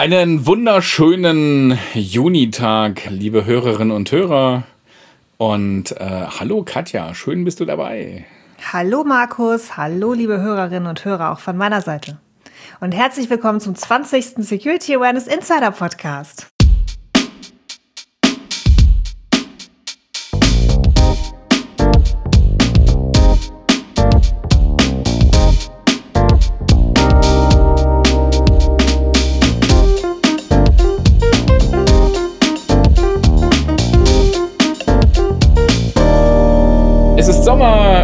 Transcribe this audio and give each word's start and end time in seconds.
Einen 0.00 0.46
wunderschönen 0.46 1.78
Junitag, 1.92 3.02
liebe 3.10 3.44
Hörerinnen 3.44 3.94
und 3.94 4.10
Hörer. 4.10 4.62
Und 5.36 5.92
äh, 5.92 6.24
hallo 6.40 6.62
Katja, 6.64 7.12
schön 7.12 7.44
bist 7.44 7.60
du 7.60 7.66
dabei. 7.66 8.24
Hallo 8.72 9.04
Markus, 9.04 9.76
hallo 9.76 10.14
liebe 10.14 10.40
Hörerinnen 10.40 10.86
und 10.88 11.04
Hörer 11.04 11.32
auch 11.32 11.40
von 11.40 11.54
meiner 11.58 11.82
Seite. 11.82 12.16
Und 12.80 12.92
herzlich 12.92 13.28
willkommen 13.28 13.60
zum 13.60 13.74
20. 13.74 14.36
Security 14.38 14.96
Awareness 14.96 15.26
Insider 15.26 15.70
Podcast. 15.70 16.46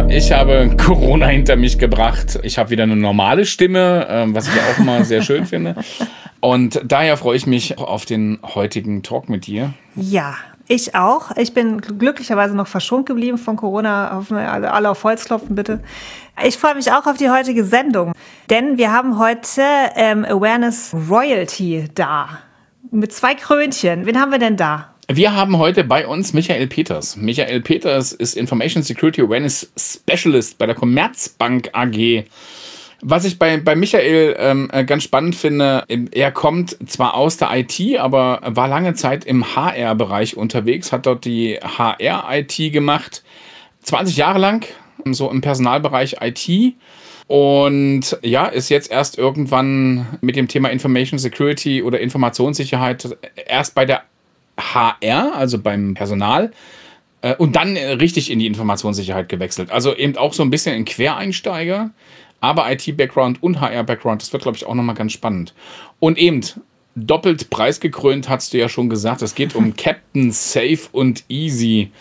Ich 0.09 0.31
habe 0.31 0.75
Corona 0.77 1.27
hinter 1.27 1.57
mich 1.57 1.77
gebracht. 1.77 2.39
Ich 2.43 2.57
habe 2.57 2.69
wieder 2.69 2.83
eine 2.83 2.95
normale 2.95 3.45
Stimme, 3.45 4.07
ähm, 4.09 4.33
was 4.33 4.47
ich 4.47 4.53
auch 4.53 4.79
immer 4.79 5.03
sehr 5.03 5.21
schön 5.21 5.45
finde. 5.45 5.75
Und 6.39 6.81
daher 6.85 7.17
freue 7.17 7.35
ich 7.35 7.45
mich 7.45 7.77
auf 7.77 8.05
den 8.05 8.39
heutigen 8.55 9.03
Talk 9.03 9.27
mit 9.27 9.47
dir. 9.47 9.73
Ja, 9.95 10.35
ich 10.67 10.95
auch. 10.95 11.31
Ich 11.35 11.53
bin 11.53 11.81
glücklicherweise 11.81 12.55
noch 12.55 12.67
verschont 12.67 13.05
geblieben 13.05 13.37
von 13.37 13.57
Corona. 13.57 14.11
Hoffen 14.13 14.37
wir 14.37 14.51
alle, 14.51 14.71
alle 14.71 14.89
auf 14.89 15.03
Holz 15.03 15.25
klopfen, 15.25 15.55
bitte. 15.55 15.81
Ich 16.45 16.57
freue 16.57 16.75
mich 16.75 16.91
auch 16.91 17.05
auf 17.05 17.17
die 17.17 17.29
heutige 17.29 17.65
Sendung, 17.65 18.13
denn 18.49 18.77
wir 18.77 18.91
haben 18.91 19.19
heute 19.19 19.61
ähm, 19.95 20.23
Awareness 20.23 20.95
Royalty 21.09 21.89
da. 21.95 22.39
Mit 22.91 23.11
zwei 23.11 23.35
Krönchen. 23.35 24.05
Wen 24.05 24.19
haben 24.19 24.31
wir 24.31 24.39
denn 24.39 24.55
da? 24.55 24.93
Wir 25.09 25.33
haben 25.33 25.57
heute 25.57 25.85
bei 25.85 26.05
uns 26.05 26.33
Michael 26.33 26.67
Peters. 26.67 27.15
Michael 27.15 27.61
Peters 27.61 28.11
ist 28.11 28.35
Information 28.35 28.83
Security 28.83 29.21
Awareness 29.21 29.71
Specialist 29.77 30.57
bei 30.57 30.65
der 30.65 30.75
Commerzbank 30.75 31.69
AG. 31.71 32.25
Was 33.01 33.23
ich 33.23 33.39
bei, 33.39 33.55
bei 33.55 33.77
Michael 33.77 34.35
ähm, 34.37 34.69
äh, 34.69 34.83
ganz 34.83 35.03
spannend 35.03 35.37
finde, 35.37 35.85
er 36.11 36.31
kommt 36.33 36.75
zwar 36.89 37.13
aus 37.13 37.37
der 37.37 37.55
IT, 37.55 37.79
aber 37.97 38.41
war 38.43 38.67
lange 38.67 38.95
Zeit 38.95 39.23
im 39.23 39.55
HR-Bereich 39.55 40.35
unterwegs, 40.35 40.91
hat 40.91 41.05
dort 41.05 41.23
die 41.23 41.57
HR-IT 41.57 42.73
gemacht, 42.73 43.23
20 43.83 44.17
Jahre 44.17 44.39
lang, 44.39 44.65
so 45.05 45.31
im 45.31 45.39
Personalbereich 45.39 46.17
IT. 46.19 46.75
Und 47.27 48.17
ja, 48.23 48.47
ist 48.47 48.67
jetzt 48.67 48.91
erst 48.91 49.17
irgendwann 49.17 50.05
mit 50.19 50.35
dem 50.35 50.49
Thema 50.49 50.69
Information 50.69 51.17
Security 51.17 51.81
oder 51.81 52.01
Informationssicherheit 52.01 53.17
erst 53.47 53.73
bei 53.73 53.85
der 53.85 54.03
HR, 54.57 55.35
also 55.35 55.59
beim 55.59 55.93
Personal, 55.93 56.51
äh, 57.21 57.35
und 57.35 57.55
dann 57.55 57.77
richtig 57.77 58.31
in 58.31 58.39
die 58.39 58.47
Informationssicherheit 58.47 59.29
gewechselt. 59.29 59.71
Also 59.71 59.95
eben 59.95 60.17
auch 60.17 60.33
so 60.33 60.43
ein 60.43 60.49
bisschen 60.49 60.75
ein 60.75 60.85
Quereinsteiger, 60.85 61.91
aber 62.39 62.71
IT-Background 62.71 63.41
und 63.41 63.61
HR-Background, 63.61 64.21
das 64.21 64.31
wird, 64.31 64.43
glaube 64.43 64.57
ich, 64.57 64.65
auch 64.65 64.75
nochmal 64.75 64.95
ganz 64.95 65.11
spannend. 65.11 65.53
Und 65.99 66.17
eben 66.17 66.41
doppelt 66.95 67.49
preisgekrönt, 67.49 68.29
hast 68.29 68.53
du 68.53 68.57
ja 68.57 68.69
schon 68.69 68.89
gesagt, 68.89 69.21
es 69.21 69.35
geht 69.35 69.55
um 69.55 69.75
Captain 69.77 70.31
Safe 70.31 70.79
und 70.91 71.23
Easy. 71.29 71.91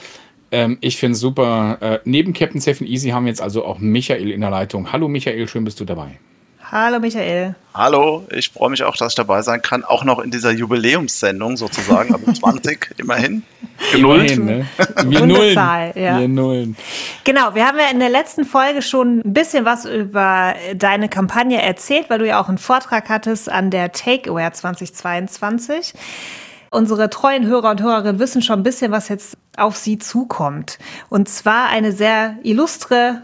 Ähm, 0.50 0.78
ich 0.80 0.96
finde 0.96 1.14
es 1.14 1.20
super. 1.20 1.78
Äh, 1.80 1.98
neben 2.04 2.32
Captain 2.32 2.60
Safe 2.60 2.84
und 2.84 2.90
Easy 2.90 3.10
haben 3.10 3.24
wir 3.24 3.30
jetzt 3.30 3.42
also 3.42 3.64
auch 3.64 3.78
Michael 3.78 4.30
in 4.30 4.40
der 4.40 4.50
Leitung. 4.50 4.92
Hallo 4.92 5.08
Michael, 5.08 5.48
schön 5.48 5.64
bist 5.64 5.80
du 5.80 5.84
dabei. 5.84 6.18
Hallo 6.72 6.98
Michael. 6.98 7.54
Hallo, 7.74 8.26
ich 8.30 8.50
freue 8.50 8.70
mich 8.70 8.82
auch, 8.82 8.96
dass 8.96 9.12
ich 9.12 9.14
dabei 9.14 9.42
sein 9.42 9.62
kann. 9.62 9.84
Auch 9.84 10.02
noch 10.02 10.18
in 10.18 10.32
dieser 10.32 10.50
Jubiläumssendung 10.50 11.56
sozusagen, 11.56 12.12
also 12.12 12.32
20 12.40 12.94
immerhin. 12.96 13.44
Genullt. 13.92 14.32
Immerhin, 14.32 14.44
ne? 14.44 14.66
Wir 15.04 15.26
nullen. 15.26 15.54
Ja. 15.54 16.18
Wir 16.18 16.26
nullen. 16.26 16.76
Genau, 17.22 17.54
wir 17.54 17.66
haben 17.66 17.78
ja 17.78 17.88
in 17.92 18.00
der 18.00 18.08
letzten 18.08 18.44
Folge 18.44 18.82
schon 18.82 19.20
ein 19.20 19.32
bisschen 19.32 19.64
was 19.64 19.84
über 19.84 20.54
deine 20.74 21.08
Kampagne 21.08 21.62
erzählt, 21.62 22.10
weil 22.10 22.18
du 22.18 22.26
ja 22.26 22.40
auch 22.40 22.48
einen 22.48 22.58
Vortrag 22.58 23.08
hattest 23.08 23.48
an 23.48 23.70
der 23.70 23.92
Takeaware 23.92 24.50
2022. 24.52 25.94
Unsere 26.70 27.10
treuen 27.10 27.46
Hörer 27.46 27.70
und 27.70 27.80
Hörerinnen 27.80 28.18
wissen 28.18 28.42
schon 28.42 28.60
ein 28.60 28.64
bisschen, 28.64 28.90
was 28.90 29.08
jetzt 29.08 29.36
auf 29.56 29.76
sie 29.76 29.98
zukommt. 29.98 30.78
Und 31.10 31.28
zwar 31.28 31.68
eine 31.68 31.92
sehr 31.92 32.36
illustre, 32.42 33.22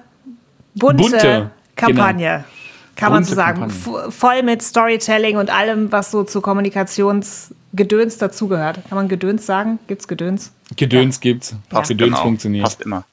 bunte, 0.74 1.02
bunte 1.02 1.50
Kampagne. 1.74 2.28
Genau. 2.28 2.61
Kann 2.96 3.12
man 3.12 3.24
so 3.24 3.34
sagen. 3.34 3.70
Voll 3.70 4.42
mit 4.42 4.62
Storytelling 4.62 5.36
und 5.36 5.50
allem, 5.50 5.90
was 5.90 6.10
so 6.10 6.24
zu 6.24 6.40
Kommunikationsgedöns 6.40 8.18
dazugehört. 8.18 8.80
Kann 8.88 8.96
man 8.96 9.08
Gedöns 9.08 9.46
sagen? 9.46 9.78
Gibt's 9.86 10.06
Gedöns? 10.06 10.52
Gedöns 10.76 11.16
ja. 11.16 11.20
gibt's. 11.20 11.54
Passt 11.68 11.88
Gedöns 11.88 12.10
genau. 12.10 12.22
funktioniert. 12.22 12.64
Passt 12.64 12.82
immer. 12.82 13.04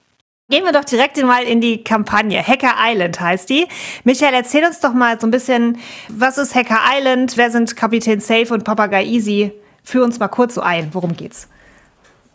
Gehen 0.50 0.64
wir 0.64 0.72
doch 0.72 0.84
direkt 0.84 1.22
mal 1.24 1.44
in 1.44 1.62
die 1.62 1.84
Kampagne. 1.84 2.42
Hacker 2.42 2.74
Island 2.80 3.22
heißt 3.22 3.50
die. 3.50 3.68
Michael, 4.04 4.34
erzähl 4.34 4.66
uns 4.66 4.80
doch 4.80 4.94
mal 4.94 5.20
so 5.20 5.28
ein 5.28 5.32
bisschen, 5.32 5.78
was 6.08 6.40
ist 6.40 6.56
Hacker 6.56 6.80
Island? 6.92 7.38
Wer 7.38 7.52
sind 7.52 7.76
Kapitän 7.76 8.20
Safe 8.20 8.52
und 8.52 8.64
Papagei 8.64 9.06
Easy? 9.06 9.52
Führ 9.84 10.04
uns 10.04 10.18
mal 10.18 10.28
kurz 10.28 10.56
so 10.56 10.62
ein. 10.62 10.90
Worum 10.94 11.16
geht's? 11.16 11.48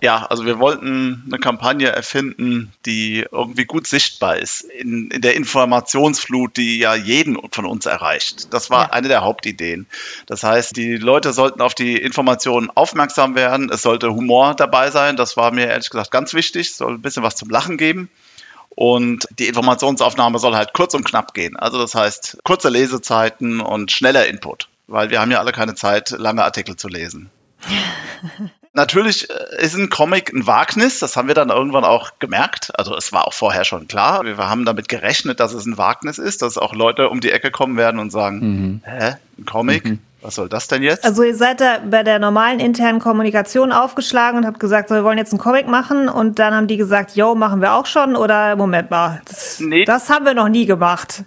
Ja, 0.04 0.26
also 0.26 0.44
wir 0.44 0.58
wollten 0.58 1.22
eine 1.26 1.38
Kampagne 1.38 1.88
erfinden, 1.88 2.70
die 2.84 3.24
irgendwie 3.32 3.64
gut 3.64 3.86
sichtbar 3.86 4.36
ist 4.36 4.60
in, 4.60 5.10
in 5.10 5.22
der 5.22 5.34
Informationsflut, 5.34 6.58
die 6.58 6.78
ja 6.78 6.94
jeden 6.94 7.38
von 7.50 7.64
uns 7.64 7.86
erreicht. 7.86 8.52
Das 8.52 8.68
war 8.68 8.88
ja. 8.88 8.90
eine 8.90 9.08
der 9.08 9.22
Hauptideen. 9.22 9.86
Das 10.26 10.42
heißt, 10.42 10.76
die 10.76 10.98
Leute 10.98 11.32
sollten 11.32 11.62
auf 11.62 11.74
die 11.74 11.96
Informationen 11.96 12.68
aufmerksam 12.74 13.34
werden. 13.34 13.70
Es 13.70 13.80
sollte 13.80 14.12
Humor 14.12 14.54
dabei 14.54 14.90
sein. 14.90 15.16
Das 15.16 15.38
war 15.38 15.52
mir 15.52 15.68
ehrlich 15.68 15.88
gesagt 15.88 16.10
ganz 16.10 16.34
wichtig. 16.34 16.68
Es 16.68 16.76
soll 16.76 16.92
ein 16.92 17.00
bisschen 17.00 17.22
was 17.22 17.36
zum 17.36 17.48
Lachen 17.48 17.78
geben. 17.78 18.10
Und 18.68 19.26
die 19.38 19.48
Informationsaufnahme 19.48 20.38
soll 20.38 20.54
halt 20.54 20.74
kurz 20.74 20.92
und 20.92 21.04
knapp 21.06 21.32
gehen. 21.32 21.56
Also 21.56 21.78
das 21.78 21.94
heißt 21.94 22.40
kurze 22.44 22.68
Lesezeiten 22.68 23.62
und 23.62 23.90
schneller 23.90 24.26
Input, 24.26 24.68
weil 24.86 25.08
wir 25.08 25.22
haben 25.22 25.30
ja 25.30 25.38
alle 25.38 25.52
keine 25.52 25.74
Zeit, 25.74 26.10
lange 26.10 26.44
Artikel 26.44 26.76
zu 26.76 26.88
lesen. 26.88 27.30
Natürlich 28.74 29.30
äh, 29.30 29.64
ist 29.64 29.76
ein 29.76 29.88
Comic 29.88 30.32
ein 30.32 30.46
Wagnis, 30.48 30.98
das 30.98 31.16
haben 31.16 31.28
wir 31.28 31.34
dann 31.34 31.48
irgendwann 31.48 31.84
auch 31.84 32.10
gemerkt. 32.18 32.72
Also 32.76 32.96
es 32.96 33.12
war 33.12 33.26
auch 33.26 33.32
vorher 33.32 33.64
schon 33.64 33.86
klar. 33.86 34.24
Wir 34.24 34.36
haben 34.36 34.64
damit 34.64 34.88
gerechnet, 34.88 35.38
dass 35.38 35.54
es 35.54 35.64
ein 35.64 35.78
Wagnis 35.78 36.18
ist, 36.18 36.42
dass 36.42 36.58
auch 36.58 36.74
Leute 36.74 37.08
um 37.08 37.20
die 37.20 37.30
Ecke 37.30 37.52
kommen 37.52 37.76
werden 37.76 38.00
und 38.00 38.10
sagen, 38.10 38.40
mhm. 38.40 38.80
hä, 38.84 39.14
ein 39.38 39.44
Comic? 39.44 39.84
Mhm. 39.84 39.98
Was 40.22 40.36
soll 40.36 40.48
das 40.48 40.68
denn 40.68 40.82
jetzt? 40.82 41.04
Also 41.04 41.22
ihr 41.22 41.36
seid 41.36 41.60
da 41.60 41.80
bei 41.88 42.02
der 42.02 42.18
normalen 42.18 42.58
internen 42.58 42.98
Kommunikation 42.98 43.72
aufgeschlagen 43.72 44.38
und 44.38 44.46
habt 44.46 44.58
gesagt, 44.58 44.88
so, 44.88 44.94
wir 44.94 45.04
wollen 45.04 45.18
jetzt 45.18 45.32
einen 45.32 45.38
Comic 45.38 45.68
machen 45.68 46.08
und 46.08 46.38
dann 46.38 46.54
haben 46.54 46.66
die 46.66 46.78
gesagt, 46.78 47.14
yo, 47.14 47.34
machen 47.34 47.60
wir 47.60 47.74
auch 47.74 47.84
schon 47.84 48.16
oder 48.16 48.56
Moment 48.56 48.90
mal, 48.90 49.20
das, 49.26 49.60
nee. 49.60 49.84
das 49.84 50.08
haben 50.08 50.24
wir 50.24 50.32
noch 50.32 50.48
nie 50.48 50.64
gemacht. 50.64 51.24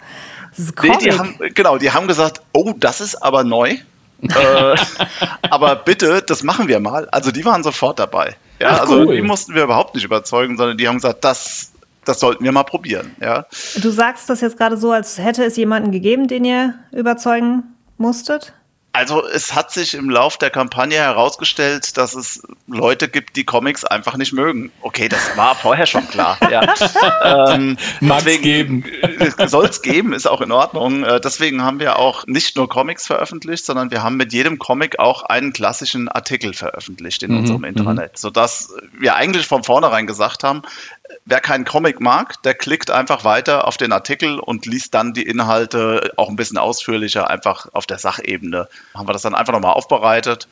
Das 0.50 0.66
ist 0.66 0.84
Nee, 0.84 0.97
die 1.00 1.12
haben, 1.12 1.38
genau, 1.53 1.78
die 1.78 1.91
haben 1.91 2.07
gesagt, 2.07 2.41
oh, 2.53 2.74
das 2.75 3.00
ist 3.00 3.16
aber 3.22 3.44
neu 3.44 3.78
äh, 4.22 4.76
aber 5.50 5.76
bitte, 5.76 6.22
das 6.22 6.44
machen 6.44 6.68
wir 6.68 6.80
mal. 6.80 7.08
Also 7.10 7.32
die 7.32 7.46
waren 7.46 7.64
sofort 7.64 8.00
dabei. 8.00 8.36
Ja, 8.60 8.70
Ach, 8.70 8.80
also 8.82 9.12
die 9.12 9.22
mussten 9.22 9.54
wir 9.54 9.64
überhaupt 9.64 9.96
nicht 9.96 10.04
überzeugen, 10.04 10.58
sondern 10.58 10.78
die 10.78 10.88
haben 10.88 10.96
gesagt, 10.96 11.24
das, 11.24 11.72
das 12.06 12.20
sollten 12.20 12.44
wir 12.44 12.52
mal 12.52 12.64
probieren. 12.64 13.16
Ja. 13.22 13.46
Du 13.76 13.92
sagst 13.92 14.30
das 14.30 14.42
jetzt 14.42 14.58
gerade 14.58 14.78
so, 14.78 14.92
als 14.92 15.18
hätte 15.18 15.44
es 15.44 15.58
jemanden 15.58 15.92
gegeben, 15.92 16.28
den 16.28 16.46
ihr 16.46 16.74
überzeugen 16.92 17.64
musstet? 17.98 18.54
Also 18.97 19.24
es 19.28 19.53
hat 19.53 19.69
sich 19.69 19.94
im 19.94 20.09
Lauf 20.09 20.38
der 20.40 20.50
Kampagne 20.50 20.97
herausgestellt, 20.97 21.97
dass 21.97 22.16
es 22.16 22.41
Leute 22.66 23.08
gibt, 23.08 23.35
die 23.35 23.44
Comics 23.44 23.85
einfach 23.85 24.18
nicht 24.18 24.34
mögen. 24.34 24.72
Okay, 24.81 25.08
das 25.08 25.38
war 25.38 25.53
vorher 25.53 25.85
schon 25.85 26.08
klar. 26.08 26.40
Ja. 26.47 27.53
ähm, 27.53 27.78
Mag 28.00 28.25
geben. 28.25 28.84
Äh, 29.18 29.47
Soll 29.47 29.66
es 29.66 29.81
geben, 29.81 30.13
ist 30.13 30.28
auch 30.28 30.41
in 30.41 30.52
Ordnung. 30.52 31.03
Äh, 31.03 31.19
deswegen 31.19 31.63
haben 31.63 31.80
wir 31.80 32.00
auch 32.00 32.25
nicht 32.25 32.56
nur 32.56 32.69
Comics 32.69 33.06
veröffentlicht, 33.06 33.66
sondern 33.66 33.91
wir 33.91 34.02
haben 34.02 34.16
mit 34.16 34.31
jedem 34.31 34.57
Comic 34.57 35.00
auch 35.00 35.24
einen 35.24 35.53
klassischen 35.53 36.07
Artikel 36.07 36.54
veröffentlicht 36.54 37.24
in 37.24 37.31
mhm, 37.31 37.38
unserem 37.39 37.62
mhm. 37.62 37.68
Intranet, 37.68 38.18
sodass 38.18 38.74
wir 38.98 39.16
eigentlich 39.16 39.45
von 39.45 39.63
vornherein 39.63 40.07
gesagt 40.07 40.44
haben, 40.44 40.63
wer 41.25 41.39
keinen 41.39 41.66
Comic 41.66 42.00
mag, 42.00 42.42
der 42.44 42.54
klickt 42.54 42.92
einfach 42.92 43.24
weiter 43.24 43.68
auf 43.68 43.77
den 43.77 43.92
Artikel 43.92 44.39
und 44.39 44.66
liest 44.66 44.94
dann 44.94 45.13
die 45.13 45.24
Inhalte 45.24 46.12
auch 46.16 46.30
ein 46.30 46.36
bisschen 46.36 46.57
ausführlicher, 46.57 47.30
einfach 47.30 47.68
auf 47.74 47.86
der 47.86 47.98
Sachebene. 47.98 48.68
Haben 48.94 49.07
wir 49.07 49.13
das 49.13 49.22
dann 49.22 49.36
einfach 49.36 49.54
nochmal 49.54 49.74
aufbereitet. 49.74 50.48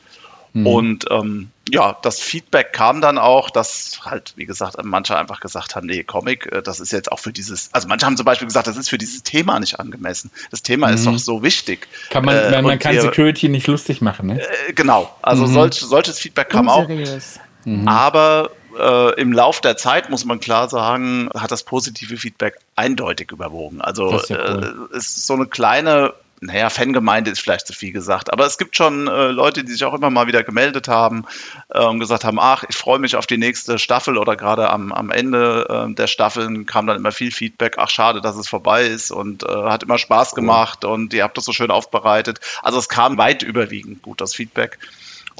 Mhm. 0.56 0.66
Und 0.66 1.04
ähm, 1.10 1.50
ja, 1.68 1.98
das 2.00 2.18
Feedback 2.18 2.72
kam 2.72 3.02
dann 3.02 3.18
auch, 3.18 3.50
dass 3.50 4.00
halt, 4.06 4.32
wie 4.36 4.46
gesagt, 4.46 4.76
manche 4.82 5.18
einfach 5.18 5.40
gesagt 5.40 5.76
haben, 5.76 5.86
nee, 5.86 6.02
Comic, 6.02 6.50
äh, 6.50 6.62
das 6.62 6.80
ist 6.80 6.92
jetzt 6.92 7.12
auch 7.12 7.18
für 7.18 7.32
dieses, 7.32 7.68
also 7.72 7.88
manche 7.88 8.06
haben 8.06 8.16
zum 8.16 8.24
Beispiel 8.24 8.46
gesagt, 8.46 8.66
das 8.66 8.78
ist 8.78 8.88
für 8.88 8.96
dieses 8.96 9.22
Thema 9.22 9.60
nicht 9.60 9.78
angemessen. 9.78 10.30
Das 10.50 10.62
Thema 10.62 10.88
mhm. 10.88 10.94
ist 10.94 11.06
doch 11.06 11.18
so 11.18 11.42
wichtig. 11.42 11.88
Kann 12.08 12.24
man, 12.24 12.36
äh, 12.36 12.62
man 12.62 12.78
kann 12.78 12.98
Security 12.98 13.50
nicht 13.50 13.66
lustig 13.66 14.00
machen, 14.00 14.28
ne? 14.28 14.40
Äh, 14.40 14.72
genau, 14.72 15.14
also 15.20 15.46
mhm. 15.46 15.52
solch, 15.52 15.74
solches 15.74 16.18
Feedback 16.18 16.48
kam 16.48 16.68
Unseriös. 16.68 17.38
auch. 17.38 17.66
Mhm. 17.66 17.88
Aber 17.88 18.50
äh, 18.78 19.20
im 19.20 19.32
Lauf 19.32 19.60
der 19.60 19.76
Zeit, 19.76 20.08
muss 20.08 20.24
man 20.24 20.40
klar 20.40 20.70
sagen, 20.70 21.28
hat 21.34 21.50
das 21.50 21.64
positive 21.64 22.16
Feedback 22.16 22.58
eindeutig 22.76 23.30
überwogen. 23.30 23.82
Also 23.82 24.10
ja 24.28 24.38
cool. 24.38 24.88
äh, 24.92 24.96
ist 24.96 25.26
so 25.26 25.34
eine 25.34 25.46
kleine 25.46 26.14
naja, 26.40 26.68
Fangemeinde 26.68 27.30
ist 27.30 27.40
vielleicht 27.40 27.66
zu 27.66 27.72
viel 27.72 27.92
gesagt, 27.92 28.32
aber 28.32 28.44
es 28.46 28.58
gibt 28.58 28.76
schon 28.76 29.08
äh, 29.08 29.28
Leute, 29.28 29.64
die 29.64 29.72
sich 29.72 29.84
auch 29.84 29.94
immer 29.94 30.10
mal 30.10 30.26
wieder 30.26 30.44
gemeldet 30.44 30.86
haben 30.86 31.24
äh, 31.70 31.82
und 31.82 31.98
gesagt 31.98 32.24
haben, 32.24 32.38
ach, 32.38 32.64
ich 32.68 32.76
freue 32.76 32.98
mich 32.98 33.16
auf 33.16 33.26
die 33.26 33.38
nächste 33.38 33.78
Staffel 33.78 34.18
oder 34.18 34.36
gerade 34.36 34.68
am, 34.70 34.92
am 34.92 35.10
Ende 35.10 35.86
äh, 35.88 35.94
der 35.94 36.06
Staffeln 36.06 36.66
kam 36.66 36.86
dann 36.86 36.96
immer 36.96 37.12
viel 37.12 37.30
Feedback, 37.30 37.76
ach 37.78 37.88
schade, 37.88 38.20
dass 38.20 38.36
es 38.36 38.48
vorbei 38.48 38.84
ist 38.84 39.10
und 39.10 39.44
äh, 39.44 39.46
hat 39.46 39.82
immer 39.82 39.98
Spaß 39.98 40.34
gemacht 40.34 40.80
cool. 40.84 40.90
und 40.90 41.14
ihr 41.14 41.22
habt 41.22 41.38
das 41.38 41.44
so 41.44 41.52
schön 41.52 41.70
aufbereitet. 41.70 42.40
Also 42.62 42.78
es 42.78 42.88
kam 42.88 43.16
weit 43.16 43.42
überwiegend 43.42 44.02
gut, 44.02 44.20
das 44.20 44.34
Feedback. 44.34 44.78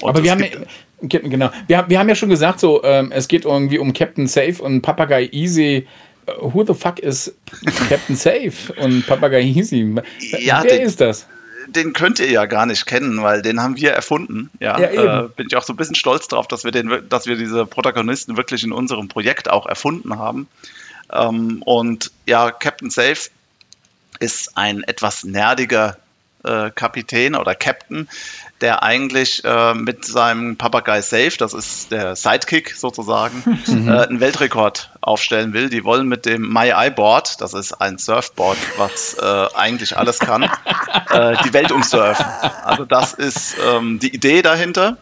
Und 0.01 0.09
aber 0.09 0.23
wir 0.23 0.31
haben, 0.31 0.45
genau, 1.01 1.49
wir, 1.67 1.85
wir 1.87 1.99
haben 1.99 2.09
ja 2.09 2.15
schon 2.15 2.29
gesagt, 2.29 2.59
so, 2.59 2.83
ähm, 2.83 3.11
es 3.11 3.27
geht 3.27 3.45
irgendwie 3.45 3.79
um 3.79 3.93
Captain 3.93 4.27
Safe 4.27 4.61
und 4.61 4.81
Papagei 4.81 5.29
Easy 5.31 5.87
who 6.39 6.63
the 6.63 6.73
fuck 6.73 6.99
is 6.99 7.33
Captain 7.89 8.15
Safe 8.15 8.73
und 8.77 9.05
Papagei 9.07 9.41
Easy? 9.41 9.95
Ja, 10.39 10.63
Wer 10.63 10.77
den, 10.77 10.81
ist 10.81 11.01
das? 11.01 11.27
Den 11.67 11.93
könnt 11.93 12.19
ihr 12.19 12.29
ja 12.29 12.45
gar 12.45 12.65
nicht 12.65 12.85
kennen, 12.85 13.21
weil 13.21 13.41
den 13.41 13.61
haben 13.61 13.77
wir 13.77 13.91
erfunden. 13.91 14.49
Ja, 14.59 14.79
ja 14.79 15.25
äh, 15.25 15.29
bin 15.29 15.47
ich 15.47 15.55
auch 15.55 15.63
so 15.63 15.73
ein 15.73 15.75
bisschen 15.75 15.95
stolz 15.95 16.27
drauf, 16.27 16.47
dass 16.47 16.63
wir, 16.63 16.71
den, 16.71 17.03
dass 17.09 17.25
wir 17.25 17.35
diese 17.35 17.65
Protagonisten 17.65 18.37
wirklich 18.37 18.63
in 18.63 18.71
unserem 18.71 19.07
Projekt 19.07 19.49
auch 19.49 19.65
erfunden 19.65 20.17
haben. 20.17 20.47
Ähm, 21.11 21.61
und 21.65 22.11
ja, 22.25 22.51
Captain 22.51 22.89
Safe 22.89 23.29
ist 24.19 24.57
ein 24.57 24.83
etwas 24.83 25.23
nerdiger 25.23 25.97
äh, 26.47 26.71
Kapitän 26.73 27.35
oder 27.35 27.55
Captain, 27.55 28.07
der 28.61 28.81
eigentlich 28.81 29.43
äh, 29.43 29.73
mit 29.73 30.05
seinem 30.05 30.57
Papagei 30.57 31.01
Safe, 31.01 31.33
das 31.37 31.53
ist 31.53 31.91
der 31.91 32.15
Sidekick 32.15 32.75
sozusagen, 32.75 33.43
mhm. 33.67 33.87
äh, 33.87 34.07
einen 34.07 34.19
Weltrekord 34.19 34.91
aufstellen 35.01 35.53
will. 35.53 35.69
Die 35.69 35.83
wollen 35.83 36.07
mit 36.07 36.25
dem 36.25 36.51
My 36.51 36.89
Board, 36.89 37.39
das 37.41 37.53
ist 37.53 37.73
ein 37.73 37.97
Surfboard, 37.97 38.57
was 38.77 39.15
äh, 39.19 39.45
eigentlich 39.55 39.97
alles 39.97 40.19
kann, 40.19 40.43
äh, 41.11 41.35
die 41.43 41.53
Welt 41.53 41.71
umsurfen. 41.71 42.25
Also 42.63 42.85
das 42.85 43.13
ist 43.13 43.55
ähm, 43.67 43.99
die 43.99 44.13
Idee 44.13 44.41
dahinter. 44.41 44.97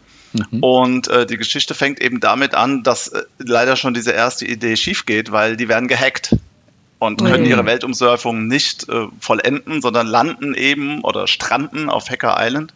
Mhm. 0.51 0.63
Und 0.63 1.07
äh, 1.07 1.25
die 1.25 1.38
Geschichte 1.38 1.74
fängt 1.74 2.01
eben 2.01 2.19
damit 2.19 2.56
an, 2.56 2.83
dass 2.83 3.07
äh, 3.07 3.24
leider 3.38 3.77
schon 3.77 3.94
diese 3.94 4.12
erste 4.12 4.45
Idee 4.45 4.75
schief 4.75 5.06
geht, 5.06 5.31
weil 5.31 5.56
die 5.56 5.69
werden 5.69 5.88
gehackt 5.88 6.36
und 7.00 7.24
können 7.24 7.44
mhm. 7.44 7.50
ihre 7.50 7.65
Weltumsurfung 7.65 8.47
nicht 8.47 8.88
äh, 8.89 9.07
vollenden, 9.19 9.81
sondern 9.81 10.07
landen 10.07 10.53
eben 10.53 11.01
oder 11.01 11.27
stranden 11.27 11.89
auf 11.89 12.09
Hacker 12.09 12.36
Island 12.39 12.74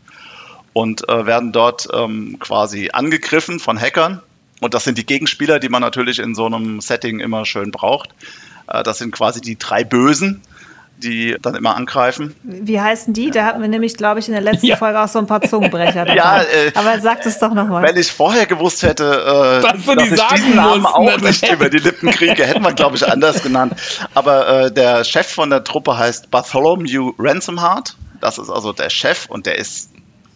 und 0.74 1.08
äh, 1.10 1.26
werden 1.26 1.52
dort 1.52 1.88
ähm, 1.94 2.38
quasi 2.40 2.90
angegriffen 2.92 3.60
von 3.60 3.80
Hackern. 3.80 4.22
Und 4.62 4.74
das 4.74 4.84
sind 4.84 4.98
die 4.98 5.06
Gegenspieler, 5.06 5.60
die 5.60 5.70
man 5.70 5.82
natürlich 5.82 6.20
in 6.20 6.36
so 6.36 6.46
einem 6.46 6.82
Setting 6.82 7.22
immer 7.22 7.46
schön 7.46 7.72
braucht. 7.72 8.10
Äh, 8.68 8.84
das 8.84 8.98
sind 8.98 9.12
quasi 9.12 9.42
die 9.42 9.58
drei 9.58 9.84
Bösen, 9.84 10.42
die 11.00 11.36
dann 11.42 11.56
immer 11.56 11.76
angreifen. 11.76 12.36
Wie 12.44 12.80
heißen 12.80 13.14
die? 13.14 13.32
Da 13.32 13.46
hatten 13.46 13.62
wir 13.62 13.68
nämlich, 13.68 13.98
glaube 13.98 14.20
ich, 14.20 14.28
in 14.28 14.34
der 14.34 14.42
letzten 14.42 14.68
ja. 14.68 14.76
Folge 14.76 15.00
auch 15.00 15.08
so 15.08 15.20
ein 15.20 15.28
paar 15.28 15.42
Zungenbrecher 15.42 15.94
dabei. 16.06 16.16
ja, 16.16 16.42
äh, 16.42 16.72
Aber 16.76 17.00
sag 17.00 17.26
es 17.26 17.40
doch 17.40 17.54
nochmal. 17.54 17.84
Wenn 17.84 17.98
ich 17.98 18.12
vorher 18.12 18.46
gewusst 18.46 18.84
hätte, 18.84 19.04
äh, 19.04 19.62
dass, 19.62 19.86
dass 19.86 20.08
die 20.08 20.14
ich 20.14 20.22
diesen 20.22 20.56
Namen 20.56 20.86
auch 20.86 21.18
nicht 21.20 21.52
über 21.52 21.70
die 21.70 21.80
Lippen 21.80 22.12
kriege, 22.12 22.46
hätten 22.46 22.64
wir, 22.64 22.74
glaube 22.74 22.96
ich, 22.96 23.08
anders 23.08 23.42
genannt. 23.42 23.74
Aber 24.14 24.66
äh, 24.66 24.72
der 24.72 25.04
Chef 25.04 25.28
von 25.28 25.50
der 25.50 25.64
Truppe 25.64 25.98
heißt 25.98 26.30
Bartholomew 26.32 27.14
Ransomheart. 27.18 27.96
Das 28.22 28.38
ist 28.38 28.50
also 28.50 28.74
der 28.74 28.90
Chef 28.90 29.28
und 29.28 29.46
der 29.46 29.58
ist 29.58 29.90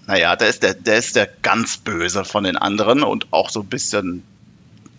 naja, 0.05 0.35
der 0.35 0.49
ist 0.49 0.63
der, 0.63 0.73
der 0.73 0.97
ist 0.97 1.15
der 1.15 1.29
ganz 1.41 1.77
Böse 1.77 2.25
von 2.25 2.43
den 2.43 2.57
anderen 2.57 3.03
und 3.03 3.27
auch 3.31 3.49
so 3.49 3.61
ein 3.61 3.67
bisschen, 3.67 4.23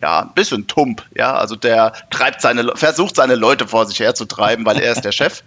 ja, 0.04 0.20
ein 0.20 0.34
bisschen 0.34 0.66
tump, 0.66 1.02
ja. 1.16 1.34
Also 1.34 1.56
der 1.56 1.94
treibt 2.10 2.42
seine, 2.42 2.72
versucht 2.74 3.16
seine 3.16 3.36
Leute 3.36 3.66
vor 3.66 3.86
sich 3.86 4.00
herzutreiben, 4.00 4.66
weil 4.66 4.78
er 4.78 4.92
ist 4.92 5.02
der 5.02 5.12
Chef. 5.18 5.42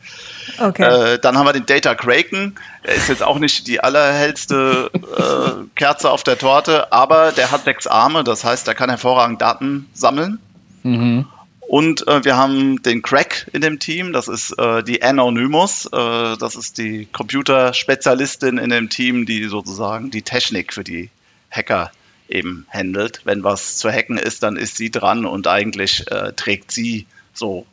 Okay. 0.58 1.14
Äh, 1.14 1.20
dann 1.20 1.38
haben 1.38 1.46
wir 1.46 1.54
den 1.54 1.68
Data 1.68 1.94
Kraken. 1.94 2.56
Er 2.82 2.96
ist 2.96 3.08
jetzt 3.08 3.22
auch 3.22 3.38
nicht 3.38 3.68
die 3.68 3.82
allerhellste 3.82 4.90
äh, 4.94 5.68
Kerze 5.76 6.10
auf 6.10 6.24
der 6.24 6.40
Torte, 6.40 6.92
aber 6.92 7.34
der 7.34 7.52
hat 7.52 7.66
sechs 7.66 7.86
Arme, 7.86 8.24
das 8.24 8.44
heißt, 8.44 8.68
er 8.68 8.74
kann 8.74 8.90
hervorragend 8.90 9.42
Daten 9.42 9.88
sammeln. 9.94 10.40
Mhm. 10.82 11.28
Und 11.68 12.08
äh, 12.08 12.26
wir 12.26 12.36
haben 12.36 12.82
den 12.82 13.04
Crack 13.04 13.52
in 13.54 13.62
dem 13.62 13.78
Team, 13.78 14.12
das 14.12 14.28
ist 14.28 14.58
äh, 14.58 14.82
die 14.82 15.04
Anonymous, 15.04 15.86
äh, 15.86 16.38
das 16.40 16.56
ist 16.56 16.80
die 16.80 17.06
Computerspezialistin 17.12 18.58
in 18.58 18.72
dem 18.72 18.90
Team, 18.90 19.28
die 19.28 19.44
sozusagen 19.44 20.10
die 20.10 20.24
Technik 20.24 20.74
für 20.74 20.84
die 20.84 21.12
Hacker 21.52 21.92
eben 22.30 22.66
handelt. 22.70 23.22
Wenn 23.24 23.44
was 23.44 23.78
zu 23.78 23.90
hacken 23.92 24.18
ist, 24.18 24.44
dann 24.44 24.58
ist 24.58 24.78
sie 24.78 24.92
dran 24.92 25.26
und 25.26 25.48
eigentlich 25.48 26.10
äh, 26.12 26.34
trägt 26.34 26.72
sie 26.72 27.06
so 27.34 27.66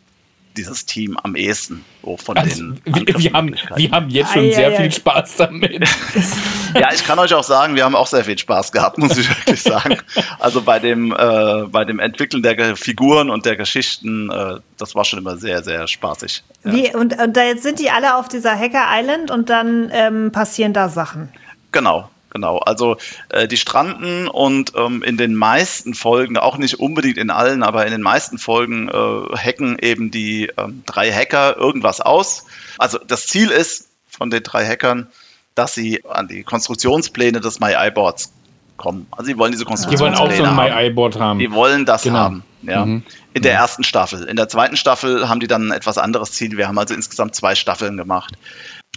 dieses 0.56 0.86
Team 0.86 1.16
am 1.22 1.34
ehesten. 1.34 1.84
So 2.02 2.16
von 2.16 2.36
also, 2.36 2.62
den 2.62 2.80
wir, 2.84 3.18
wir, 3.18 3.32
haben, 3.32 3.54
wir 3.74 3.90
haben 3.90 4.08
jetzt 4.08 4.32
schon 4.32 4.50
ah, 4.50 4.54
sehr 4.54 4.70
ja, 4.70 4.80
viel 4.80 4.92
Spaß 4.92 5.36
damit. 5.36 5.88
ja, 6.74 6.92
ich 6.94 7.04
kann 7.04 7.18
euch 7.18 7.34
auch 7.34 7.42
sagen, 7.42 7.74
wir 7.74 7.84
haben 7.84 7.96
auch 7.96 8.06
sehr 8.06 8.24
viel 8.24 8.38
Spaß 8.38 8.72
gehabt, 8.72 8.98
muss 8.98 9.16
ich 9.16 9.28
wirklich 9.28 9.62
sagen. 9.62 9.98
Also 10.38 10.62
bei 10.62 10.78
dem, 10.78 11.12
äh, 11.12 11.64
bei 11.68 11.84
dem 11.84 11.98
Entwickeln 11.98 12.42
der 12.42 12.76
Figuren 12.76 13.30
und 13.30 13.46
der 13.46 13.56
Geschichten, 13.56 14.30
äh, 14.30 14.60
das 14.78 14.94
war 14.94 15.04
schon 15.04 15.18
immer 15.18 15.36
sehr, 15.36 15.62
sehr 15.62 15.88
spaßig. 15.88 16.44
Ja. 16.64 16.72
Wie, 16.72 16.94
und, 16.94 17.18
und 17.20 17.36
da 17.36 17.44
jetzt 17.44 17.62
sind 17.62 17.80
die 17.80 17.90
alle 17.90 18.16
auf 18.16 18.28
dieser 18.28 18.56
Hacker 18.56 18.86
Island 18.90 19.30
und 19.30 19.50
dann 19.50 19.90
ähm, 19.92 20.30
passieren 20.32 20.72
da 20.72 20.88
Sachen. 20.88 21.32
Genau, 21.72 22.08
Genau, 22.34 22.58
also 22.58 22.96
äh, 23.28 23.46
die 23.46 23.56
stranden 23.56 24.26
und 24.26 24.72
ähm, 24.76 25.04
in 25.04 25.16
den 25.16 25.36
meisten 25.36 25.94
Folgen, 25.94 26.36
auch 26.36 26.58
nicht 26.58 26.80
unbedingt 26.80 27.16
in 27.16 27.30
allen, 27.30 27.62
aber 27.62 27.86
in 27.86 27.92
den 27.92 28.02
meisten 28.02 28.38
Folgen 28.38 28.88
äh, 28.88 29.36
hacken 29.36 29.78
eben 29.78 30.10
die 30.10 30.50
ähm, 30.56 30.82
drei 30.84 31.12
Hacker 31.12 31.56
irgendwas 31.56 32.00
aus. 32.00 32.46
Also 32.76 32.98
das 32.98 33.28
Ziel 33.28 33.50
ist 33.50 33.88
von 34.08 34.30
den 34.30 34.42
drei 34.42 34.66
Hackern, 34.66 35.06
dass 35.54 35.74
sie 35.74 36.04
an 36.06 36.26
die 36.26 36.42
Konstruktionspläne 36.42 37.40
des 37.40 37.60
MyEyeboards 37.60 38.32
kommen. 38.78 39.06
Also 39.12 39.26
sie 39.26 39.38
wollen 39.38 39.52
diese 39.52 39.64
Konstruktionspläne 39.64 40.18
haben. 40.18 40.30
Die 40.30 40.36
wollen 40.36 40.50
auch 40.50 40.56
so 40.56 40.72
ein 40.72 40.82
MyEyeboard 40.86 41.20
haben. 41.20 41.38
Die 41.38 41.52
wollen 41.52 41.84
das 41.84 42.02
genau. 42.02 42.18
haben. 42.18 42.42
Ja. 42.62 42.84
Mhm. 42.84 43.04
In 43.32 43.42
der 43.42 43.52
ersten 43.52 43.84
Staffel. 43.84 44.24
In 44.24 44.34
der 44.34 44.48
zweiten 44.48 44.76
Staffel 44.76 45.28
haben 45.28 45.38
die 45.38 45.46
dann 45.46 45.68
ein 45.68 45.72
etwas 45.72 45.98
anderes 45.98 46.32
Ziel. 46.32 46.56
Wir 46.56 46.66
haben 46.66 46.78
also 46.78 46.94
insgesamt 46.94 47.36
zwei 47.36 47.54
Staffeln 47.54 47.96
gemacht 47.96 48.36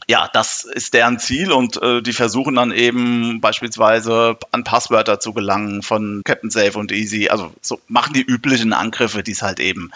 ja, 0.08 0.30
das 0.32 0.64
ist 0.64 0.94
deren 0.94 1.20
Ziel 1.20 1.52
und 1.52 1.82
äh, 1.82 2.02
die 2.02 2.14
versuchen 2.14 2.56
dann 2.56 2.72
eben 2.72 3.42
beispielsweise 3.42 4.38
an 4.52 4.64
Passwörter 4.64 5.20
zu 5.20 5.34
gelangen 5.34 5.82
von 5.82 6.22
Captain 6.24 6.50
Safe 6.50 6.78
und 6.78 6.92
Easy. 6.92 7.30
Also 7.30 7.52
so 7.62 7.80
machen 7.88 8.14
die 8.14 8.22
üblichen 8.22 8.74
Angriffe, 8.74 9.24
die 9.24 9.32
es 9.32 9.42
halt 9.42 9.60
eben 9.60 9.92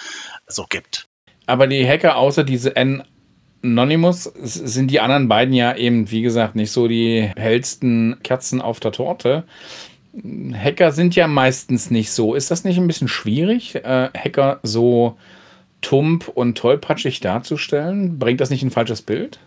so 0.47 0.65
gibt. 0.67 1.07
Aber 1.45 1.67
die 1.67 1.87
Hacker, 1.87 2.17
außer 2.17 2.43
diese 2.43 2.73
Anonymous, 2.75 4.23
sind 4.41 4.91
die 4.91 4.99
anderen 4.99 5.27
beiden 5.27 5.53
ja 5.53 5.75
eben, 5.75 6.11
wie 6.11 6.21
gesagt, 6.21 6.55
nicht 6.55 6.71
so 6.71 6.87
die 6.87 7.29
hellsten 7.37 8.17
Kerzen 8.23 8.61
auf 8.61 8.79
der 8.79 8.91
Torte. 8.91 9.43
Hacker 10.53 10.91
sind 10.91 11.15
ja 11.15 11.27
meistens 11.27 11.89
nicht 11.89 12.11
so. 12.11 12.35
Ist 12.35 12.51
das 12.51 12.63
nicht 12.63 12.77
ein 12.77 12.87
bisschen 12.87 13.07
schwierig, 13.07 13.75
äh, 13.75 14.09
Hacker 14.13 14.59
so 14.63 15.17
tump 15.79 16.27
und 16.27 16.57
tollpatschig 16.57 17.21
darzustellen? 17.21 18.19
Bringt 18.19 18.41
das 18.41 18.49
nicht 18.49 18.63
ein 18.63 18.71
falsches 18.71 19.01
Bild? 19.01 19.39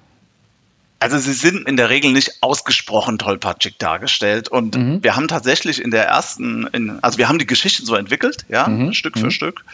Also 1.04 1.18
sie 1.18 1.34
sind 1.34 1.68
in 1.68 1.76
der 1.76 1.90
Regel 1.90 2.12
nicht 2.12 2.42
ausgesprochen 2.42 3.18
tollpatschig 3.18 3.76
dargestellt 3.76 4.48
und 4.48 4.74
mhm. 4.74 5.04
wir 5.04 5.16
haben 5.16 5.28
tatsächlich 5.28 5.82
in 5.82 5.90
der 5.90 6.06
ersten, 6.06 6.66
in, 6.72 6.98
also 7.02 7.18
wir 7.18 7.28
haben 7.28 7.38
die 7.38 7.46
Geschichte 7.46 7.84
so 7.84 7.94
entwickelt, 7.94 8.46
ja, 8.48 8.66
mhm. 8.66 8.94
Stück 8.94 9.18
für 9.18 9.26
mhm. 9.26 9.30
Stück. 9.30 9.64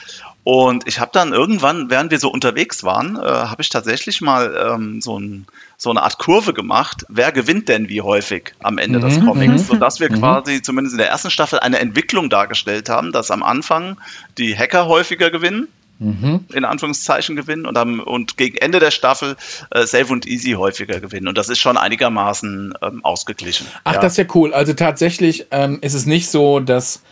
Und 0.42 0.88
ich 0.88 0.99
habe 0.99 1.12
dann 1.14 1.32
irgendwann, 1.32 1.88
während 1.88 2.10
wir 2.10 2.18
so 2.18 2.32
unterwegs 2.32 2.82
waren, 2.82 3.14
äh, 3.14 3.20
habe 3.20 3.62
ich 3.62 3.68
tatsächlich 3.68 4.20
mal 4.20 4.72
ähm, 4.75 5.00
so, 5.00 5.20
ein, 5.20 5.46
so, 5.76 5.90
eine 5.90 6.02
Art 6.02 6.18
Kurve 6.18 6.52
gemacht, 6.52 7.06
wer 7.08 7.30
gewinnt 7.30 7.68
denn 7.68 7.88
wie 7.88 8.02
häufig 8.02 8.52
am 8.58 8.78
Ende 8.78 8.99
des 8.99 9.20
mhm. 9.20 9.26
Comics, 9.26 9.62
mhm. 9.62 9.66
sodass 9.66 10.00
wir 10.00 10.10
mhm. 10.10 10.18
quasi 10.18 10.62
zumindest 10.62 10.94
in 10.94 10.99
der 10.99 11.10
ersten 11.10 11.30
Staffel 11.30 11.60
eine 11.60 11.78
Entwicklung 11.78 12.28
dargestellt 12.28 12.88
haben, 12.88 13.12
dass 13.12 13.30
am 13.30 13.44
Anfang 13.44 13.99
die 14.37 14.58
Hacker 14.58 14.87
häufiger 14.87 15.30
gewinnen 15.30 15.68
mhm. 16.00 16.47
in 16.52 16.64
Anführungszeichen 16.64 17.37
gewinnen 17.37 17.66
und, 17.66 17.78
am, 17.78 18.00
und 18.00 18.37
gegen 18.37 18.57
Ende 18.57 18.80
der 18.80 18.90
Staffel 18.90 19.37
äh, 19.71 19.87
Safe 19.87 20.12
und 20.12 20.26
Easy 20.26 20.52
häufiger 20.52 20.99
gewinnen. 20.99 21.28
Und 21.28 21.38
das 21.38 21.49
ist 21.49 21.61
schon 21.61 21.76
einigermaßen 21.76 22.75
ähm, 22.83 23.04
ausgeglichen. 23.04 23.66
Ach, 23.85 23.95
ja. 23.95 24.00
das 24.00 24.14
ist 24.14 24.19
ja 24.19 24.25
cool. 24.35 24.52
Also 24.52 24.73
tatsächlich 24.73 25.47
ähm, 25.52 25.78
ist 25.83 25.95
es 25.95 26.07
nicht 26.07 26.28
so, 26.28 26.59
dass 26.61 27.02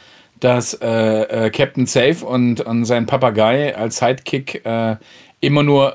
dass 0.40 0.74
äh, 0.74 1.46
äh, 1.46 1.50
Captain 1.50 1.86
Safe 1.86 2.24
und, 2.24 2.60
und 2.60 2.84
sein 2.84 3.06
Papagei 3.06 3.76
als 3.76 3.98
Sidekick 3.98 4.64
äh, 4.64 4.94
immer 5.40 5.62
nur 5.62 5.94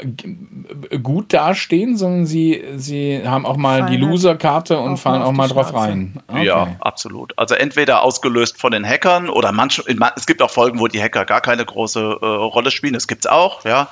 gut 1.02 1.34
dastehen, 1.34 1.98
sondern 1.98 2.26
sie, 2.26 2.64
sie 2.78 3.22
haben 3.28 3.46
auch 3.46 3.58
mal 3.58 3.82
Feine. 3.82 3.92
die 3.92 3.98
Loser-Karte 3.98 4.80
und 4.80 4.98
fallen 4.98 5.22
auch 5.22 5.34
mal 5.34 5.50
drauf 5.50 5.74
rein. 5.74 6.22
Okay. 6.28 6.46
Ja, 6.46 6.76
absolut. 6.80 7.38
Also 7.38 7.56
entweder 7.56 8.04
ausgelöst 8.04 8.58
von 8.58 8.72
den 8.72 8.88
Hackern 8.88 9.30
oder 9.30 9.52
manch, 9.52 9.84
es 10.16 10.26
gibt 10.26 10.42
auch 10.42 10.50
Folgen, 10.50 10.80
wo 10.80 10.88
die 10.88 11.02
Hacker 11.02 11.26
gar 11.26 11.42
keine 11.42 11.66
große 11.66 12.00
äh, 12.22 12.26
Rolle 12.26 12.72
spielen. 12.72 12.94
Das 12.94 13.08
gibt 13.08 13.26
es 13.26 13.32
auch, 13.32 13.66
ja. 13.66 13.90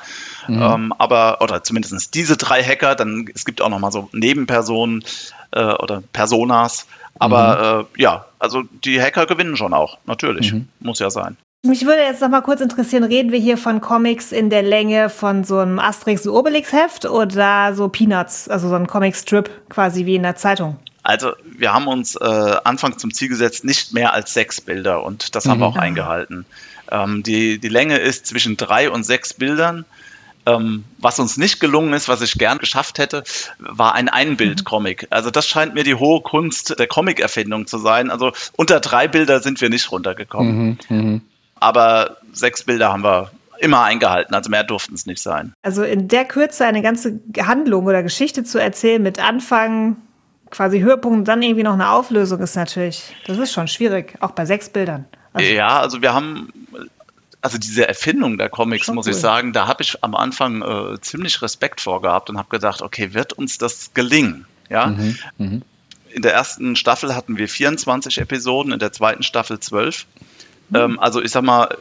Mhm. 0.48 0.62
Ähm, 0.62 0.94
aber, 0.98 1.42
oder 1.42 1.64
zumindest 1.64 2.16
diese 2.16 2.38
drei 2.38 2.64
Hacker, 2.64 2.96
dann 2.96 3.30
es 3.36 3.44
gibt 3.44 3.62
auch 3.62 3.70
noch 3.70 3.80
mal 3.80 3.92
so 3.92 4.08
Nebenpersonen 4.14 5.04
äh, 5.52 5.60
oder 5.62 6.02
Personas. 6.14 6.88
Aber 7.20 7.86
mhm. 7.96 8.00
äh, 8.00 8.02
ja, 8.02 8.26
also 8.40 8.64
die 8.86 9.02
Hacker 9.02 9.26
gewinnen 9.26 9.58
schon 9.58 9.74
auch, 9.74 9.98
natürlich. 10.06 10.54
Mhm. 10.54 10.70
Muss 10.80 11.00
ja 11.00 11.10
sein. 11.10 11.36
Mich 11.64 11.86
würde 11.86 12.02
jetzt 12.02 12.22
noch 12.22 12.30
mal 12.30 12.42
kurz 12.42 12.60
interessieren, 12.60 13.04
reden 13.04 13.32
wir 13.32 13.38
hier 13.38 13.56
von 13.56 13.82
Comics 13.82 14.32
in 14.32 14.50
der 14.50 14.64
Länge 14.64 15.10
von 15.12 15.44
so 15.44 15.60
einem 15.60 15.78
Asterix 15.78 16.26
und 16.26 16.34
Obelix 16.34 16.74
Heft 16.74 17.06
oder 17.06 17.76
so 17.76 17.88
Peanuts, 17.88 18.50
also 18.50 18.68
so 18.68 18.74
ein 18.74 18.88
Comic-Strip 18.88 19.70
quasi 19.70 20.08
wie 20.08 20.16
in 20.16 20.24
der 20.24 20.36
Zeitung? 20.36 20.80
Also 21.04 21.34
wir 21.46 21.72
haben 21.72 21.88
uns 21.88 22.16
äh, 22.16 22.26
anfangs 22.64 22.98
zum 22.98 23.14
Ziel 23.14 23.30
gesetzt, 23.30 23.64
nicht 23.64 23.94
mehr 23.94 24.12
als 24.12 24.34
sechs 24.34 24.60
Bilder 24.60 25.04
und 25.04 25.36
das 25.36 25.46
mhm. 25.46 25.52
haben 25.52 25.60
wir 25.60 25.68
auch 25.68 25.76
mhm. 25.76 25.82
eingehalten. 25.82 26.46
Ähm, 26.90 27.22
die, 27.22 27.60
die 27.60 27.70
Länge 27.70 28.00
ist 28.00 28.26
zwischen 28.26 28.58
drei 28.58 28.90
und 28.90 29.04
sechs 29.04 29.36
Bildern. 29.36 29.86
Ähm, 30.48 30.84
was 30.98 31.20
uns 31.20 31.38
nicht 31.38 31.60
gelungen 31.60 31.94
ist, 31.94 32.10
was 32.10 32.24
ich 32.24 32.40
gern 32.40 32.58
geschafft 32.58 32.98
hätte, 32.98 33.24
war 33.60 33.94
ein 33.94 34.10
Einbild-Comic. 34.10 35.06
Also 35.12 35.30
das 35.30 35.48
scheint 35.48 35.76
mir 35.76 35.84
die 35.84 35.94
hohe 35.94 36.22
Kunst 36.22 36.80
der 36.80 36.88
Comic-Erfindung 36.88 37.68
zu 37.68 37.78
sein. 37.78 38.10
Also 38.10 38.32
unter 38.58 38.80
drei 38.80 39.08
Bilder 39.08 39.42
sind 39.42 39.62
wir 39.62 39.70
nicht 39.70 39.92
runtergekommen. 39.92 40.80
Mhm, 40.90 40.98
mh 40.98 41.22
aber 41.62 42.18
sechs 42.34 42.64
Bilder 42.64 42.92
haben 42.92 43.04
wir 43.04 43.32
immer 43.60 43.84
eingehalten, 43.84 44.34
also 44.34 44.50
mehr 44.50 44.64
durften 44.64 44.96
es 44.96 45.06
nicht 45.06 45.22
sein. 45.22 45.54
Also 45.62 45.84
in 45.84 46.08
der 46.08 46.26
Kürze 46.26 46.66
eine 46.66 46.82
ganze 46.82 47.20
Handlung 47.40 47.86
oder 47.86 48.04
Geschichte 48.04 48.44
zu 48.44 48.60
erzählen 48.60 49.02
mit 49.02 49.20
Anfang, 49.24 49.98
quasi 50.50 50.80
Höhepunkt 50.80 51.20
und 51.20 51.28
dann 51.28 51.42
irgendwie 51.42 51.64
noch 51.64 51.74
eine 51.74 51.92
Auflösung 51.92 52.42
ist 52.42 52.56
natürlich, 52.56 53.16
das 53.28 53.38
ist 53.38 53.54
schon 53.54 53.68
schwierig, 53.68 54.16
auch 54.20 54.32
bei 54.32 54.46
sechs 54.46 54.70
Bildern. 54.70 55.06
Also 55.34 55.52
ja, 55.52 55.80
also 55.80 56.02
wir 56.02 56.14
haben, 56.14 56.52
also 57.42 57.60
diese 57.60 57.88
Erfindung 57.88 58.38
der 58.38 58.50
Comics, 58.50 58.88
muss 58.88 59.06
cool. 59.06 59.14
ich 59.14 59.20
sagen, 59.20 59.54
da 59.54 59.68
habe 59.68 59.84
ich 59.84 60.04
am 60.04 60.16
Anfang 60.16 60.62
äh, 60.62 61.00
ziemlich 61.00 61.42
Respekt 61.42 61.82
vor 61.82 62.02
gehabt 62.02 62.32
und 62.32 62.38
habe 62.38 62.50
gedacht, 62.50 62.82
okay, 62.82 63.14
wird 63.14 63.34
uns 63.34 63.60
das 63.60 63.94
gelingen? 63.94 64.46
Ja. 64.70 64.88
Mhm, 64.88 65.18
mh. 65.38 65.62
In 66.14 66.22
der 66.24 66.34
ersten 66.34 66.76
Staffel 66.76 67.16
hatten 67.16 67.38
wir 67.38 67.48
24 67.48 68.18
Episoden, 68.18 68.74
in 68.74 68.80
der 68.80 68.92
zweiten 68.92 69.24
Staffel 69.24 69.60
12. 69.60 70.06
Mhm. 70.72 70.78
Ähm, 70.78 71.00
also 71.00 71.22
ich 71.22 71.32
sag 71.32 71.44
mal, 71.44 71.78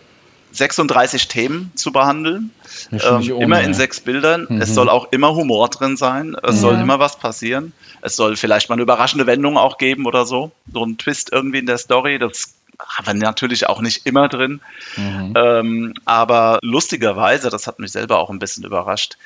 36 0.52 1.28
Themen 1.28 1.72
zu 1.74 1.92
behandeln. 1.92 2.50
Ähm, 2.92 3.32
ohne, 3.32 3.44
immer 3.44 3.60
in 3.60 3.72
sechs 3.72 4.00
Bildern. 4.00 4.46
Mhm. 4.48 4.60
Es 4.60 4.74
soll 4.74 4.88
auch 4.88 5.12
immer 5.12 5.34
Humor 5.34 5.68
drin 5.68 5.96
sein. 5.96 6.36
Es 6.42 6.56
ja. 6.56 6.60
soll 6.60 6.74
immer 6.74 6.98
was 6.98 7.18
passieren. 7.18 7.72
Es 8.02 8.16
soll 8.16 8.36
vielleicht 8.36 8.68
mal 8.68 8.74
eine 8.74 8.82
überraschende 8.82 9.26
Wendung 9.26 9.56
auch 9.56 9.78
geben 9.78 10.06
oder 10.06 10.26
so. 10.26 10.50
So 10.72 10.84
ein 10.84 10.98
Twist 10.98 11.30
irgendwie 11.32 11.58
in 11.58 11.66
der 11.66 11.78
Story. 11.78 12.18
Das 12.18 12.54
haben 12.78 13.20
wir 13.20 13.28
natürlich 13.28 13.68
auch 13.68 13.80
nicht 13.80 14.06
immer 14.06 14.28
drin. 14.28 14.60
Mhm. 14.96 15.34
Ähm, 15.36 15.94
aber 16.04 16.58
lustigerweise, 16.62 17.50
das 17.50 17.66
hat 17.66 17.78
mich 17.78 17.92
selber 17.92 18.18
auch 18.18 18.30
ein 18.30 18.38
bisschen 18.38 18.64
überrascht, 18.64 19.16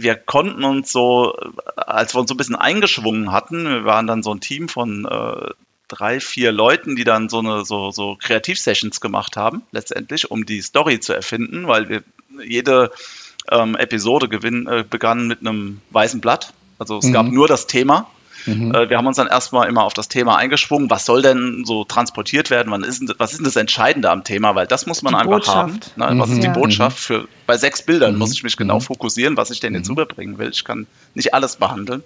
wir 0.00 0.14
konnten 0.14 0.62
uns 0.62 0.92
so, 0.92 1.36
als 1.76 2.14
wir 2.14 2.20
uns 2.20 2.28
so 2.28 2.34
ein 2.34 2.36
bisschen 2.36 2.54
eingeschwungen 2.54 3.32
hatten, 3.32 3.64
wir 3.64 3.84
waren 3.84 4.06
dann 4.06 4.22
so 4.22 4.32
ein 4.32 4.40
Team 4.40 4.68
von 4.68 5.04
äh, 5.04 5.50
drei, 5.88 6.20
vier 6.20 6.52
Leuten, 6.52 6.96
die 6.96 7.04
dann 7.04 7.28
so 7.28 7.38
eine 7.38 7.64
so, 7.64 7.90
so 7.90 8.16
Kreativsessions 8.20 9.00
gemacht 9.00 9.36
haben, 9.36 9.62
letztendlich, 9.72 10.30
um 10.30 10.46
die 10.46 10.60
Story 10.60 11.00
zu 11.00 11.14
erfinden, 11.14 11.66
weil 11.66 11.88
wir 11.88 12.02
jede 12.46 12.90
ähm, 13.50 13.74
Episode 13.76 14.28
gewinn, 14.28 14.66
äh, 14.66 14.84
begann 14.88 15.26
mit 15.26 15.40
einem 15.40 15.80
weißen 15.90 16.20
Blatt. 16.20 16.52
Also 16.78 16.98
es 16.98 17.06
mhm. 17.06 17.12
gab 17.12 17.26
nur 17.26 17.48
das 17.48 17.66
Thema. 17.66 18.08
Mhm. 18.46 18.74
Äh, 18.74 18.90
wir 18.90 18.98
haben 18.98 19.06
uns 19.06 19.16
dann 19.16 19.26
erstmal 19.26 19.68
immer 19.68 19.84
auf 19.84 19.94
das 19.94 20.08
Thema 20.08 20.36
eingeschwungen. 20.36 20.90
Was 20.90 21.04
soll 21.04 21.22
denn 21.22 21.64
so 21.64 21.84
transportiert 21.84 22.50
werden? 22.50 22.70
Was 22.70 22.88
ist 22.88 23.00
denn, 23.00 23.14
was 23.18 23.32
ist 23.32 23.38
denn 23.38 23.44
das 23.44 23.56
Entscheidende 23.56 24.10
am 24.10 24.24
Thema? 24.24 24.54
Weil 24.54 24.66
das 24.66 24.86
muss 24.86 25.02
man 25.02 25.14
die 25.14 25.20
einfach 25.20 25.32
Botschaft. 25.32 25.56
haben. 25.96 26.14
Ne? 26.14 26.20
Was 26.20 26.30
ist 26.30 26.42
die 26.42 26.46
ja. 26.46 26.52
Botschaft? 26.52 26.98
Für, 26.98 27.28
bei 27.46 27.56
sechs 27.56 27.82
Bildern 27.82 28.12
mhm. 28.12 28.18
muss 28.18 28.32
ich 28.32 28.42
mich 28.42 28.56
genau 28.56 28.76
mhm. 28.76 28.82
fokussieren, 28.82 29.36
was 29.36 29.50
ich 29.50 29.60
denn 29.60 29.74
jetzt 29.74 29.88
mhm. 29.88 29.94
überbringen 29.94 30.38
will. 30.38 30.50
Ich 30.50 30.64
kann 30.64 30.86
nicht 31.14 31.34
alles 31.34 31.56
behandeln. 31.56 32.02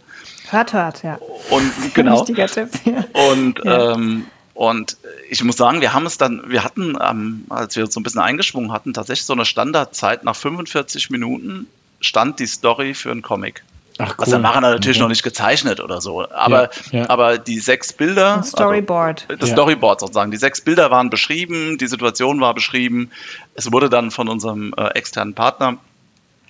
Hört, 0.52 0.74
hört, 0.74 1.02
ja. 1.02 1.18
Und 1.50 1.72
genau. 1.94 2.20
Wichtiger 2.20 2.46
Tipp. 2.46 2.68
Ja. 2.84 3.04
Und 3.30 3.60
ja. 3.64 3.94
Ähm, 3.94 4.26
und 4.54 4.98
ich 5.30 5.42
muss 5.42 5.56
sagen, 5.56 5.80
wir 5.80 5.94
haben 5.94 6.04
es 6.04 6.18
dann, 6.18 6.42
wir 6.46 6.62
hatten, 6.62 6.98
ähm, 7.00 7.46
als 7.48 7.74
wir 7.74 7.84
uns 7.84 7.94
so 7.94 8.00
ein 8.00 8.02
bisschen 8.02 8.20
eingeschwungen 8.20 8.70
hatten, 8.70 8.92
tatsächlich 8.92 9.24
so 9.24 9.32
eine 9.32 9.46
Standardzeit. 9.46 10.24
Nach 10.24 10.36
45 10.36 11.08
Minuten 11.08 11.68
stand 12.00 12.38
die 12.38 12.46
Story 12.46 12.92
für 12.92 13.10
einen 13.10 13.22
Comic. 13.22 13.64
Ach, 13.98 14.10
cool. 14.10 14.14
Also 14.18 14.32
dann 14.32 14.42
machen 14.42 14.62
wir 14.62 14.70
natürlich 14.70 14.98
mhm. 14.98 15.04
noch 15.04 15.08
nicht 15.08 15.22
gezeichnet 15.22 15.80
oder 15.80 16.02
so. 16.02 16.28
Aber, 16.30 16.70
ja, 16.90 17.00
ja. 17.00 17.10
aber 17.10 17.38
die 17.38 17.60
sechs 17.60 17.94
Bilder. 17.94 18.34
Ein 18.34 18.44
Storyboard. 18.44 19.26
Also 19.28 19.40
das 19.40 19.48
ja. 19.48 19.54
Storyboard 19.54 20.00
sozusagen. 20.00 20.30
Die 20.30 20.36
sechs 20.36 20.60
Bilder 20.60 20.90
waren 20.90 21.08
beschrieben, 21.08 21.78
die 21.78 21.86
Situation 21.86 22.40
war 22.40 22.52
beschrieben. 22.52 23.10
Es 23.54 23.72
wurde 23.72 23.88
dann 23.88 24.10
von 24.10 24.28
unserem 24.28 24.74
äh, 24.76 24.88
externen 24.88 25.34
Partner 25.34 25.78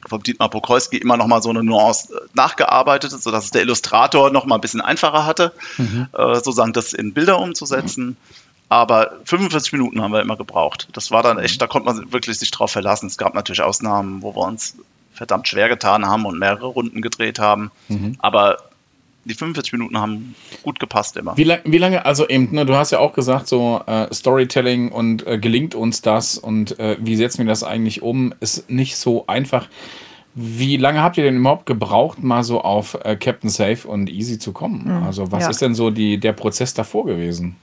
vom 0.09 0.23
Dietmar 0.23 0.51
Pokolski 0.51 0.97
immer 0.99 1.17
noch 1.17 1.27
mal 1.27 1.43
so 1.43 1.51
eine 1.51 1.63
Nuance 1.63 2.15
äh, 2.15 2.21
nachgearbeitet, 2.35 3.11
sodass 3.11 3.45
es 3.45 3.51
der 3.51 3.63
Illustrator 3.63 4.31
noch 4.31 4.45
mal 4.45 4.57
ein 4.57 4.61
bisschen 4.61 4.81
einfacher 4.81 5.27
hatte, 5.27 5.53
mhm. 5.79 6.09
äh, 6.13 6.35
sozusagen 6.35 6.73
das 6.73 6.93
in 6.93 7.13
Bilder 7.13 7.39
umzusetzen. 7.39 8.17
Aber 8.69 9.19
45 9.25 9.73
Minuten 9.75 10.01
haben 10.01 10.13
wir 10.13 10.23
immer 10.23 10.37
gebraucht. 10.37 10.89
Das 10.95 11.11
war 11.11 11.23
dann 11.23 11.39
echt, 11.39 11.61
da 11.61 11.67
konnte 11.67 11.93
man 11.93 12.13
wirklich 12.13 12.39
sich 12.39 12.51
drauf 12.51 12.71
verlassen. 12.71 13.07
Es 13.07 13.19
gab 13.19 13.35
natürlich 13.35 13.61
Ausnahmen, 13.61 14.23
wo 14.23 14.35
wir 14.35 14.47
uns 14.47 14.77
verdammt 15.13 15.47
schwer 15.47 15.69
getan 15.69 16.07
haben 16.07 16.25
und 16.25 16.39
mehrere 16.39 16.67
Runden 16.67 17.03
gedreht 17.03 17.39
haben. 17.39 17.71
Mhm. 17.89 18.17
Aber 18.21 18.57
die 19.25 19.35
45 19.35 19.73
Minuten 19.73 19.99
haben 19.99 20.35
gut 20.63 20.81
gepasst 20.81 21.17
immer. 21.17 21.37
Wie, 21.37 21.45
lang, 21.45 21.61
wie 21.65 21.79
lange, 21.79 22.05
also 22.05 22.29
eben, 22.29 22.53
ne, 22.53 22.67
du 22.67 22.75
hast 22.75 22.91
ja 22.91 22.99
auch 22.99 23.13
gesagt, 23.13 23.47
so 23.49 23.81
äh, 23.87 24.13
Storytelling 24.13 24.91
und 24.91 25.27
äh, 25.27 25.39
gelingt 25.39 25.75
uns 25.75 26.03
das 26.03 26.39
und 26.39 26.79
äh, 26.79 26.97
wie 27.01 27.17
setzen 27.17 27.39
wir 27.39 27.47
das 27.47 27.63
eigentlich 27.63 28.03
um, 28.03 28.35
ist 28.41 28.71
nicht 28.71 28.97
so 28.97 29.27
einfach. 29.27 29.69
Wie 30.35 30.77
lange 30.79 31.03
habt 31.03 31.19
ihr 31.19 31.25
denn 31.25 31.37
überhaupt 31.37 31.67
gebraucht, 31.67 32.23
mal 32.23 32.43
so 32.43 32.63
auf 32.63 32.99
äh, 33.05 33.17
Captain 33.17 33.51
Safe 33.51 33.87
und 33.87 34.09
Easy 34.09 34.39
zu 34.39 34.53
kommen? 34.53 34.85
Mhm, 34.85 35.05
also 35.05 35.31
was 35.31 35.45
ja. 35.45 35.51
ist 35.51 35.61
denn 35.61 35.75
so 35.75 35.91
die, 35.91 36.19
der 36.19 36.33
Prozess 36.33 36.75
davor 36.75 37.05
gewesen? 37.07 37.57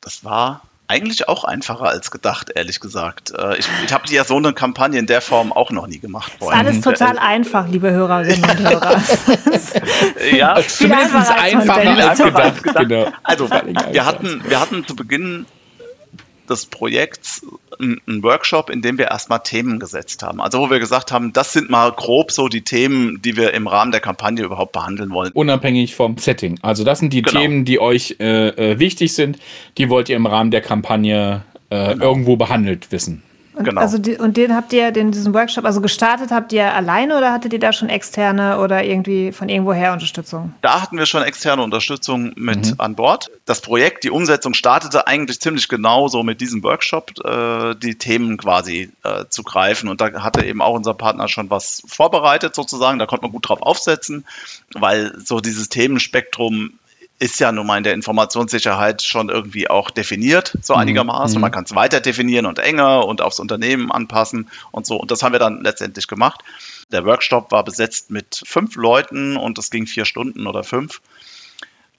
Das 0.00 0.24
war 0.24 0.62
eigentlich 0.88 1.28
auch 1.28 1.44
einfacher 1.44 1.84
als 1.84 2.10
gedacht, 2.10 2.50
ehrlich 2.54 2.80
gesagt. 2.80 3.32
Äh, 3.36 3.58
ich, 3.58 3.68
ich 3.84 3.92
habe 3.92 4.04
ja 4.08 4.24
so 4.24 4.36
eine 4.36 4.52
Kampagne 4.54 4.98
in 4.98 5.06
der 5.06 5.20
Form 5.20 5.52
auch 5.52 5.70
noch 5.70 5.86
nie 5.86 5.98
gemacht. 5.98 6.32
Das 6.40 6.48
ist 6.48 6.54
alles 6.54 6.80
total 6.80 7.16
äh, 7.16 7.20
einfach, 7.20 7.68
liebe 7.68 7.90
Hörerinnen 7.90 8.42
und 8.42 8.58
Hörer. 8.58 9.02
ja, 10.36 10.56
zumindest 10.66 11.30
einfacher 11.38 12.08
als 12.08 12.22
gedacht. 12.22 12.62
Genau. 12.88 13.12
Also 13.22 13.50
wir 13.50 14.04
hatten, 14.04 14.42
wir 14.48 14.60
hatten 14.60 14.86
zu 14.86 14.96
Beginn 14.96 15.46
des 16.48 16.66
Projekts 16.66 17.44
einen 17.78 18.22
Workshop, 18.22 18.70
in 18.70 18.82
dem 18.82 18.98
wir 18.98 19.06
erstmal 19.06 19.40
Themen 19.40 19.78
gesetzt 19.78 20.22
haben. 20.22 20.40
Also 20.40 20.58
wo 20.58 20.70
wir 20.70 20.78
gesagt 20.78 21.12
haben, 21.12 21.32
das 21.32 21.52
sind 21.52 21.70
mal 21.70 21.92
grob 21.92 22.32
so 22.32 22.48
die 22.48 22.62
Themen, 22.62 23.22
die 23.22 23.36
wir 23.36 23.54
im 23.54 23.66
Rahmen 23.66 23.92
der 23.92 24.00
Kampagne 24.00 24.44
überhaupt 24.44 24.72
behandeln 24.72 25.10
wollen. 25.10 25.30
Unabhängig 25.32 25.94
vom 25.94 26.18
Setting. 26.18 26.58
Also 26.62 26.84
das 26.84 26.98
sind 26.98 27.12
die 27.12 27.22
genau. 27.22 27.40
Themen, 27.40 27.64
die 27.64 27.80
euch 27.80 28.16
äh, 28.20 28.48
äh 28.48 28.78
wichtig 28.78 29.14
sind, 29.14 29.38
die 29.76 29.88
wollt 29.90 30.08
ihr 30.08 30.16
im 30.16 30.26
Rahmen 30.26 30.50
der 30.50 30.60
Kampagne 30.60 31.44
äh, 31.70 31.92
genau. 31.92 32.04
irgendwo 32.04 32.36
behandelt 32.36 32.90
wissen. 32.90 33.22
Und, 33.58 33.64
genau. 33.64 33.80
Also 33.80 33.98
die, 33.98 34.16
und 34.16 34.36
den 34.36 34.54
habt 34.54 34.72
ihr, 34.72 34.92
den, 34.92 35.10
diesen 35.10 35.34
Workshop, 35.34 35.64
also 35.64 35.80
gestartet 35.80 36.30
habt 36.30 36.52
ihr 36.52 36.72
alleine 36.72 37.18
oder 37.18 37.32
hattet 37.32 37.52
ihr 37.52 37.58
da 37.58 37.72
schon 37.72 37.88
externe 37.88 38.60
oder 38.60 38.84
irgendwie 38.84 39.32
von 39.32 39.48
irgendwoher 39.48 39.92
Unterstützung? 39.92 40.54
Da 40.62 40.80
hatten 40.80 40.96
wir 40.96 41.06
schon 41.06 41.22
externe 41.22 41.62
Unterstützung 41.62 42.32
mit 42.36 42.66
mhm. 42.66 42.74
an 42.78 42.94
Bord. 42.94 43.30
Das 43.46 43.60
Projekt, 43.60 44.04
die 44.04 44.10
Umsetzung 44.10 44.54
startete 44.54 45.08
eigentlich 45.08 45.40
ziemlich 45.40 45.68
genau 45.68 46.06
so 46.06 46.22
mit 46.22 46.40
diesem 46.40 46.62
Workshop, 46.62 47.12
äh, 47.24 47.74
die 47.74 47.96
Themen 47.96 48.36
quasi 48.36 48.92
äh, 49.02 49.24
zu 49.28 49.42
greifen. 49.42 49.88
Und 49.88 50.00
da 50.00 50.22
hatte 50.22 50.44
eben 50.44 50.62
auch 50.62 50.74
unser 50.74 50.94
Partner 50.94 51.26
schon 51.26 51.50
was 51.50 51.82
vorbereitet 51.86 52.54
sozusagen. 52.54 53.00
Da 53.00 53.06
konnte 53.06 53.24
man 53.24 53.32
gut 53.32 53.48
drauf 53.48 53.60
aufsetzen, 53.60 54.24
weil 54.74 55.12
so 55.18 55.40
dieses 55.40 55.68
Themenspektrum 55.68 56.74
ist 57.18 57.40
ja 57.40 57.50
nun 57.50 57.66
mal 57.66 57.78
in 57.78 57.84
der 57.84 57.94
Informationssicherheit 57.94 59.02
schon 59.02 59.28
irgendwie 59.28 59.68
auch 59.68 59.90
definiert, 59.90 60.56
so 60.62 60.74
mhm. 60.74 60.80
einigermaßen. 60.80 61.36
Mhm. 61.36 61.40
Man 61.42 61.50
kann 61.50 61.64
es 61.64 61.74
weiter 61.74 62.00
definieren 62.00 62.46
und 62.46 62.58
enger 62.58 63.06
und 63.06 63.20
aufs 63.20 63.40
Unternehmen 63.40 63.90
anpassen 63.90 64.48
und 64.70 64.86
so. 64.86 64.96
Und 64.96 65.10
das 65.10 65.22
haben 65.22 65.32
wir 65.32 65.40
dann 65.40 65.60
letztendlich 65.62 66.06
gemacht. 66.06 66.42
Der 66.92 67.04
Workshop 67.04 67.50
war 67.50 67.64
besetzt 67.64 68.10
mit 68.10 68.42
fünf 68.44 68.76
Leuten 68.76 69.36
und 69.36 69.58
es 69.58 69.70
ging 69.70 69.86
vier 69.86 70.04
Stunden 70.04 70.46
oder 70.46 70.62
fünf. 70.62 71.00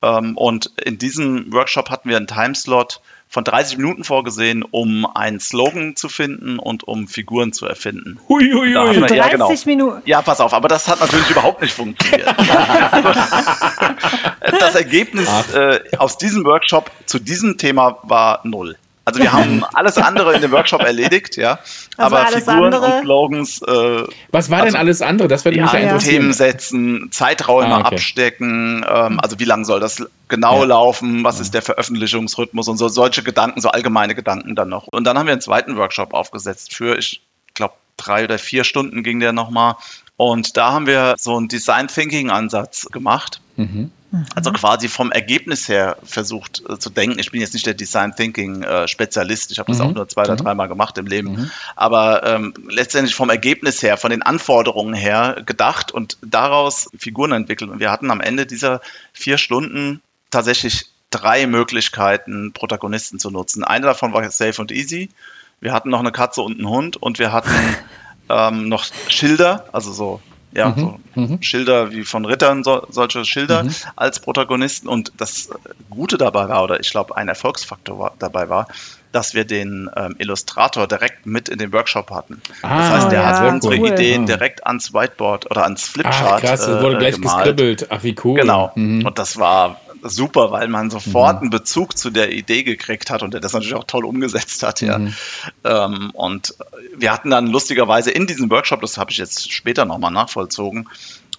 Ähm, 0.01 0.37
und 0.37 0.71
in 0.83 0.97
diesem 0.97 1.51
Workshop 1.51 1.89
hatten 1.89 2.09
wir 2.09 2.17
einen 2.17 2.27
Timeslot 2.27 3.01
von 3.31 3.43
30 3.43 3.77
Minuten 3.77 4.03
vorgesehen, 4.03 4.63
um 4.63 5.05
einen 5.05 5.39
Slogan 5.39 5.95
zu 5.95 6.09
finden 6.09 6.57
und 6.57 6.83
um 6.85 7.07
Figuren 7.07 7.53
zu 7.53 7.67
erfinden. 7.67 8.19
Hui, 8.27 8.51
hui, 8.51 8.73
hui. 8.73 8.95
Wir, 8.95 9.01
30 9.01 9.17
ja, 9.17 9.27
genau. 9.27 9.53
Minuten. 9.65 10.01
Ja, 10.05 10.23
pass 10.23 10.41
auf, 10.41 10.51
aber 10.51 10.67
das 10.67 10.87
hat 10.87 10.99
natürlich 10.99 11.29
überhaupt 11.29 11.61
nicht 11.61 11.73
funktioniert. 11.73 12.27
das 14.41 14.73
Ergebnis 14.73 15.29
äh, 15.53 15.79
aus 15.99 16.17
diesem 16.17 16.43
Workshop 16.43 16.89
zu 17.05 17.19
diesem 17.19 17.59
Thema 17.59 17.99
war 18.01 18.41
null. 18.45 18.77
Also 19.09 19.21
wir 19.21 19.33
haben 19.33 19.63
alles 19.73 19.97
andere 19.97 20.35
in 20.35 20.41
dem 20.41 20.51
Workshop 20.51 20.81
erledigt, 20.81 21.35
ja. 21.35 21.59
Was 21.97 22.13
aber 22.13 22.27
Figuren 22.27 22.73
andere? 22.73 22.85
und 22.85 23.01
Slogans. 23.01 23.61
Äh, 23.63 24.03
Was 24.29 24.51
war 24.51 24.59
also, 24.59 24.71
denn 24.71 24.75
alles 24.75 25.01
andere? 25.01 25.27
Das 25.27 25.45
würde 25.45 25.59
mich 25.59 25.73
ja, 25.73 25.79
ja 25.79 25.97
Themen 25.97 26.31
setzen, 26.31 27.09
Zeiträume 27.11 27.73
ah, 27.73 27.79
okay. 27.79 27.95
abstecken, 27.95 28.85
ähm, 28.87 29.19
also 29.19 29.39
wie 29.39 29.45
lange 29.45 29.65
soll 29.65 29.79
das 29.79 30.05
genau 30.27 30.59
ja. 30.59 30.65
laufen, 30.65 31.23
was 31.23 31.37
ja. 31.37 31.41
ist 31.41 31.53
der 31.55 31.63
Veröffentlichungsrhythmus 31.63 32.67
und 32.67 32.77
so 32.77 32.87
solche 32.87 33.23
Gedanken, 33.23 33.61
so 33.61 33.69
allgemeine 33.69 34.13
Gedanken 34.13 34.55
dann 34.55 34.69
noch. 34.69 34.87
Und 34.87 35.05
dann 35.05 35.17
haben 35.17 35.25
wir 35.25 35.33
einen 35.33 35.41
zweiten 35.41 35.75
Workshop 35.75 36.13
aufgesetzt 36.13 36.75
für, 36.75 36.97
ich 36.97 37.21
glaube, 37.55 37.73
drei 37.97 38.25
oder 38.25 38.37
vier 38.37 38.63
Stunden 38.63 39.03
ging 39.03 39.19
der 39.19 39.33
nochmal. 39.33 39.75
Und 40.17 40.55
da 40.57 40.73
haben 40.73 40.85
wir 40.85 41.15
so 41.17 41.35
einen 41.35 41.47
Design 41.47 41.87
Thinking 41.87 42.29
Ansatz 42.29 42.87
gemacht. 42.91 43.41
Mhm 43.55 43.91
Also 44.33 44.51
quasi 44.51 44.87
vom 44.87 45.11
Ergebnis 45.11 45.67
her 45.67 45.97
versucht 46.03 46.63
äh, 46.67 46.79
zu 46.79 46.89
denken. 46.89 47.19
Ich 47.19 47.31
bin 47.31 47.41
jetzt 47.41 47.53
nicht 47.53 47.65
der 47.65 47.75
Design 47.75 48.15
Thinking 48.15 48.63
äh, 48.63 48.87
Spezialist. 48.87 49.51
Ich 49.51 49.59
habe 49.59 49.71
das 49.71 49.79
mhm. 49.79 49.85
auch 49.85 49.93
nur 49.93 50.07
zwei 50.07 50.23
oder 50.23 50.33
mhm. 50.33 50.37
dreimal 50.37 50.67
gemacht 50.67 50.97
im 50.97 51.05
Leben. 51.05 51.33
Mhm. 51.33 51.51
Aber 51.75 52.25
ähm, 52.25 52.53
letztendlich 52.69 53.13
vom 53.13 53.29
Ergebnis 53.29 53.83
her, 53.83 53.97
von 53.97 54.09
den 54.09 54.23
Anforderungen 54.23 54.95
her 54.95 55.43
gedacht 55.45 55.91
und 55.91 56.17
daraus 56.21 56.89
Figuren 56.97 57.31
entwickelt. 57.33 57.69
Und 57.69 57.79
wir 57.79 57.91
hatten 57.91 58.09
am 58.09 58.19
Ende 58.19 58.47
dieser 58.47 58.81
vier 59.13 59.37
Stunden 59.37 60.01
tatsächlich 60.31 60.87
drei 61.11 61.45
Möglichkeiten, 61.45 62.51
Protagonisten 62.53 63.19
zu 63.19 63.29
nutzen. 63.29 63.63
Eine 63.63 63.85
davon 63.85 64.13
war 64.13 64.29
safe 64.31 64.59
und 64.59 64.71
easy. 64.71 65.09
Wir 65.59 65.73
hatten 65.73 65.89
noch 65.89 65.99
eine 65.99 66.11
Katze 66.11 66.41
und 66.41 66.57
einen 66.57 66.69
Hund 66.69 66.97
und 66.97 67.19
wir 67.19 67.31
hatten 67.31 67.51
ähm, 68.29 68.69
noch 68.69 68.85
Schilder, 69.07 69.65
also 69.71 69.91
so 69.91 70.21
ja, 70.51 70.69
mhm, 70.69 70.79
so 71.15 71.21
mhm. 71.21 71.41
Schilder 71.41 71.91
wie 71.91 72.03
von 72.03 72.25
Rittern, 72.25 72.63
so, 72.63 72.85
solche 72.89 73.23
Schilder 73.25 73.63
mhm. 73.63 73.75
als 73.95 74.19
Protagonisten. 74.19 74.87
Und 74.87 75.13
das 75.17 75.49
Gute 75.89 76.17
dabei 76.17 76.49
war, 76.49 76.63
oder 76.63 76.79
ich 76.79 76.89
glaube, 76.89 77.15
ein 77.15 77.27
Erfolgsfaktor 77.27 77.99
war, 77.99 78.13
dabei 78.19 78.49
war, 78.49 78.67
dass 79.11 79.33
wir 79.33 79.45
den 79.45 79.89
ähm, 79.95 80.15
Illustrator 80.19 80.87
direkt 80.87 81.25
mit 81.25 81.49
in 81.49 81.57
den 81.57 81.73
Workshop 81.73 82.11
hatten. 82.11 82.41
Ah, 82.61 82.77
das 82.77 82.89
heißt, 82.89 83.11
der 83.11 83.21
ja, 83.21 83.39
hat 83.39 83.53
unsere 83.53 83.77
cool. 83.77 83.87
Ideen 83.89 84.25
direkt 84.25 84.65
ans 84.65 84.93
Whiteboard 84.93 85.49
oder 85.49 85.63
ans 85.63 85.87
Flipchart. 85.87 86.15
Ach, 86.21 86.41
krass, 86.41 86.65
das 86.65 86.81
wurde 86.81 86.95
äh, 86.95 86.99
gleich 86.99 87.15
gemalt. 87.15 87.37
geskribbelt. 87.37 87.87
Ach, 87.89 88.03
wie 88.03 88.15
cool. 88.23 88.39
Genau. 88.39 88.71
Mhm. 88.75 89.05
Und 89.05 89.17
das 89.17 89.37
war 89.37 89.79
super, 90.03 90.51
weil 90.51 90.67
man 90.67 90.89
sofort 90.89 91.37
mhm. 91.37 91.41
einen 91.41 91.49
Bezug 91.49 91.97
zu 91.97 92.09
der 92.09 92.31
Idee 92.31 92.63
gekriegt 92.63 93.09
hat 93.09 93.23
und 93.23 93.33
der 93.33 93.41
das 93.41 93.53
natürlich 93.53 93.75
auch 93.75 93.83
toll 93.83 94.05
umgesetzt 94.05 94.63
hat, 94.63 94.81
ja. 94.81 94.97
Mhm. 94.97 95.13
Ähm, 95.63 96.11
und 96.11 96.55
wir 96.95 97.11
hatten 97.11 97.29
dann 97.29 97.47
lustigerweise 97.47 98.11
in 98.11 98.27
diesem 98.27 98.49
Workshop, 98.49 98.81
das 98.81 98.97
habe 98.97 99.11
ich 99.11 99.17
jetzt 99.17 99.51
später 99.51 99.85
nochmal 99.85 100.11
nachvollzogen, 100.11 100.87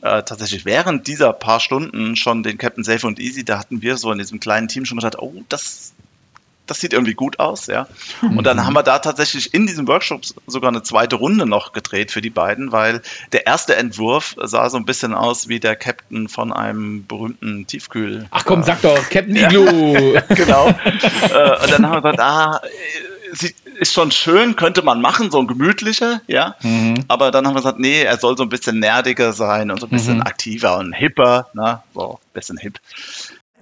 äh, 0.03 0.23
tatsächlich 0.23 0.65
während 0.65 1.07
dieser 1.07 1.33
paar 1.33 1.61
Stunden 1.61 2.17
schon 2.17 2.43
den 2.43 2.59
Captain 2.59 2.85
Safe 2.85 3.07
und 3.07 3.19
Easy, 3.19 3.45
da 3.45 3.59
hatten 3.59 3.83
wir 3.83 3.97
so 3.97 4.11
in 4.13 4.19
diesem 4.19 4.41
kleinen 4.41 4.69
Team 4.69 4.85
schon 4.85 4.99
gesagt, 4.99 5.19
oh, 5.19 5.35
das 5.49 5.93
das 6.71 6.79
sieht 6.79 6.93
irgendwie 6.93 7.15
gut 7.15 7.41
aus, 7.41 7.67
ja. 7.67 7.89
Und 8.23 8.45
dann 8.45 8.59
mhm. 8.59 8.67
haben 8.67 8.75
wir 8.75 8.85
da 8.85 9.01
tatsächlich 9.01 9.53
in 9.53 9.67
diesem 9.67 9.89
Workshop 9.89 10.23
sogar 10.47 10.71
eine 10.71 10.85
zweite 10.85 11.17
Runde 11.17 11.47
noch 11.47 11.73
gedreht 11.73 12.13
für 12.13 12.21
die 12.21 12.31
beiden, 12.31 12.71
weil 12.71 13.03
der 13.33 13.47
erste 13.47 13.75
Entwurf 13.75 14.37
sah 14.41 14.71
so 14.71 14.77
ein 14.77 14.85
bisschen 14.85 15.13
aus 15.13 15.49
wie 15.49 15.59
der 15.59 15.75
Captain 15.75 16.29
von 16.29 16.53
einem 16.53 17.07
berühmten 17.07 17.67
Tiefkühl. 17.67 18.29
Ach 18.31 18.45
komm, 18.45 18.63
sag 18.63 18.83
doch, 18.83 19.11
Captain 19.11 19.35
Igloo. 19.35 20.15
genau. 20.29 20.69
Äh, 20.69 21.63
und 21.63 21.73
dann 21.73 21.87
haben 21.87 21.93
wir 21.93 22.03
gesagt, 22.03 22.21
ah, 22.21 22.61
ist 23.81 23.93
schon 23.93 24.11
schön, 24.11 24.57
könnte 24.57 24.83
man 24.83 25.01
machen, 25.01 25.31
so 25.31 25.41
ein 25.41 25.47
gemütlicher, 25.47 26.21
ja. 26.27 26.55
Mhm. 26.63 27.05
Aber 27.09 27.31
dann 27.31 27.47
haben 27.47 27.55
wir 27.55 27.61
gesagt, 27.61 27.81
nee, 27.81 28.03
er 28.03 28.19
soll 28.19 28.37
so 28.37 28.45
ein 28.45 28.49
bisschen 28.49 28.79
nerdiger 28.79 29.33
sein 29.33 29.71
und 29.71 29.81
so 29.81 29.87
ein 29.87 29.91
bisschen 29.91 30.17
mhm. 30.17 30.23
aktiver 30.23 30.79
und 30.79 30.93
hipper, 30.93 31.49
ne? 31.55 31.83
So 31.95 32.21
ein 32.23 32.33
bisschen 32.33 32.59
hip. 32.59 32.79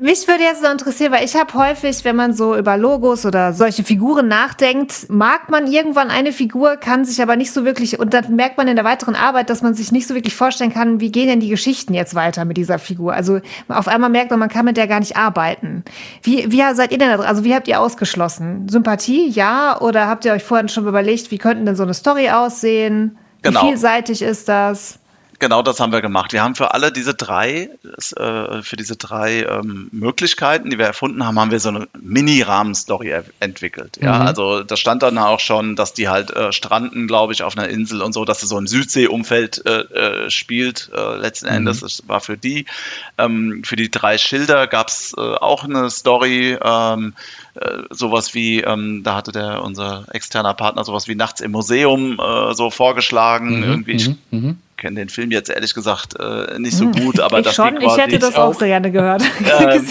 Mich 0.01 0.29
würde 0.29 0.45
jetzt 0.45 0.63
noch 0.63 0.71
interessieren, 0.71 1.11
weil 1.13 1.25
ich 1.25 1.35
habe 1.35 1.53
häufig, 1.55 2.05
wenn 2.05 2.15
man 2.15 2.33
so 2.33 2.57
über 2.57 2.77
Logos 2.77 3.27
oder 3.27 3.53
solche 3.53 3.83
Figuren 3.83 4.29
nachdenkt, 4.29 5.11
mag 5.11 5.51
man 5.51 5.67
irgendwann 5.67 6.09
eine 6.09 6.31
Figur, 6.31 6.77
kann 6.77 7.05
sich 7.05 7.21
aber 7.21 7.35
nicht 7.35 7.53
so 7.53 7.65
wirklich, 7.65 7.99
und 7.99 8.15
dann 8.15 8.37
merkt 8.37 8.59
man 8.59 8.69
in 8.69 8.77
der 8.77 8.85
weiteren 8.85 9.17
Arbeit, 9.17 9.51
dass 9.51 9.61
man 9.61 9.75
sich 9.75 9.91
nicht 9.91 10.07
so 10.07 10.15
wirklich 10.15 10.37
vorstellen 10.37 10.73
kann, 10.73 11.01
wie 11.01 11.11
gehen 11.11 11.27
denn 11.27 11.41
die 11.41 11.49
Geschichten 11.49 11.95
jetzt 11.95 12.15
weiter 12.15 12.45
mit 12.45 12.57
dieser 12.57 12.79
Figur. 12.79 13.13
Also 13.13 13.41
auf 13.69 13.89
einmal 13.89 14.11
merkt 14.11 14.31
man, 14.31 14.39
man 14.39 14.49
kann 14.49 14.65
mit 14.65 14.77
der 14.77 14.87
gar 14.87 15.01
nicht 15.01 15.17
arbeiten. 15.17 15.83
Wie, 16.23 16.53
wie 16.53 16.63
seid 16.75 16.93
ihr 16.93 16.99
denn 16.99 17.11
da 17.11 17.19
Also 17.25 17.43
wie 17.43 17.55
habt 17.55 17.67
ihr 17.67 17.81
ausgeschlossen? 17.81 18.69
Sympathie, 18.69 19.29
ja? 19.29 19.81
Oder 19.81 20.07
habt 20.07 20.25
ihr 20.25 20.33
euch 20.33 20.45
vorhin 20.45 20.69
schon 20.69 20.87
überlegt, 20.87 21.33
wie 21.33 21.39
könnten 21.39 21.67
denn 21.67 21.77
so 21.77 21.83
eine 21.83 21.95
Story 21.95 22.31
aussehen? 22.31 23.19
Genau. 23.43 23.63
Wie 23.63 23.67
vielseitig 23.67 24.23
ist 24.23 24.49
das? 24.49 25.01
Genau 25.41 25.63
das 25.63 25.79
haben 25.79 25.93
wir 25.93 26.01
gemacht. 26.01 26.33
Wir 26.33 26.43
haben 26.43 26.57
für 26.57 26.75
alle 26.75 26.91
diese 26.91 27.15
drei, 27.15 27.71
äh, 28.17 28.63
für 28.63 28.77
diese 28.77 28.97
drei 28.97 29.45
ähm, 29.45 29.89
Möglichkeiten, 29.93 30.69
die 30.69 30.79
wir 30.79 30.87
erfunden 30.87 31.25
haben, 31.25 31.39
haben 31.39 31.53
wir 31.53 31.61
so 31.61 31.69
eine 31.69 31.87
Mini-Rahmenstory 32.01 33.23
entwickelt. 33.39 33.99
Ja, 34.03 34.19
mhm. 34.19 34.27
also 34.27 34.65
da 34.65 34.77
stand 34.77 35.05
dann 35.05 35.17
auch 35.17 35.39
schon, 35.39 35.77
dass 35.77 35.95
die 35.95 36.09
halt 36.09 36.33
äh, 36.33 36.53
stranden, 36.53 37.07
glaube 37.07 37.33
ich, 37.33 37.45
auf 37.45 37.57
einer 37.57 37.69
Insel 37.69 38.03
und 38.03 38.15
so, 38.15 38.25
dass 38.25 38.43
es 38.43 38.49
so 38.49 38.59
im 38.59 38.67
Südsee-Umfeld 38.67 39.65
äh, 39.65 40.29
spielt. 40.29 40.91
Äh, 40.93 41.17
letzten 41.19 41.47
mhm. 41.47 41.53
Endes, 41.53 41.81
das 41.81 42.03
war 42.09 42.21
für 42.21 42.37
die. 42.37 42.67
Ähm, 43.17 43.63
für 43.65 43.77
die 43.77 43.93
drei 43.93 44.19
Schilder 44.19 44.67
gab 44.67 44.89
es 44.89 45.15
auch 45.17 45.63
eine 45.63 45.89
Story. 45.91 46.59
Ähm, 46.61 47.15
sowas 47.91 48.35
wie, 48.35 48.61
ähm, 48.61 49.03
da 49.03 49.17
hatte 49.17 49.33
der 49.33 49.63
unser 49.65 50.05
externer 50.13 50.55
Partner 50.55 50.85
sowas 50.85 51.09
wie 51.09 51.17
Nachts 51.17 51.41
im 51.41 51.51
Museum 51.51 52.21
so 52.53 52.71
vorgeschlagen. 52.71 53.59
Mhm, 53.59 53.65
irgendwie, 53.65 53.93
ich 53.93 54.09
mhm, 54.09 54.19
mhm 54.31 54.59
kenne 54.79 54.97
den 54.97 55.09
Film 55.09 55.31
jetzt 55.31 55.51
ehrlich 55.51 55.75
gesagt 55.75 56.15
äh, 56.19 56.59
nicht 56.59 56.77
so 56.77 56.87
hm. 56.87 56.93
gut, 56.93 57.21
aber 57.21 57.41
ich 57.41 57.45
das 57.45 57.55
schon, 57.55 57.81
ich 57.81 57.97
hätte 57.97 58.19
das 58.19 58.37
auch 58.37 58.55
sehr 58.55 58.69
gerne 58.69 58.91
gehört. 58.91 59.23
Ähm, 59.49 59.83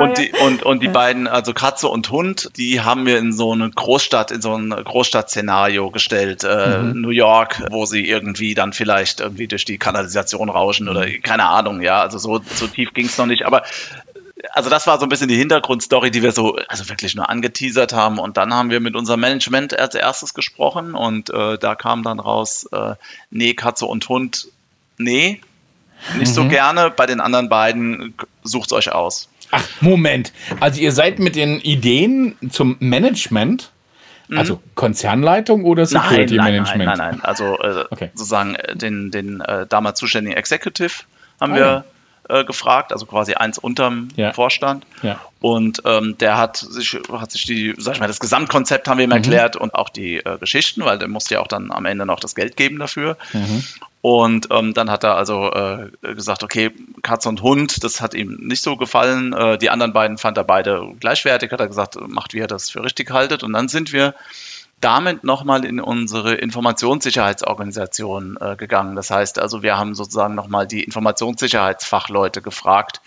und, 0.00 0.18
die, 0.18 0.32
und, 0.44 0.62
und 0.62 0.82
die 0.82 0.88
beiden, 0.88 1.28
also 1.28 1.52
Katze 1.52 1.88
und 1.88 2.10
Hund, 2.10 2.50
die 2.56 2.80
haben 2.80 3.06
wir 3.06 3.18
in 3.18 3.32
so 3.32 3.52
eine 3.52 3.70
Großstadt, 3.70 4.30
in 4.30 4.40
so 4.40 4.56
ein 4.56 4.70
Großstadtszenario 4.70 5.90
gestellt, 5.90 6.42
äh, 6.42 6.78
mhm. 6.78 7.00
New 7.00 7.10
York, 7.10 7.62
wo 7.70 7.84
sie 7.84 8.08
irgendwie 8.08 8.54
dann 8.54 8.72
vielleicht 8.72 9.20
irgendwie 9.20 9.46
durch 9.46 9.64
die 9.64 9.78
Kanalisation 9.78 10.48
rauschen 10.48 10.88
oder 10.88 11.06
keine 11.22 11.44
Ahnung, 11.44 11.80
ja, 11.80 12.00
also 12.00 12.18
so, 12.18 12.40
so 12.54 12.66
tief 12.66 12.92
ging 12.92 13.06
es 13.06 13.18
noch 13.18 13.26
nicht, 13.26 13.46
aber 13.46 13.62
also 14.52 14.70
das 14.70 14.86
war 14.86 14.98
so 14.98 15.06
ein 15.06 15.08
bisschen 15.08 15.28
die 15.28 15.36
Hintergrundstory, 15.36 16.10
die 16.10 16.22
wir 16.22 16.32
so 16.32 16.56
also 16.68 16.88
wirklich 16.88 17.14
nur 17.14 17.28
angeteasert 17.28 17.92
haben. 17.92 18.18
Und 18.18 18.36
dann 18.36 18.52
haben 18.52 18.70
wir 18.70 18.80
mit 18.80 18.96
unserem 18.96 19.20
Management 19.20 19.78
als 19.78 19.94
erstes 19.94 20.34
gesprochen 20.34 20.94
und 20.94 21.30
äh, 21.30 21.58
da 21.58 21.74
kam 21.74 22.02
dann 22.02 22.20
raus, 22.20 22.68
äh, 22.72 22.94
nee, 23.30 23.54
Katze 23.54 23.86
und 23.86 24.08
Hund, 24.08 24.48
nee, 24.98 25.40
nicht 26.18 26.30
mhm. 26.30 26.34
so 26.34 26.48
gerne. 26.48 26.90
Bei 26.90 27.06
den 27.06 27.20
anderen 27.20 27.48
beiden 27.48 28.14
sucht 28.42 28.66
es 28.66 28.72
euch 28.72 28.92
aus. 28.92 29.28
Ach, 29.50 29.64
Moment. 29.80 30.32
Also 30.60 30.80
ihr 30.80 30.92
seid 30.92 31.18
mit 31.18 31.36
den 31.36 31.60
Ideen 31.60 32.36
zum 32.50 32.76
Management, 32.80 33.70
mhm. 34.28 34.38
also 34.38 34.60
Konzernleitung 34.74 35.64
oder 35.64 35.86
Security 35.86 36.36
nein, 36.36 36.44
nein, 36.44 36.54
Management? 36.54 36.84
Nein, 36.86 36.98
nein, 36.98 37.10
nein. 37.16 37.24
Also 37.24 37.58
äh, 37.58 37.84
okay. 37.90 38.10
sozusagen 38.14 38.56
äh, 38.56 38.76
den, 38.76 39.10
den 39.10 39.40
äh, 39.40 39.66
damals 39.66 39.98
zuständigen 39.98 40.36
Executive 40.36 41.04
haben 41.40 41.52
oh, 41.52 41.56
wir 41.56 41.84
äh, 42.28 42.44
gefragt, 42.44 42.92
also 42.92 43.06
quasi 43.06 43.34
eins 43.34 43.58
unterm 43.58 44.08
ja. 44.16 44.32
Vorstand. 44.32 44.86
Ja. 45.02 45.20
Und 45.40 45.82
ähm, 45.84 46.16
der 46.18 46.38
hat 46.38 46.56
sich, 46.56 46.98
hat 47.12 47.30
sich 47.30 47.44
die, 47.44 47.74
sag 47.76 47.94
ich 47.94 48.00
mal, 48.00 48.06
das 48.06 48.20
Gesamtkonzept 48.20 48.88
haben 48.88 48.98
wir 48.98 49.04
ihm 49.04 49.10
mhm. 49.10 49.16
erklärt 49.16 49.56
und 49.56 49.74
auch 49.74 49.88
die 49.88 50.16
äh, 50.16 50.38
Geschichten, 50.38 50.84
weil 50.84 50.98
der 50.98 51.08
musste 51.08 51.34
ja 51.34 51.40
auch 51.40 51.48
dann 51.48 51.70
am 51.70 51.84
Ende 51.84 52.06
noch 52.06 52.20
das 52.20 52.34
Geld 52.34 52.56
geben 52.56 52.78
dafür. 52.78 53.16
Mhm. 53.32 53.64
Und 54.00 54.48
ähm, 54.50 54.74
dann 54.74 54.90
hat 54.90 55.02
er 55.02 55.16
also 55.16 55.50
äh, 55.50 55.90
gesagt, 56.14 56.42
okay, 56.42 56.70
Katze 57.02 57.28
und 57.28 57.40
Hund, 57.40 57.82
das 57.84 58.02
hat 58.02 58.12
ihm 58.12 58.36
nicht 58.42 58.62
so 58.62 58.76
gefallen. 58.76 59.32
Äh, 59.32 59.56
die 59.56 59.70
anderen 59.70 59.94
beiden 59.94 60.18
fand 60.18 60.36
er 60.36 60.44
beide 60.44 60.92
gleichwertig, 61.00 61.50
hat 61.50 61.60
er 61.60 61.68
gesagt, 61.68 61.96
macht, 62.08 62.34
wie 62.34 62.40
er 62.40 62.46
das 62.46 62.70
für 62.70 62.84
richtig 62.84 63.10
haltet. 63.10 63.42
Und 63.42 63.54
dann 63.54 63.68
sind 63.68 63.94
wir 63.94 64.14
damit 64.80 65.24
nochmal 65.24 65.64
in 65.64 65.80
unsere 65.80 66.34
Informationssicherheitsorganisation 66.34 68.36
äh, 68.40 68.56
gegangen. 68.56 68.96
Das 68.96 69.10
heißt 69.10 69.38
also, 69.38 69.62
wir 69.62 69.78
haben 69.78 69.94
sozusagen 69.94 70.34
nochmal 70.34 70.66
die 70.66 70.82
Informationssicherheitsfachleute 70.82 72.42
gefragt, 72.42 73.00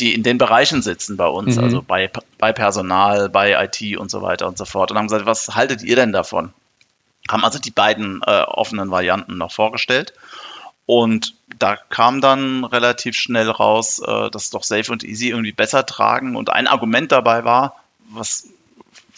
die 0.00 0.14
in 0.14 0.22
den 0.22 0.38
Bereichen 0.38 0.82
sitzen 0.82 1.16
bei 1.16 1.26
uns, 1.26 1.56
mhm. 1.56 1.64
also 1.64 1.82
bei, 1.82 2.10
bei 2.38 2.52
Personal, 2.52 3.28
bei 3.28 3.64
IT 3.64 3.98
und 3.98 4.10
so 4.10 4.22
weiter 4.22 4.48
und 4.48 4.58
so 4.58 4.64
fort. 4.64 4.90
Und 4.90 4.98
haben 4.98 5.06
gesagt, 5.06 5.26
was 5.26 5.54
haltet 5.54 5.82
ihr 5.82 5.96
denn 5.96 6.12
davon? 6.12 6.52
Haben 7.30 7.44
also 7.44 7.58
die 7.58 7.70
beiden 7.70 8.20
äh, 8.26 8.42
offenen 8.42 8.90
Varianten 8.90 9.36
noch 9.36 9.52
vorgestellt. 9.52 10.12
Und 10.86 11.34
da 11.58 11.76
kam 11.76 12.20
dann 12.20 12.64
relativ 12.64 13.16
schnell 13.16 13.48
raus, 13.48 14.00
äh, 14.00 14.30
dass 14.30 14.50
doch 14.50 14.64
Safe 14.64 14.90
und 14.90 15.04
Easy 15.04 15.28
irgendwie 15.28 15.52
besser 15.52 15.86
tragen. 15.86 16.36
Und 16.36 16.50
ein 16.50 16.66
Argument 16.66 17.12
dabei 17.12 17.44
war, 17.44 17.76
was 18.10 18.48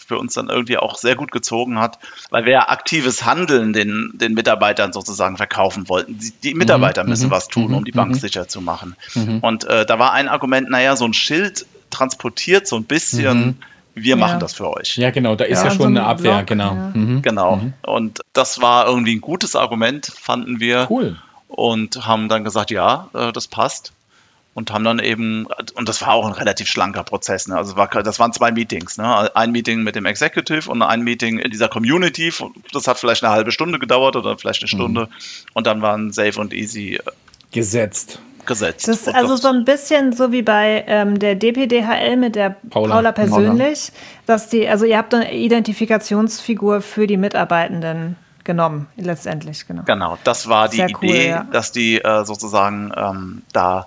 für 0.07 0.19
uns 0.19 0.35
dann 0.35 0.49
irgendwie 0.49 0.79
auch 0.79 0.97
sehr 0.97 1.17
gut 1.17 1.33
gezogen 1.33 1.79
hat, 1.79 1.99
weil 2.31 2.45
wir 2.45 2.53
ja 2.53 2.69
aktives 2.69 3.25
Handeln 3.25 3.73
den, 3.73 4.11
den 4.15 4.35
Mitarbeitern 4.35 4.93
sozusagen 4.93 5.37
verkaufen 5.37 5.89
wollten. 5.89 6.19
Die, 6.19 6.33
die 6.43 6.55
Mitarbeiter 6.55 7.05
mhm. 7.05 7.11
müssen 7.11 7.27
mhm. 7.27 7.33
was 7.33 7.49
tun, 7.49 7.75
um 7.75 7.85
die 7.85 7.93
Bank 7.93 8.13
mhm. 8.13 8.19
sicher 8.19 8.49
zu 8.49 8.61
machen. 8.61 8.97
Mhm. 9.15 9.39
Und 9.41 9.65
äh, 9.65 9.87
da 9.87 9.99
war 9.99 10.13
ein 10.13 10.29
Argument, 10.29 10.71
naja, 10.71 10.97
so 10.97 11.05
ein 11.05 11.15
Schild 11.15 11.67
transportiert 11.91 12.67
so 12.67 12.77
ein 12.77 12.85
bisschen 12.85 13.47
mhm. 13.47 13.57
wir 13.95 14.17
machen 14.17 14.35
ja. 14.35 14.39
das 14.39 14.55
für 14.55 14.71
euch. 14.71 14.97
Ja, 14.97 15.11
genau, 15.11 15.37
da 15.37 15.45
ist 15.45 15.59
ja, 15.59 15.65
ja 15.65 15.71
schon 15.71 15.79
so 15.79 15.87
eine 15.87 16.05
Abwehr, 16.05 16.39
Block, 16.39 16.47
genau. 16.47 16.75
Ja. 16.75 16.91
Mhm. 16.93 17.23
Genau. 17.23 17.57
Mhm. 17.57 17.73
Und 17.83 18.21
das 18.33 18.61
war 18.61 18.87
irgendwie 18.87 19.15
ein 19.15 19.21
gutes 19.21 19.57
Argument, 19.57 20.07
fanden 20.07 20.61
wir. 20.61 20.89
Cool. 20.91 21.17
Und 21.49 22.05
haben 22.07 22.29
dann 22.29 22.43
gesagt, 22.43 22.73
ja, 22.73 23.09
äh, 23.15 23.33
das 23.33 23.47
passt 23.47 23.93
und 24.55 24.73
haben 24.73 24.85
dann 24.85 25.01
eben, 25.01 25.47
und 25.75 25.89
das 25.89 26.01
war 26.03 26.15
auch 26.15 26.27
ein 26.27 26.33
relativ 26.33 26.69
schlanker 26.69 27.03
Prozess, 27.03 27.49
ne? 27.49 27.57
also 27.57 27.77
war, 27.77 27.89
das 27.89 28.19
waren 28.19 28.33
zwei 28.33 28.53
Meetings, 28.53 28.97
ne? 28.97 29.35
ein 29.37 29.51
Meeting 29.53 29.83
mit 29.83 29.97
dem 29.97 30.07
Executive 30.07 30.71
und 30.71 30.81
ein 30.83 31.03
Meeting 31.03 31.39
in 31.39 31.51
dieser 31.51 31.69
Community, 31.69 32.33
das 32.73 32.87
hat 32.87 32.99
vielleicht 32.99 33.25
eine 33.25 33.33
halbe 33.33 33.53
Stunde 33.53 33.79
gedauert 33.79 34.17
oder 34.17 34.39
vielleicht 34.39 34.63
eine 34.63 34.69
Stunde 34.69 35.03
mhm. 35.03 35.09
und 35.55 35.67
dann 35.67 35.83
waren 35.83 36.13
Safe 36.13 36.41
und 36.41 36.53
Easy 36.55 36.95
äh, 36.95 37.01
gesetzt. 37.51 38.21
Gesetzt. 38.47 38.89
Das 38.89 39.07
ist 39.07 39.15
also 39.15 39.37
so 39.37 39.49
ein 39.49 39.65
bisschen 39.65 40.13
so 40.13 40.31
wie 40.31 40.43
bei 40.43 40.85
ähm, 40.87 41.19
der 41.19 41.35
DPDHL 41.35 42.19
mit 42.19 42.37
der 42.37 42.51
Paula, 42.51 42.97
Paula 42.97 43.13
persönlich, 43.13 43.91
Paula. 43.91 44.27
dass 44.27 44.51
die, 44.51 44.69
also 44.69 44.85
ihr 44.85 44.99
habt 44.99 45.15
eine 45.15 45.33
Identifikationsfigur 45.33 46.83
für 46.83 47.07
die 47.07 47.17
Mitarbeitenden 47.17 48.17
genommen, 48.45 48.87
letztendlich, 48.97 49.67
genau. 49.67 49.85
Genau, 49.87 50.19
das 50.25 50.47
war 50.47 50.69
die 50.69 50.77
Sehr 50.77 50.91
Idee, 50.91 50.97
cool, 51.01 51.15
ja. 51.15 51.45
dass 51.45 51.73
die 51.73 52.03
äh, 52.03 52.27
sozusagen 52.27 52.93
ähm, 52.95 53.43
da 53.55 53.87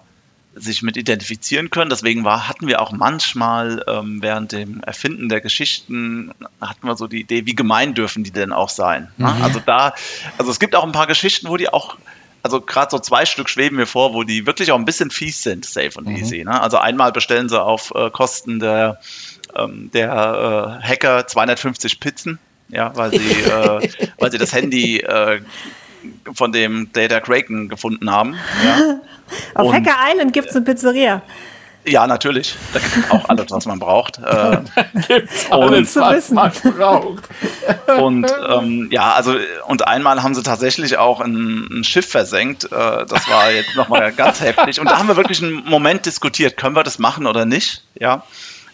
sich 0.60 0.82
mit 0.82 0.98
identifizieren 0.98 1.70
können. 1.70 1.90
Deswegen 1.90 2.24
war, 2.24 2.48
hatten 2.48 2.68
wir 2.68 2.82
auch 2.82 2.92
manchmal 2.92 3.84
ähm, 3.88 4.22
während 4.22 4.52
dem 4.52 4.82
Erfinden 4.82 5.30
der 5.30 5.42
Geschichten, 5.42 6.32
hatten 6.62 6.88
wir 6.88 6.96
so 6.96 7.08
die 7.08 7.22
Idee, 7.22 7.46
wie 7.46 7.56
gemein 7.56 7.94
dürfen 7.94 8.24
die 8.24 8.32
denn 8.32 8.52
auch 8.52 8.70
sein. 8.70 9.10
Ne? 9.18 9.34
Mhm. 9.34 9.44
Also 9.44 9.62
da, 9.66 9.94
also 10.38 10.52
es 10.52 10.60
gibt 10.60 10.76
auch 10.76 10.84
ein 10.84 10.92
paar 10.92 11.08
Geschichten, 11.08 11.50
wo 11.50 11.58
die 11.58 11.70
auch 11.70 11.98
also 12.44 12.62
gerade 12.62 12.92
so 12.92 13.00
zwei 13.00 13.26
Stück 13.26 13.50
schweben 13.50 13.76
mir 13.76 13.88
vor, 13.88 14.14
wo 14.14 14.24
die 14.24 14.46
wirklich 14.46 14.72
auch 14.72 14.78
ein 14.78 14.86
bisschen 14.86 15.12
fies 15.12 15.44
sind, 15.44 15.66
safe 15.66 15.92
und 15.96 16.08
mhm. 16.08 16.16
easy. 16.16 16.44
Ne? 16.44 16.62
Also 16.62 16.78
einmal 16.78 17.12
bestellen 17.12 17.50
sie 17.50 17.62
auf 17.62 17.92
äh, 17.94 18.10
Kosten 18.10 18.60
der, 18.60 19.02
ähm, 19.56 19.92
der 19.94 20.80
äh, 20.82 20.88
Hacker 20.88 21.28
250 21.28 22.00
Pizzen, 22.00 22.40
ja, 22.70 22.96
weil 22.96 23.12
sie, 23.12 23.18
äh, 23.18 23.90
weil 24.18 24.32
sie 24.32 24.38
das 24.38 24.54
Handy 24.54 25.00
äh, 25.00 25.42
von 26.34 26.52
dem 26.52 26.92
Data 26.94 27.20
Kraken 27.20 27.70
gefunden 27.70 28.12
haben. 28.12 28.36
Ja. 28.64 29.00
Auf 29.54 29.68
und, 29.68 29.74
Hacker 29.74 29.96
Island 30.12 30.34
gibt 30.34 30.50
es 30.50 30.56
eine 30.56 30.66
Pizzeria. 30.66 31.22
Ja, 31.88 32.06
natürlich. 32.06 32.56
Da 32.74 32.80
gibt 32.80 32.98
es 32.98 33.12
auch 33.12 33.30
alles, 33.30 33.46
was 33.50 33.66
man 33.66 33.80
braucht. 33.80 34.20
Äh, 34.28 34.58
gibt's 35.08 35.50
alles, 35.50 35.96
was 35.96 36.32
man 36.32 36.52
braucht. 36.52 37.24
und 37.98 38.28
ähm, 38.50 38.90
ja, 38.92 39.14
also 39.14 39.36
und 39.68 39.88
einmal 39.88 40.22
haben 40.22 40.36
sie 40.36 40.44
tatsächlich 40.44 40.98
auch 40.98 41.22
ein, 41.22 41.68
ein 41.72 41.84
Schiff 41.84 42.10
versenkt. 42.10 42.66
Äh, 42.66 42.70
das 42.70 43.30
war 43.30 43.52
jetzt 43.52 43.76
nochmal 43.76 44.12
ganz 44.18 44.42
heftig. 44.42 44.80
Und 44.80 44.90
da 44.90 44.98
haben 44.98 45.08
wir 45.08 45.16
wirklich 45.16 45.42
einen 45.42 45.64
Moment 45.66 46.06
diskutiert, 46.06 46.58
können 46.58 46.76
wir 46.76 46.84
das 46.84 47.00
machen 47.00 47.26
oder 47.26 47.46
nicht? 47.46 47.84
Ja, 48.00 48.24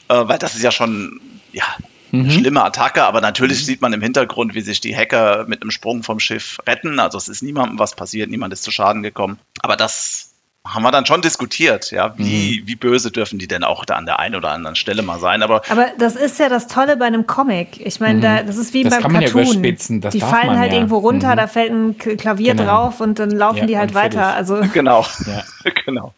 äh, 0.08 0.16
weil 0.28 0.40
das 0.40 0.56
ist 0.56 0.64
ja 0.64 0.72
schon 0.72 1.22
ja 1.52 1.66
mhm. 2.14 2.30
schlimme 2.30 2.64
Attacke, 2.64 3.04
aber 3.04 3.22
natürlich 3.22 3.62
mhm. 3.62 3.66
sieht 3.66 3.82
man 3.82 3.94
im 3.94 4.02
Hintergrund, 4.02 4.56
wie 4.56 4.62
sich 4.62 4.80
die 4.80 4.96
Hacker 4.96 5.46
mit 5.48 5.62
einem 5.62 5.72
Sprung 5.72 6.04
vom 6.04 6.20
Schiff 6.20 6.60
retten. 6.68 7.00
Also 7.00 7.18
es 7.18 7.28
ist 7.28 7.42
niemandem 7.42 7.80
was 7.80 7.96
passiert, 7.96 8.30
niemand 8.30 8.54
ist 8.54 8.64
zu 8.64 8.72
Schaden 8.72 9.04
gekommen. 9.04 9.40
Aber 9.62 9.76
das 9.76 10.34
haben 10.66 10.84
wir 10.84 10.92
dann 10.92 11.06
schon 11.06 11.22
diskutiert, 11.22 11.92
ja, 11.92 12.18
wie, 12.18 12.62
mhm. 12.62 12.68
wie 12.68 12.76
böse 12.76 13.12
dürfen 13.12 13.38
die 13.38 13.48
denn 13.48 13.66
auch 13.66 13.84
da 13.84 13.96
an 13.96 14.06
der 14.06 14.20
einen 14.20 14.36
oder 14.36 14.52
anderen 14.52 14.78
Stelle 14.78 15.02
mal 15.02 15.20
sein. 15.20 15.44
Aber, 15.44 15.62
aber 15.70 15.88
das 15.98 16.16
ist 16.16 16.40
ja 16.40 16.48
das 16.48 16.68
Tolle 16.68 16.96
bei 16.96 17.06
einem 17.06 17.28
Comic. 17.28 17.86
Ich 17.86 18.00
meine, 18.00 18.20
mhm. 18.20 18.22
da, 18.22 18.44
das 18.44 18.56
ist 18.56 18.74
wie 18.74 18.84
das 18.84 19.02
beim 19.02 19.12
Cartoon. 19.12 19.64
Ja 19.64 20.10
die 20.10 20.22
fallen 20.22 20.58
halt 20.58 20.72
ja. 20.72 20.78
irgendwo 20.78 21.00
runter, 21.00 21.34
mhm. 21.34 21.38
da 21.38 21.48
fällt 21.48 21.72
ein 21.72 21.98
Klavier 21.98 22.56
genau. 22.56 22.66
drauf 22.66 23.02
und 23.02 23.20
dann 23.20 23.32
laufen 23.32 23.58
ja, 23.58 23.66
die 23.66 23.78
halt 23.78 23.94
weiter. 23.94 24.34
Also 24.36 24.62
genau, 24.74 25.06
genau. 25.86 26.14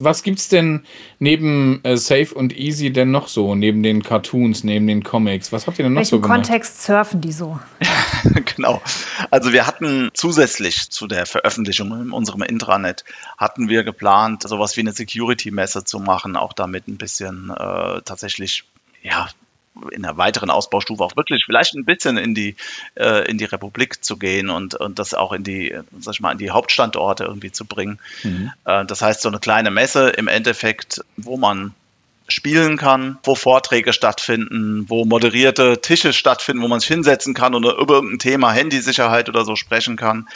Was 0.00 0.22
gibt's 0.22 0.48
denn 0.48 0.84
neben 1.18 1.82
äh, 1.82 1.96
Safe 1.96 2.32
und 2.32 2.56
Easy 2.56 2.92
denn 2.92 3.10
noch 3.10 3.26
so, 3.26 3.56
neben 3.56 3.82
den 3.82 4.04
Cartoons, 4.04 4.62
neben 4.62 4.86
den 4.86 5.02
Comics? 5.02 5.50
Was 5.50 5.66
habt 5.66 5.76
ihr 5.80 5.82
denn 5.82 5.94
noch 5.94 5.98
Welchen 5.98 6.10
so 6.10 6.20
gemacht? 6.20 6.42
Kontext 6.44 6.84
surfen 6.84 7.20
die 7.20 7.32
so? 7.32 7.58
genau. 8.56 8.80
Also 9.32 9.52
wir 9.52 9.66
hatten 9.66 10.10
zusätzlich 10.14 10.90
zu 10.90 11.08
der 11.08 11.26
Veröffentlichung 11.26 11.90
in 12.00 12.12
unserem 12.12 12.42
Intranet, 12.42 13.04
hatten 13.36 13.68
wir 13.68 13.82
geplant, 13.82 14.44
sowas 14.44 14.76
wie 14.76 14.82
eine 14.82 14.92
Security-Messe 14.92 15.82
zu 15.82 15.98
machen, 15.98 16.36
auch 16.36 16.52
damit 16.52 16.86
ein 16.86 16.96
bisschen 16.96 17.50
äh, 17.50 18.00
tatsächlich 18.04 18.62
ja, 19.02 19.28
in 19.90 20.04
einer 20.04 20.16
weiteren 20.16 20.50
Ausbaustufe 20.50 21.02
auch 21.02 21.16
wirklich 21.16 21.44
vielleicht 21.44 21.74
ein 21.74 21.84
bisschen 21.84 22.16
in 22.16 22.34
die, 22.34 22.56
äh, 22.94 23.28
in 23.30 23.38
die 23.38 23.44
Republik 23.44 24.04
zu 24.04 24.16
gehen 24.16 24.50
und, 24.50 24.74
und 24.74 24.98
das 24.98 25.14
auch 25.14 25.32
in 25.32 25.44
die, 25.44 25.74
sag 25.98 26.14
ich 26.14 26.20
mal, 26.20 26.32
in 26.32 26.38
die 26.38 26.50
Hauptstandorte 26.50 27.24
irgendwie 27.24 27.52
zu 27.52 27.64
bringen. 27.64 27.98
Mhm. 28.22 28.52
Äh, 28.64 28.84
das 28.86 29.02
heißt, 29.02 29.20
so 29.20 29.28
eine 29.28 29.38
kleine 29.38 29.70
Messe 29.70 30.10
im 30.10 30.28
Endeffekt, 30.28 31.04
wo 31.16 31.36
man 31.36 31.74
spielen 32.28 32.76
kann, 32.76 33.18
wo 33.22 33.34
Vorträge 33.34 33.92
stattfinden, 33.92 34.84
wo 34.88 35.04
moderierte 35.04 35.80
Tische 35.80 36.12
stattfinden, 36.12 36.62
wo 36.62 36.68
man 36.68 36.80
sich 36.80 36.88
hinsetzen 36.88 37.34
kann 37.34 37.54
und 37.54 37.64
über 37.64 37.94
irgendein 37.94 38.18
Thema 38.18 38.52
Handysicherheit 38.52 39.28
oder 39.28 39.44
so 39.44 39.56
sprechen 39.56 39.96
kann. 39.96 40.28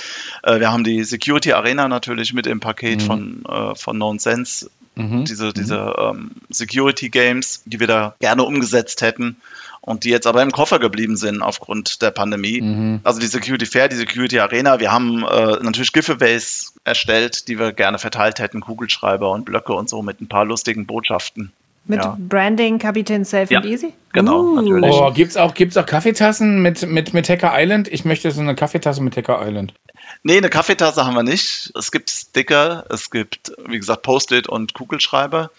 Äh, 0.43 0.61
wir 0.61 0.73
haben 0.73 0.85
die 0.85 1.05
Security 1.05 1.53
Arena 1.53 1.89
natürlich 1.89 2.33
mit 2.33 2.47
im 2.47 2.61
Paket 2.61 3.03
mhm. 3.03 3.07
von, 3.07 3.45
äh, 3.47 3.75
von 3.75 3.97
Known 3.97 4.19
Sense 4.19 4.71
Mhm. 4.95 5.25
Diese, 5.25 5.47
mhm. 5.47 5.53
diese 5.55 5.95
ähm, 5.99 6.31
Security 6.51 7.09
Games, 7.09 7.63
die 7.65 7.81
wir 7.81 7.87
da 7.87 8.15
gerne 8.21 8.43
umgesetzt 8.43 9.01
hätten 9.01 9.37
und 9.81 10.05
die 10.05 10.11
jetzt 10.11 10.27
aber 10.27 10.43
im 10.43 10.53
Koffer 10.53 10.79
geblieben 10.79 11.17
sind 11.17 11.43
aufgrund 11.43 12.03
der 12.03 12.11
Pandemie. 12.11 12.61
Mhm. 12.61 13.01
Also 13.03 13.19
die 13.19 13.27
Security 13.27 13.67
Fair, 13.67 13.89
die 13.89 13.97
Security 13.97 14.39
Arena, 14.39 14.81
wir 14.81 14.93
haben 14.93 15.25
äh, 15.25 15.63
natürlich 15.63 15.93
Giveaways 15.93 16.75
erstellt, 16.85 17.49
die 17.49 17.59
wir 17.59 17.73
gerne 17.73 17.99
verteilt 17.99 18.39
hätten, 18.39 18.61
Kugelschreiber 18.61 19.31
und 19.31 19.45
Blöcke 19.45 19.73
und 19.73 19.89
so 19.89 20.03
mit 20.03 20.21
ein 20.21 20.29
paar 20.29 20.45
lustigen 20.45 20.87
Botschaften. 20.87 21.53
Mit 21.85 22.03
ja. 22.03 22.17
Branding 22.19 22.79
Kapitän 22.79 23.25
Safe 23.25 23.53
ja, 23.53 23.59
and 23.61 23.67
Easy? 23.67 23.93
Genau, 24.13 24.43
uh. 24.43 24.57
natürlich. 24.57 24.95
Oh, 24.95 25.11
gibt's 25.13 25.37
auch, 25.37 25.55
gibt's 25.55 25.77
auch 25.77 25.87
Kaffeetassen 25.87 26.63
mit, 26.63 26.87
mit, 26.87 27.13
mit 27.13 27.29
Hacker 27.29 27.53
Island? 27.55 27.89
Ich 27.89 28.05
möchte 28.05 28.31
so 28.31 28.41
eine 28.41 28.55
Kaffeetasse 28.55 29.03
mit 29.03 29.17
Hacker 29.17 29.45
Island. 29.45 29.75
Nee, 30.23 30.37
eine 30.37 30.51
Kaffeetasse 30.51 31.05
haben 31.05 31.15
wir 31.15 31.23
nicht. 31.23 31.73
Es 31.77 31.91
gibt 31.91 32.11
Sticker, 32.11 32.85
es 32.91 33.11
gibt, 33.11 33.53
wie 33.67 33.79
gesagt, 33.79 34.03
Post-it 34.03 34.49
und 34.49 34.75
Kugelschreiber. 34.75 35.51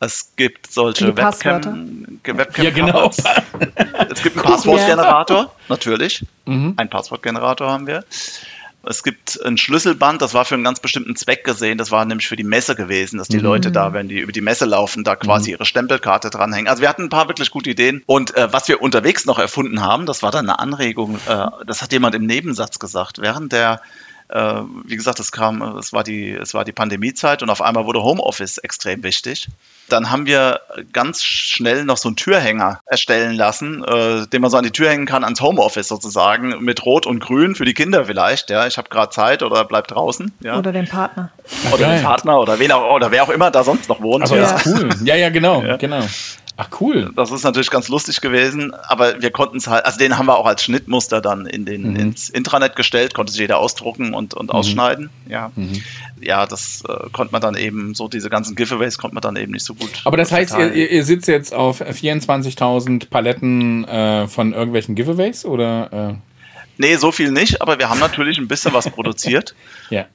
Es 0.00 0.32
gibt 0.36 0.70
solche 0.70 1.16
Webcam, 1.16 2.06
Webcam. 2.22 2.64
Ja, 2.64 2.70
genau. 2.70 3.10
es 3.10 4.22
gibt 4.22 4.36
einen 4.36 4.44
Passwortgenerator, 4.44 5.52
natürlich. 5.68 6.24
Mhm. 6.46 6.74
Ein 6.76 6.88
Passwortgenerator 6.88 7.68
haben 7.68 7.86
wir. 7.88 8.04
Es 8.84 9.02
gibt 9.02 9.40
ein 9.44 9.58
Schlüsselband, 9.58 10.22
das 10.22 10.34
war 10.34 10.44
für 10.44 10.54
einen 10.54 10.64
ganz 10.64 10.80
bestimmten 10.80 11.16
Zweck 11.16 11.44
gesehen. 11.44 11.78
Das 11.78 11.90
war 11.90 12.04
nämlich 12.04 12.28
für 12.28 12.36
die 12.36 12.44
Messe 12.44 12.76
gewesen, 12.76 13.18
dass 13.18 13.28
die 13.28 13.38
mhm. 13.38 13.42
Leute 13.42 13.72
da, 13.72 13.92
wenn 13.92 14.08
die 14.08 14.20
über 14.20 14.32
die 14.32 14.40
Messe 14.40 14.66
laufen, 14.66 15.04
da 15.04 15.16
quasi 15.16 15.50
mhm. 15.50 15.56
ihre 15.56 15.64
Stempelkarte 15.66 16.30
dranhängen. 16.30 16.68
Also 16.68 16.82
wir 16.82 16.88
hatten 16.88 17.04
ein 17.04 17.08
paar 17.08 17.28
wirklich 17.28 17.50
gute 17.50 17.70
Ideen. 17.70 18.02
Und 18.06 18.36
äh, 18.36 18.52
was 18.52 18.68
wir 18.68 18.80
unterwegs 18.80 19.26
noch 19.26 19.38
erfunden 19.38 19.82
haben, 19.82 20.06
das 20.06 20.22
war 20.22 20.30
dann 20.30 20.48
eine 20.48 20.58
Anregung, 20.60 21.18
äh, 21.26 21.46
das 21.66 21.82
hat 21.82 21.92
jemand 21.92 22.14
im 22.14 22.26
Nebensatz 22.26 22.78
gesagt. 22.78 23.18
Während 23.20 23.52
der 23.52 23.82
äh, 24.28 24.62
wie 24.84 24.96
gesagt, 24.96 25.20
es 25.20 25.32
kam, 25.32 25.62
es 25.78 25.92
war 25.92 26.04
die, 26.04 26.32
es 26.32 26.54
war 26.54 26.64
die 26.64 26.72
Pandemiezeit 26.72 27.42
und 27.42 27.50
auf 27.50 27.62
einmal 27.62 27.86
wurde 27.86 28.02
Homeoffice 28.02 28.58
extrem 28.58 29.02
wichtig. 29.02 29.48
Dann 29.88 30.10
haben 30.10 30.26
wir 30.26 30.60
ganz 30.92 31.24
schnell 31.24 31.84
noch 31.84 31.96
so 31.96 32.10
einen 32.10 32.16
Türhänger 32.16 32.80
erstellen 32.84 33.34
lassen, 33.34 33.82
äh, 33.84 34.26
den 34.26 34.42
man 34.42 34.50
so 34.50 34.58
an 34.58 34.64
die 34.64 34.70
Tür 34.70 34.90
hängen 34.90 35.06
kann, 35.06 35.24
ans 35.24 35.40
Homeoffice 35.40 35.88
sozusagen, 35.88 36.62
mit 36.62 36.84
Rot 36.84 37.06
und 37.06 37.20
Grün 37.20 37.54
für 37.54 37.64
die 37.64 37.72
Kinder 37.72 38.04
vielleicht. 38.04 38.50
Ja, 38.50 38.66
ich 38.66 38.76
habe 38.76 38.90
gerade 38.90 39.10
Zeit 39.10 39.42
oder 39.42 39.64
bleib 39.64 39.88
draußen. 39.88 40.32
Ja. 40.40 40.58
Oder 40.58 40.72
den 40.72 40.86
Partner. 40.86 41.30
Oder 41.72 41.86
Geil. 41.86 41.98
den 41.98 42.04
Partner 42.04 42.38
oder 42.38 42.58
wen 42.58 42.70
auch, 42.72 42.94
oder 42.94 43.10
wer 43.10 43.22
auch 43.22 43.30
immer 43.30 43.50
da 43.50 43.64
sonst 43.64 43.88
noch 43.88 44.02
wohnt. 44.02 44.24
Aber 44.24 44.36
ja. 44.36 44.52
das 44.52 44.66
ist 44.66 44.76
cool. 44.76 44.90
Ja, 45.04 45.16
ja, 45.16 45.30
genau, 45.30 45.62
ja. 45.62 45.76
genau. 45.76 46.04
Ach 46.60 46.68
cool. 46.80 47.12
Das 47.14 47.30
ist 47.30 47.44
natürlich 47.44 47.70
ganz 47.70 47.88
lustig 47.88 48.20
gewesen, 48.20 48.74
aber 48.74 49.22
wir 49.22 49.30
konnten 49.30 49.58
es 49.58 49.68
halt, 49.68 49.86
also 49.86 49.96
den 49.96 50.18
haben 50.18 50.26
wir 50.26 50.36
auch 50.36 50.44
als 50.44 50.64
Schnittmuster 50.64 51.20
dann 51.20 51.46
in 51.46 51.64
den, 51.64 51.92
mhm. 51.92 51.96
ins 51.96 52.30
Intranet 52.30 52.74
gestellt, 52.74 53.14
konnte 53.14 53.30
sich 53.30 53.40
jeder 53.40 53.58
ausdrucken 53.58 54.12
und, 54.12 54.34
und 54.34 54.46
mhm. 54.46 54.50
ausschneiden. 54.50 55.08
Ja, 55.28 55.52
mhm. 55.54 55.80
ja 56.20 56.46
das 56.46 56.82
äh, 56.88 57.10
konnte 57.12 57.30
man 57.30 57.40
dann 57.40 57.54
eben, 57.54 57.94
so 57.94 58.08
diese 58.08 58.28
ganzen 58.28 58.56
Giveaways 58.56 58.98
konnte 58.98 59.14
man 59.14 59.22
dann 59.22 59.36
eben 59.36 59.52
nicht 59.52 59.64
so 59.64 59.74
gut. 59.74 60.02
Aber 60.04 60.16
das 60.16 60.32
heißt, 60.32 60.58
ihr, 60.58 60.90
ihr, 60.90 61.04
sitzt 61.04 61.28
jetzt 61.28 61.54
auf 61.54 61.80
24.000 61.80 63.08
Paletten 63.08 63.84
äh, 63.84 64.26
von 64.26 64.52
irgendwelchen 64.52 64.96
Giveaways 64.96 65.44
oder? 65.44 65.92
Äh? 65.92 66.14
Nee, 66.76 66.96
so 66.96 67.12
viel 67.12 67.30
nicht, 67.30 67.62
aber 67.62 67.78
wir 67.78 67.88
haben 67.88 68.00
natürlich 68.00 68.36
ein 68.36 68.48
bisschen 68.48 68.72
was 68.72 68.90
produziert. 68.90 69.54
ja. 69.90 70.06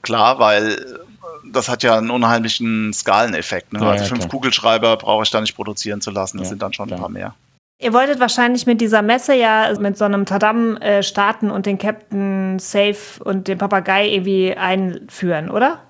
Klar, 0.00 0.38
weil 0.38 1.00
das 1.44 1.68
hat 1.68 1.82
ja 1.82 1.98
einen 1.98 2.10
unheimlichen 2.10 2.92
Skaleneffekt. 2.92 3.72
Ne? 3.72 3.80
Ja, 3.80 3.90
also 3.90 4.04
fünf 4.04 4.20
klar. 4.20 4.30
Kugelschreiber 4.30 4.96
brauche 4.96 5.22
ich 5.22 5.30
da 5.30 5.40
nicht 5.40 5.54
produzieren 5.54 6.00
zu 6.00 6.10
lassen, 6.10 6.38
das 6.38 6.46
ja, 6.46 6.50
sind 6.50 6.62
dann 6.62 6.72
schon 6.72 6.86
klar. 6.86 6.98
ein 6.98 7.02
paar 7.02 7.10
mehr. 7.10 7.34
Ihr 7.80 7.92
wolltet 7.92 8.18
wahrscheinlich 8.18 8.66
mit 8.66 8.80
dieser 8.80 9.02
Messe 9.02 9.34
ja 9.34 9.72
mit 9.78 9.96
so 9.96 10.04
einem 10.04 10.26
Tadam 10.26 10.76
äh, 10.78 11.02
starten 11.04 11.50
und 11.50 11.64
den 11.64 11.78
Captain 11.78 12.58
Safe 12.58 13.22
und 13.22 13.46
den 13.46 13.56
Papagei 13.56 14.08
irgendwie 14.08 14.56
einführen, 14.56 15.48
oder? 15.48 15.80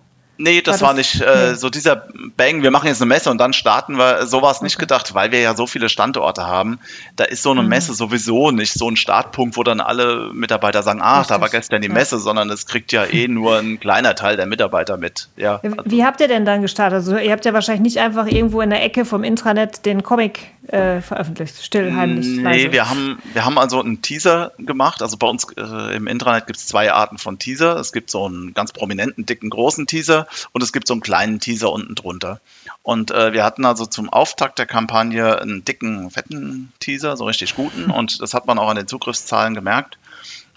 Nee, 0.40 0.62
das 0.62 0.81
war, 0.81 0.94
das, 0.94 1.16
war 1.16 1.20
nicht 1.20 1.20
äh, 1.20 1.51
nee. 1.51 1.55
so 1.55 1.68
dieser 1.68 2.05
Bang, 2.37 2.62
wir 2.62 2.70
machen 2.70 2.87
jetzt 2.87 3.03
eine 3.03 3.09
Messe 3.09 3.29
und 3.29 3.38
dann 3.38 3.53
starten 3.53 3.98
wir. 3.98 4.24
So 4.27 4.40
war 4.40 4.53
es 4.53 4.62
nicht 4.62 4.79
gedacht, 4.79 5.12
weil 5.12 5.33
wir 5.33 5.40
ja 5.40 5.57
so 5.57 5.66
viele 5.66 5.88
Standorte 5.88 6.46
haben. 6.46 6.79
Da 7.16 7.24
ist 7.24 7.42
so 7.42 7.51
eine 7.51 7.62
mhm. 7.62 7.68
Messe 7.68 7.92
sowieso 7.92 8.53
nicht 8.53 8.72
so 8.72 8.88
ein 8.88 8.94
Startpunkt, 8.94 9.57
wo 9.57 9.64
dann 9.64 9.81
alle 9.81 10.31
Mitarbeiter 10.33 10.85
sagen, 10.85 11.01
ach, 11.03 11.27
da 11.27 11.40
war 11.40 11.48
gestern 11.48 11.83
die 11.83 11.88
Messe, 11.88 12.20
sondern 12.20 12.51
es 12.51 12.66
kriegt 12.66 12.92
ja 12.92 13.05
eh 13.05 13.27
nur 13.27 13.59
ein 13.59 13.81
kleiner 13.81 14.14
Teil 14.14 14.37
der 14.37 14.46
Mitarbeiter 14.46 14.96
mit. 14.96 15.29
Ja, 15.37 15.59
also. 15.61 15.77
Wie 15.85 16.05
habt 16.05 16.20
ihr 16.20 16.29
denn 16.29 16.44
dann 16.44 16.62
gestartet? 16.62 16.98
Also 16.98 17.16
ihr 17.16 17.33
habt 17.33 17.44
ja 17.44 17.53
wahrscheinlich 17.53 17.83
nicht 17.83 17.98
einfach 17.98 18.29
irgendwo 18.29 18.61
in 18.61 18.70
der 18.70 18.85
Ecke 18.85 19.05
vom 19.05 19.24
Intranet 19.24 19.85
den 19.87 20.05
Comic 20.05 20.53
äh, 20.68 21.01
veröffentlicht, 21.01 21.64
still, 21.64 21.94
heimlich. 21.96 22.27
Nee, 22.27 22.42
leise. 22.42 22.72
wir 22.72 22.88
haben, 22.88 23.18
wir 23.33 23.44
haben 23.44 23.59
also 23.59 23.81
einen 23.83 24.03
Teaser 24.03 24.53
gemacht. 24.59 25.03
Also 25.03 25.16
bei 25.16 25.27
uns 25.27 25.46
äh, 25.57 25.96
im 25.96 26.07
Intranet 26.07 26.46
gibt 26.46 26.61
es 26.61 26.66
zwei 26.66 26.92
Arten 26.92 27.18
von 27.18 27.40
Teaser. 27.40 27.77
Es 27.77 27.92
gibt 27.92 28.11
so 28.11 28.27
einen 28.27 28.55
ganz 28.55 28.72
prominenten, 28.72 29.27
dicken, 29.27 29.51
großen 29.51 29.88
Teaser 29.88 30.28
und 30.53 30.62
es 30.62 30.73
gibt 30.73 30.87
so 30.87 30.95
einen 30.95 31.01
kleinen 31.01 31.41
Teaser 31.41 31.71
unten 31.73 31.95
drunter. 31.95 32.41
Und 32.83 33.11
äh, 33.11 33.33
wir 33.33 33.45
hatten 33.45 33.64
also 33.64 33.87
zum 33.87 34.09
Auftakt 34.09 34.59
der 34.59 34.67
Kampagne 34.67 35.41
einen 35.41 35.64
dicken, 35.64 36.11
fetten 36.11 36.73
Teaser, 36.81 37.17
so 37.17 37.25
richtig 37.25 37.55
guten. 37.55 37.91
Und 37.99 38.23
das 38.23 38.35
hat 38.35 38.47
man 38.47 38.59
auch 38.59 38.69
an 38.69 38.77
den 38.77 38.88
Zugriffszahlen 38.88 39.55
gemerkt. 39.55 39.99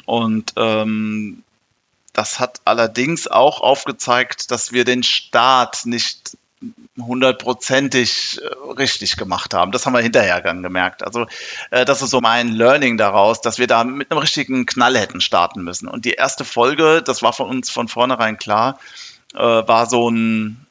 Und 0.06 0.54
ähm, 0.58 1.44
das 2.14 2.40
hat 2.40 2.62
allerdings 2.66 3.28
auch 3.28 3.62
aufgezeigt, 3.62 4.52
dass 4.52 4.72
wir 4.72 4.84
den 4.84 5.04
Start 5.04 5.86
nicht 5.86 6.38
hundertprozentig 7.00 8.40
äh, 8.42 8.72
richtig 8.72 9.18
gemacht 9.18 9.54
haben. 9.54 9.72
Das 9.72 9.86
haben 9.86 9.94
wir 9.94 10.02
hinterher 10.02 10.42
dann 10.42 10.62
gemerkt. 10.62 11.04
Also 11.04 11.26
äh, 11.72 11.86
das 11.86 12.02
ist 12.02 12.12
so 12.12 12.22
mein 12.22 12.50
Learning 12.50 12.98
daraus, 12.98 13.42
dass 13.42 13.58
wir 13.58 13.68
da 13.68 13.84
mit 13.84 14.12
einem 14.12 14.20
richtigen 14.20 14.66
Knall 14.66 14.98
hätten 14.98 15.22
starten 15.22 15.64
müssen. 15.64 15.88
Und 15.88 16.06
die 16.06 16.14
erste 16.14 16.46
Folge, 16.46 17.02
das 17.04 17.24
war 17.24 17.34
von 17.34 17.50
uns 17.50 17.70
von 17.70 17.88
vornherein 17.88 18.38
klar, 18.38 18.78
äh, 19.34 19.39
war 19.39 19.88
so 19.88 20.10
ein 20.10 20.65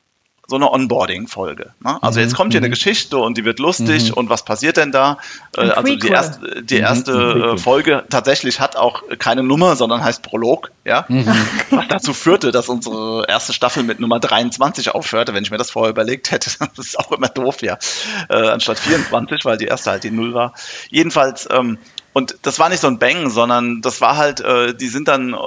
so 0.51 0.57
eine 0.57 0.71
Onboarding-Folge. 0.71 1.73
Ne? 1.83 2.03
Also 2.03 2.19
mhm. 2.19 2.25
jetzt 2.25 2.35
kommt 2.35 2.53
hier 2.53 2.61
eine 2.61 2.67
mhm. 2.67 2.73
Geschichte 2.73 3.17
und 3.17 3.39
die 3.39 3.45
wird 3.45 3.61
lustig 3.61 4.11
mhm. 4.11 4.15
und 4.15 4.31
was 4.31 4.45
passiert 4.45 4.77
denn 4.77 4.93
da? 4.93 5.19
Äh, 5.57 5.71
also 5.71 5.97
die 5.97 6.09
erste, 6.09 6.63
die 6.63 6.75
mhm. 6.75 6.81
erste 6.83 7.53
mhm. 7.53 7.59
Folge 7.59 8.05
tatsächlich 8.11 8.61
hat 8.61 8.77
auch 8.77 9.05
keine 9.19 9.45
Nummer, 9.45 9.77
sondern 9.77 10.05
heißt 10.05 10.23
Prolog, 10.23 10.73
ja. 10.85 11.07
Mhm. 11.09 11.27
Was 11.71 11.89
dazu 11.89 12.13
führte, 12.13 12.51
dass 12.51 12.69
unsere 12.69 13.27
erste 13.29 13.53
Staffel 13.53 13.85
mit 13.85 14.01
Nummer 14.01 14.19
23 14.19 14.91
aufhörte, 14.91 15.33
wenn 15.33 15.45
ich 15.45 15.53
mir 15.53 15.59
das 15.59 15.71
vorher 15.71 15.91
überlegt 15.91 16.31
hätte. 16.31 16.51
Das 16.77 16.87
ist 16.87 16.99
auch 16.99 17.13
immer 17.13 17.29
doof, 17.29 17.63
ja. 17.63 17.79
Äh, 18.29 18.49
anstatt 18.49 18.79
24, 18.79 19.45
weil 19.45 19.57
die 19.57 19.67
erste 19.67 19.91
halt 19.91 20.05
die 20.05 20.11
Null 20.11 20.35
war. 20.35 20.55
Jedenfalls, 20.89 21.49
ähm, 21.51 21.79
und 22.13 22.37
das 22.43 22.59
war 22.59 22.69
nicht 22.69 22.81
so 22.81 22.87
ein 22.87 22.99
Bang, 22.99 23.31
sondern 23.31 23.83
das 23.83 24.01
war 24.01 24.17
halt, 24.17 24.41
äh, 24.41 24.75
die 24.75 24.89
sind 24.89 25.09
dann 25.09 25.35
äh, 25.35 25.39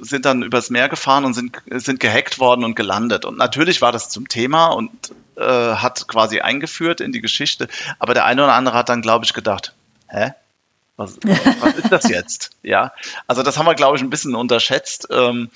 sind 0.00 0.24
dann 0.24 0.42
übers 0.42 0.70
Meer 0.70 0.88
gefahren 0.88 1.24
und 1.24 1.34
sind, 1.34 1.56
sind 1.70 2.00
gehackt 2.00 2.38
worden 2.38 2.64
und 2.64 2.74
gelandet. 2.74 3.24
Und 3.24 3.38
natürlich 3.38 3.80
war 3.82 3.92
das 3.92 4.08
zum 4.08 4.28
Thema 4.28 4.66
und 4.66 4.90
äh, 5.36 5.42
hat 5.42 6.08
quasi 6.08 6.40
eingeführt 6.40 7.00
in 7.00 7.12
die 7.12 7.20
Geschichte. 7.20 7.68
Aber 7.98 8.14
der 8.14 8.24
eine 8.24 8.44
oder 8.44 8.54
andere 8.54 8.76
hat 8.76 8.88
dann, 8.88 9.02
glaube 9.02 9.24
ich, 9.24 9.34
gedacht, 9.34 9.74
hä? 10.08 10.32
Was, 10.98 11.16
was 11.60 11.74
ist 11.74 11.92
das 11.92 12.08
jetzt? 12.08 12.50
Ja, 12.68 12.92
also 13.26 13.42
das 13.42 13.56
haben 13.56 13.64
wir, 13.64 13.74
glaube 13.74 13.96
ich, 13.96 14.02
ein 14.02 14.10
bisschen 14.10 14.34
unterschätzt. 14.34 15.08
Ähm, 15.10 15.48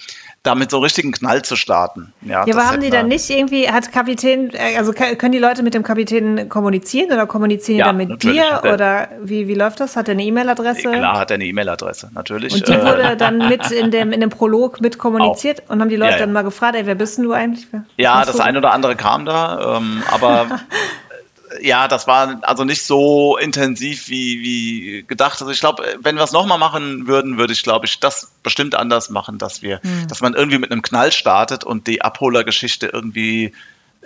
damit 0.42 0.72
so 0.72 0.78
richtigen 0.80 1.12
Knall 1.12 1.42
zu 1.42 1.54
starten. 1.54 2.12
Ja, 2.22 2.44
ja 2.46 2.54
aber 2.54 2.66
haben 2.66 2.80
die 2.80 2.90
dann 2.90 3.06
nicht 3.06 3.30
irgendwie, 3.30 3.68
hat 3.70 3.92
Kapitän, 3.92 4.50
äh, 4.52 4.76
also 4.76 4.92
können 4.92 5.30
die 5.30 5.38
Leute 5.38 5.62
mit 5.62 5.74
dem 5.74 5.84
Kapitän 5.84 6.48
kommunizieren 6.48 7.12
oder 7.12 7.26
kommunizieren 7.26 7.78
ja, 7.78 7.92
die 7.92 7.98
dann 7.98 8.08
mit 8.08 8.22
dir 8.22 8.62
oder 8.72 9.08
wie, 9.22 9.46
wie 9.46 9.54
läuft 9.54 9.78
das? 9.78 9.94
Hat 9.94 10.08
er 10.08 10.12
eine 10.12 10.24
E-Mail-Adresse? 10.24 10.90
Klar 10.90 11.18
hat 11.18 11.30
er 11.30 11.36
eine 11.36 11.44
E-Mail-Adresse, 11.44 12.10
natürlich. 12.12 12.54
Und 12.54 12.66
die 12.66 12.72
äh, 12.72 12.84
wurde 12.84 13.16
dann 13.16 13.38
mit 13.48 13.70
in 13.70 13.92
dem, 13.92 14.12
in 14.12 14.20
dem 14.20 14.30
Prolog 14.30 14.80
mit 14.80 14.98
kommuniziert 14.98 15.62
Auch. 15.62 15.70
und 15.70 15.80
haben 15.80 15.88
die 15.88 15.96
Leute 15.96 16.12
ja. 16.14 16.18
dann 16.18 16.32
mal 16.32 16.42
gefragt, 16.42 16.74
ey, 16.74 16.86
wer 16.86 16.96
bist 16.96 17.18
denn 17.18 17.24
du 17.24 17.32
eigentlich? 17.32 17.68
Was 17.72 17.82
ja, 17.96 18.24
das 18.24 18.40
ein 18.40 18.56
oder 18.56 18.72
andere 18.72 18.96
kam 18.96 19.24
da, 19.24 19.76
ähm, 19.76 20.02
aber 20.10 20.46
ja, 21.60 21.88
das 21.88 22.06
war 22.06 22.40
also 22.42 22.64
nicht 22.64 22.84
so 22.84 23.36
intensiv 23.36 24.08
wie, 24.08 24.40
wie 24.42 25.04
gedacht. 25.06 25.40
Also 25.40 25.52
ich 25.52 25.60
glaube, 25.60 25.84
wenn 26.00 26.16
wir 26.16 26.22
es 26.22 26.32
nochmal 26.32 26.58
machen 26.58 27.06
würden, 27.06 27.38
würde 27.38 27.52
ich, 27.52 27.62
glaube 27.62 27.86
ich, 27.86 28.00
das 28.00 28.32
bestimmt 28.42 28.74
anders 28.74 29.10
machen, 29.10 29.38
dass 29.38 29.62
wir, 29.62 29.80
mhm. 29.82 30.08
dass 30.08 30.20
man 30.20 30.34
irgendwie 30.34 30.58
mit 30.58 30.70
einem 30.70 30.82
Knall 30.82 31.12
startet 31.12 31.64
und 31.64 31.86
die 31.86 32.02
Abholergeschichte 32.02 32.86
irgendwie 32.86 33.52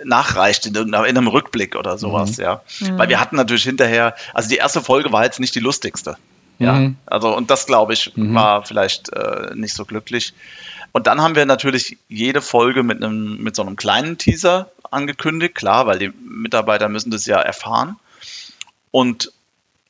nachreicht 0.03 0.65
in, 0.65 0.75
in 0.75 0.93
einem 0.93 1.27
Rückblick 1.27 1.75
oder 1.75 1.97
sowas, 1.97 2.37
mhm. 2.37 2.43
ja. 2.43 2.61
Mhm. 2.81 2.97
Weil 2.97 3.09
wir 3.09 3.19
hatten 3.19 3.35
natürlich 3.35 3.63
hinterher, 3.63 4.15
also 4.33 4.49
die 4.49 4.57
erste 4.57 4.81
Folge 4.81 5.11
war 5.11 5.23
jetzt 5.23 5.39
nicht 5.39 5.55
die 5.55 5.59
lustigste. 5.59 6.17
Ja, 6.59 6.73
mhm. 6.73 6.97
also 7.05 7.35
und 7.35 7.51
das 7.51 7.67
glaube 7.67 7.93
ich 7.93 8.15
mhm. 8.15 8.33
war 8.33 8.65
vielleicht 8.65 9.13
äh, 9.13 9.53
nicht 9.53 9.75
so 9.75 9.85
glücklich. 9.85 10.33
Und 10.91 11.05
dann 11.05 11.21
haben 11.21 11.35
wir 11.35 11.45
natürlich 11.45 11.97
jede 12.07 12.41
Folge 12.41 12.81
mit 12.81 13.03
einem 13.03 13.43
mit 13.43 13.55
so 13.55 13.61
einem 13.61 13.75
kleinen 13.75 14.17
Teaser 14.17 14.71
angekündigt, 14.91 15.55
klar, 15.55 15.87
weil 15.87 15.99
die 15.99 16.09
Mitarbeiter 16.09 16.89
müssen 16.89 17.11
das 17.11 17.25
ja 17.25 17.39
erfahren. 17.39 17.97
Und 18.91 19.31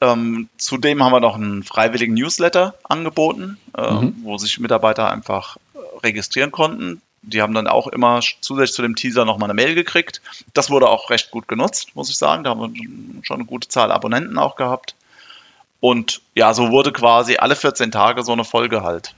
ähm, 0.01 0.49
zudem 0.57 1.03
haben 1.03 1.11
wir 1.11 1.19
noch 1.19 1.35
einen 1.35 1.63
freiwilligen 1.63 2.13
Newsletter 2.13 2.75
angeboten, 2.83 3.57
äh, 3.75 3.91
mhm. 3.91 4.15
wo 4.23 4.37
sich 4.37 4.59
Mitarbeiter 4.59 5.09
einfach 5.09 5.57
registrieren 6.03 6.51
konnten. 6.51 7.01
Die 7.23 7.41
haben 7.41 7.53
dann 7.53 7.67
auch 7.67 7.87
immer 7.87 8.19
zusätzlich 8.41 8.75
zu 8.75 8.81
dem 8.83 8.95
Teaser 8.95 9.25
nochmal 9.25 9.49
eine 9.49 9.55
Mail 9.55 9.75
gekriegt. 9.75 10.21
Das 10.53 10.69
wurde 10.69 10.87
auch 10.87 11.09
recht 11.09 11.31
gut 11.31 11.47
genutzt, 11.47 11.95
muss 11.95 12.09
ich 12.09 12.17
sagen. 12.17 12.43
Da 12.43 12.51
haben 12.51 12.73
wir 12.73 13.23
schon 13.23 13.37
eine 13.37 13.45
gute 13.45 13.67
Zahl 13.67 13.91
Abonnenten 13.91 14.37
auch 14.37 14.55
gehabt. 14.55 14.95
Und 15.79 16.21
ja, 16.35 16.53
so 16.53 16.69
wurde 16.69 16.91
quasi 16.91 17.37
alle 17.37 17.55
14 17.55 17.91
Tage 17.91 18.23
so 18.23 18.31
eine 18.31 18.45
Folge 18.45 18.83
halt 18.83 19.13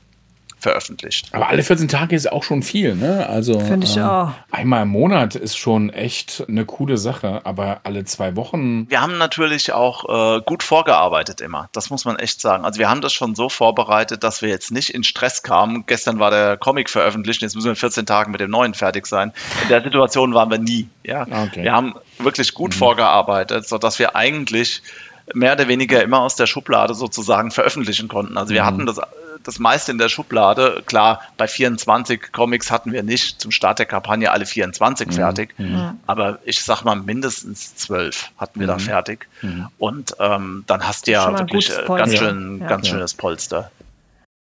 veröffentlicht. 0.60 1.28
Aber 1.32 1.50
alle 1.50 1.64
14 1.64 1.88
Tage 1.88 2.16
ist 2.16 2.32
auch 2.32 2.44
schon 2.44 2.64
viel, 2.64 2.96
ne? 2.96 3.28
Also 3.28 3.60
Finde 3.60 3.88
ich 3.88 3.98
äh, 3.98 4.02
auch. 4.02 4.32
einmal 4.52 4.84
im 4.84 4.90
Monat 4.90 5.36
ist 5.36 5.58
schon 5.58 5.90
echt 5.90 6.44
eine 6.48 6.66
coole 6.66 6.98
Sache, 6.98 7.42
aber 7.46 7.82
alle 7.84 8.06
zwei 8.06 8.36
Wochen. 8.36 8.90
Wir 8.90 9.02
haben 9.02 9.18
natürlich 9.18 9.72
auch 9.72 10.38
äh, 10.38 10.42
gut 10.46 10.64
vorgearbeitet 10.64 11.42
immer. 11.42 11.70
Das 11.72 11.90
muss 11.90 12.06
man 12.06 12.18
echt 12.18 12.42
sagen. 12.42 12.66
Also 12.66 12.80
wir 12.80 12.90
haben 12.90 13.02
das 13.02 13.14
schon 13.14 13.36
so 13.36 13.50
vorbereitet, 13.50 14.24
dass 14.24 14.42
wir 14.42 14.50
jetzt 14.50 14.72
nicht 14.72 14.90
in 14.90 15.04
Stress 15.04 15.44
kamen. 15.44 15.86
Gestern 15.88 16.20
war 16.20 16.32
der 16.32 16.58
Comic 16.58 16.90
veröffentlicht, 16.90 17.42
jetzt 17.42 17.56
müssen 17.56 17.66
wir 17.66 17.72
in 17.72 17.78
14 17.78 18.06
Tagen 18.06 18.32
mit 18.32 18.42
dem 18.42 18.52
neuen 18.52 18.74
fertig 18.74 19.08
sein. 19.08 19.32
In 19.64 19.70
der 19.70 19.84
Situation 19.84 20.34
waren 20.34 20.50
wir 20.52 20.60
nie. 20.60 20.88
Ja, 21.04 21.24
okay. 21.24 21.64
wir 21.64 21.72
haben 21.72 21.96
wirklich 22.20 22.54
gut 22.54 22.72
mhm. 22.72 22.80
vorgearbeitet, 22.80 23.68
sodass 23.68 24.00
wir 24.00 24.16
eigentlich 24.16 24.82
mehr 25.34 25.54
oder 25.54 25.68
weniger 25.68 26.02
immer 26.04 26.22
aus 26.22 26.36
der 26.36 26.48
Schublade 26.48 26.94
sozusagen 26.94 27.52
veröffentlichen 27.52 28.08
konnten. 28.08 28.38
Also 28.38 28.54
wir 28.54 28.64
mhm. 28.64 28.66
hatten 28.66 28.86
das 28.86 29.00
das 29.44 29.60
meiste 29.60 29.92
in 29.92 29.98
der 29.98 30.10
Schublade. 30.10 30.84
Klar, 30.86 31.22
bei 31.38 31.48
24 31.48 32.32
Comics 32.32 32.72
hatten 32.72 32.92
wir 32.92 33.04
nicht 33.04 33.42
zum 33.42 33.52
Start 33.52 33.80
der 33.80 33.86
Kampagne 33.86 34.32
alle 34.32 34.46
24 34.46 35.08
mhm. 35.08 35.12
fertig, 35.12 35.54
mhm. 35.58 36.00
aber 36.06 36.40
ich 36.46 36.62
sag 36.62 36.84
mal 36.84 36.96
mindestens 36.96 37.76
12 37.76 38.32
hatten 38.38 38.60
wir 38.60 38.68
mhm. 38.68 38.72
da 38.72 38.80
fertig. 38.80 39.28
Mhm. 39.42 39.68
Und 39.78 40.16
ähm, 40.20 40.64
dann 40.68 40.88
hast 40.88 41.08
du 41.08 41.12
ja 41.12 41.38
wirklich 41.38 41.70
äh, 41.70 41.86
ganz, 41.88 42.18
schön, 42.18 42.60
ja. 42.62 42.68
ganz 42.68 42.88
ja. 42.88 42.94
schönes 42.94 43.14
Polster. 43.14 43.72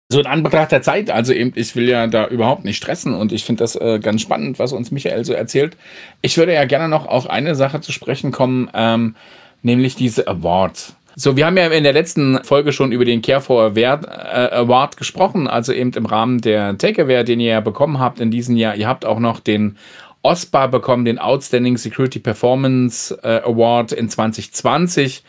So 0.08 0.20
in 0.20 0.26
Anbetracht 0.26 0.70
der 0.70 0.82
Zeit, 0.82 1.10
also 1.10 1.32
eben, 1.32 1.52
ich 1.56 1.74
will 1.74 1.88
ja 1.88 2.06
da 2.06 2.28
überhaupt 2.28 2.64
nicht 2.64 2.76
stressen 2.76 3.12
und 3.12 3.32
ich 3.32 3.44
finde 3.44 3.64
das 3.64 3.74
äh, 3.74 3.98
ganz 3.98 4.22
spannend, 4.22 4.60
was 4.60 4.72
uns 4.72 4.92
Michael 4.92 5.24
so 5.24 5.32
erzählt. 5.32 5.76
Ich 6.22 6.36
würde 6.38 6.54
ja 6.54 6.64
gerne 6.64 6.88
noch 6.88 7.06
auf 7.06 7.28
eine 7.28 7.56
Sache 7.56 7.80
zu 7.80 7.90
sprechen 7.90 8.30
kommen, 8.30 8.70
ähm, 8.72 9.16
nämlich 9.62 9.96
diese 9.96 10.28
Awards. 10.28 10.95
So, 11.18 11.34
wir 11.34 11.46
haben 11.46 11.56
ja 11.56 11.66
in 11.68 11.82
der 11.82 11.94
letzten 11.94 12.44
Folge 12.44 12.72
schon 12.72 12.92
über 12.92 13.06
den 13.06 13.22
Care 13.22 13.40
for 13.40 13.62
Award, 13.62 14.04
äh, 14.04 14.54
Award 14.54 14.98
gesprochen, 14.98 15.48
also 15.48 15.72
eben 15.72 15.90
im 15.94 16.04
Rahmen 16.04 16.42
der 16.42 16.76
Takeaware, 16.76 17.24
den 17.24 17.40
ihr 17.40 17.52
ja 17.52 17.60
bekommen 17.60 17.98
habt 17.98 18.20
in 18.20 18.30
diesem 18.30 18.54
Jahr. 18.54 18.76
Ihr 18.76 18.86
habt 18.86 19.06
auch 19.06 19.18
noch 19.18 19.40
den 19.40 19.78
OSPA 20.20 20.66
bekommen, 20.66 21.06
den 21.06 21.18
Outstanding 21.18 21.78
Security 21.78 22.18
Performance 22.18 23.18
äh, 23.22 23.40
Award 23.44 23.92
in 23.92 24.10
2020. 24.10 25.24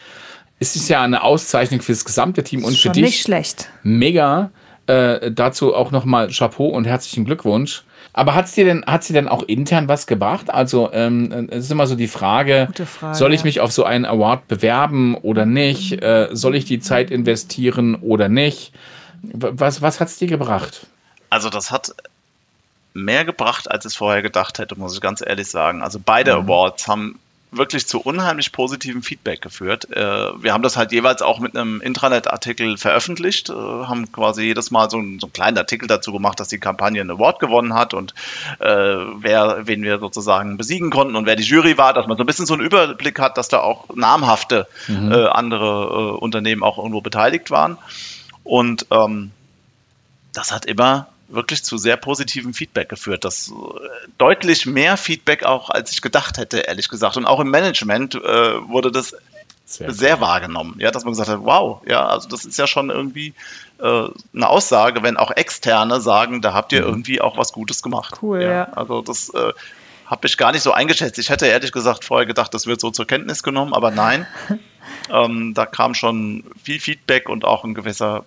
Es 0.59 0.75
ist 0.75 0.89
ja 0.89 1.03
eine 1.03 1.23
Auszeichnung 1.23 1.81
für 1.81 1.93
das 1.93 2.03
gesamte 2.03 2.43
Team 2.43 2.65
und 2.65 2.77
für 2.77 2.89
dich. 2.89 3.03
Nicht 3.03 3.21
schlecht. 3.21 3.69
Mega. 3.81 4.51
Äh, 4.87 5.31
dazu 5.31 5.73
auch 5.73 5.91
nochmal 5.91 6.27
Chapeau 6.31 6.67
und 6.67 6.85
herzlichen 6.85 7.23
Glückwunsch. 7.23 7.85
Aber 8.17 8.33
hat 8.33 8.45
es 8.45 8.53
dir 8.53 8.65
denn, 8.65 8.83
hat's 8.87 9.05
dir 9.05 9.13
denn 9.13 9.27
auch 9.27 9.43
intern 9.43 9.87
was 9.87 10.07
gebracht? 10.07 10.49
Also 10.49 10.91
ähm, 10.91 11.49
es 11.51 11.65
ist 11.65 11.71
immer 11.71 11.85
so 11.85 11.93
die 11.93 12.07
Frage, 12.07 12.67
Frage, 12.83 13.15
soll 13.15 13.31
ich 13.31 13.43
mich 13.43 13.59
auf 13.59 13.71
so 13.71 13.83
einen 13.83 14.05
Award 14.05 14.47
bewerben 14.47 15.13
oder 15.13 15.45
nicht? 15.45 16.01
Äh, 16.01 16.29
soll 16.31 16.55
ich 16.55 16.65
die 16.65 16.79
Zeit 16.79 17.11
investieren 17.11 17.93
oder 17.93 18.27
nicht? 18.27 18.73
Was, 19.21 19.83
was 19.83 19.99
hat 19.99 20.07
es 20.07 20.17
dir 20.17 20.27
gebracht? 20.27 20.87
Also 21.29 21.51
das 21.51 21.69
hat 21.69 21.91
mehr 22.95 23.23
gebracht, 23.23 23.69
als 23.69 23.85
ich 23.85 23.91
es 23.91 23.95
vorher 23.95 24.23
gedacht 24.23 24.57
hätte, 24.57 24.79
muss 24.79 24.95
ich 24.95 25.01
ganz 25.01 25.21
ehrlich 25.23 25.47
sagen. 25.47 25.83
Also 25.83 25.99
beide 26.03 26.33
mhm. 26.33 26.45
Awards 26.45 26.87
haben 26.87 27.19
wirklich 27.51 27.87
zu 27.87 28.01
unheimlich 28.01 28.51
positivem 28.51 29.01
Feedback 29.01 29.41
geführt. 29.41 29.89
Äh, 29.91 30.01
wir 30.01 30.53
haben 30.53 30.63
das 30.63 30.75
halt 30.75 30.91
jeweils 30.91 31.21
auch 31.21 31.39
mit 31.39 31.55
einem 31.55 31.81
Intranet-Artikel 31.81 32.77
veröffentlicht, 32.77 33.49
äh, 33.49 33.53
haben 33.53 34.11
quasi 34.11 34.43
jedes 34.43 34.69
Mal 34.69 34.89
so, 34.89 34.97
einen, 34.97 35.19
so 35.19 35.27
einen 35.27 35.33
kleinen 35.33 35.57
Artikel 35.57 35.87
dazu 35.87 36.11
gemacht, 36.11 36.39
dass 36.39 36.49
die 36.49 36.59
Kampagne 36.59 37.01
ein 37.01 37.09
Award 37.09 37.39
gewonnen 37.39 37.73
hat 37.73 37.93
und 37.93 38.13
äh, 38.59 38.67
wer, 38.67 39.65
wen 39.65 39.83
wir 39.83 39.99
sozusagen 39.99 40.57
besiegen 40.57 40.89
konnten 40.89 41.15
und 41.15 41.25
wer 41.25 41.37
die 41.37 41.43
Jury 41.43 41.77
war, 41.77 41.93
dass 41.93 42.07
man 42.07 42.17
so 42.17 42.23
ein 42.23 42.27
bisschen 42.27 42.45
so 42.45 42.53
einen 42.53 42.65
Überblick 42.65 43.19
hat, 43.19 43.37
dass 43.37 43.47
da 43.47 43.59
auch 43.59 43.95
namhafte 43.95 44.67
mhm. 44.87 45.11
äh, 45.11 45.27
andere 45.27 46.15
äh, 46.15 46.17
Unternehmen 46.17 46.63
auch 46.63 46.77
irgendwo 46.77 47.01
beteiligt 47.01 47.49
waren. 47.49 47.77
Und 48.43 48.87
ähm, 48.91 49.31
das 50.33 50.51
hat 50.51 50.65
immer 50.65 51.07
wirklich 51.29 51.63
zu 51.63 51.77
sehr 51.77 51.97
positivem 51.97 52.53
Feedback 52.53 52.89
geführt. 52.89 53.25
Das 53.25 53.49
äh, 53.49 53.53
deutlich 54.17 54.65
mehr 54.65 54.97
Feedback 54.97 55.43
auch, 55.43 55.69
als 55.69 55.91
ich 55.91 56.01
gedacht 56.01 56.37
hätte, 56.37 56.59
ehrlich 56.59 56.89
gesagt. 56.89 57.17
Und 57.17 57.25
auch 57.25 57.39
im 57.39 57.49
Management 57.49 58.15
äh, 58.15 58.19
wurde 58.67 58.91
das 58.91 59.15
sehr, 59.65 59.91
sehr 59.91 60.21
wahrgenommen. 60.21 60.75
Ja, 60.79 60.91
dass 60.91 61.03
man 61.03 61.11
gesagt 61.11 61.29
hat, 61.29 61.39
wow, 61.41 61.81
ja, 61.85 62.05
also 62.05 62.29
das 62.29 62.45
ist 62.45 62.57
ja 62.57 62.67
schon 62.67 62.89
irgendwie 62.89 63.33
äh, 63.79 64.07
eine 64.33 64.47
Aussage, 64.47 65.03
wenn 65.03 65.17
auch 65.17 65.31
Externe 65.31 65.99
sagen, 65.99 66.41
da 66.41 66.53
habt 66.53 66.71
ihr 66.71 66.81
mhm. 66.81 66.87
irgendwie 66.87 67.19
auch 67.19 67.37
was 67.37 67.51
Gutes 67.51 67.83
gemacht. 67.83 68.19
Cool, 68.21 68.41
ja. 68.41 68.51
ja. 68.51 68.63
Also 68.73 69.01
das 69.01 69.29
äh, 69.29 69.51
habe 70.05 70.25
ich 70.25 70.37
gar 70.37 70.53
nicht 70.53 70.61
so 70.61 70.71
eingeschätzt. 70.71 71.19
Ich 71.19 71.29
hätte 71.29 71.47
ehrlich 71.47 71.73
gesagt 71.73 72.05
vorher 72.05 72.25
gedacht, 72.25 72.53
das 72.53 72.65
wird 72.65 72.79
so 72.79 72.91
zur 72.91 73.05
Kenntnis 73.05 73.43
genommen, 73.43 73.73
aber 73.73 73.91
nein. 73.91 74.25
ähm, 75.11 75.53
da 75.53 75.65
kam 75.65 75.93
schon 75.93 76.45
viel 76.63 76.79
Feedback 76.79 77.27
und 77.27 77.43
auch 77.43 77.65
ein 77.65 77.73
gewisser 77.73 78.23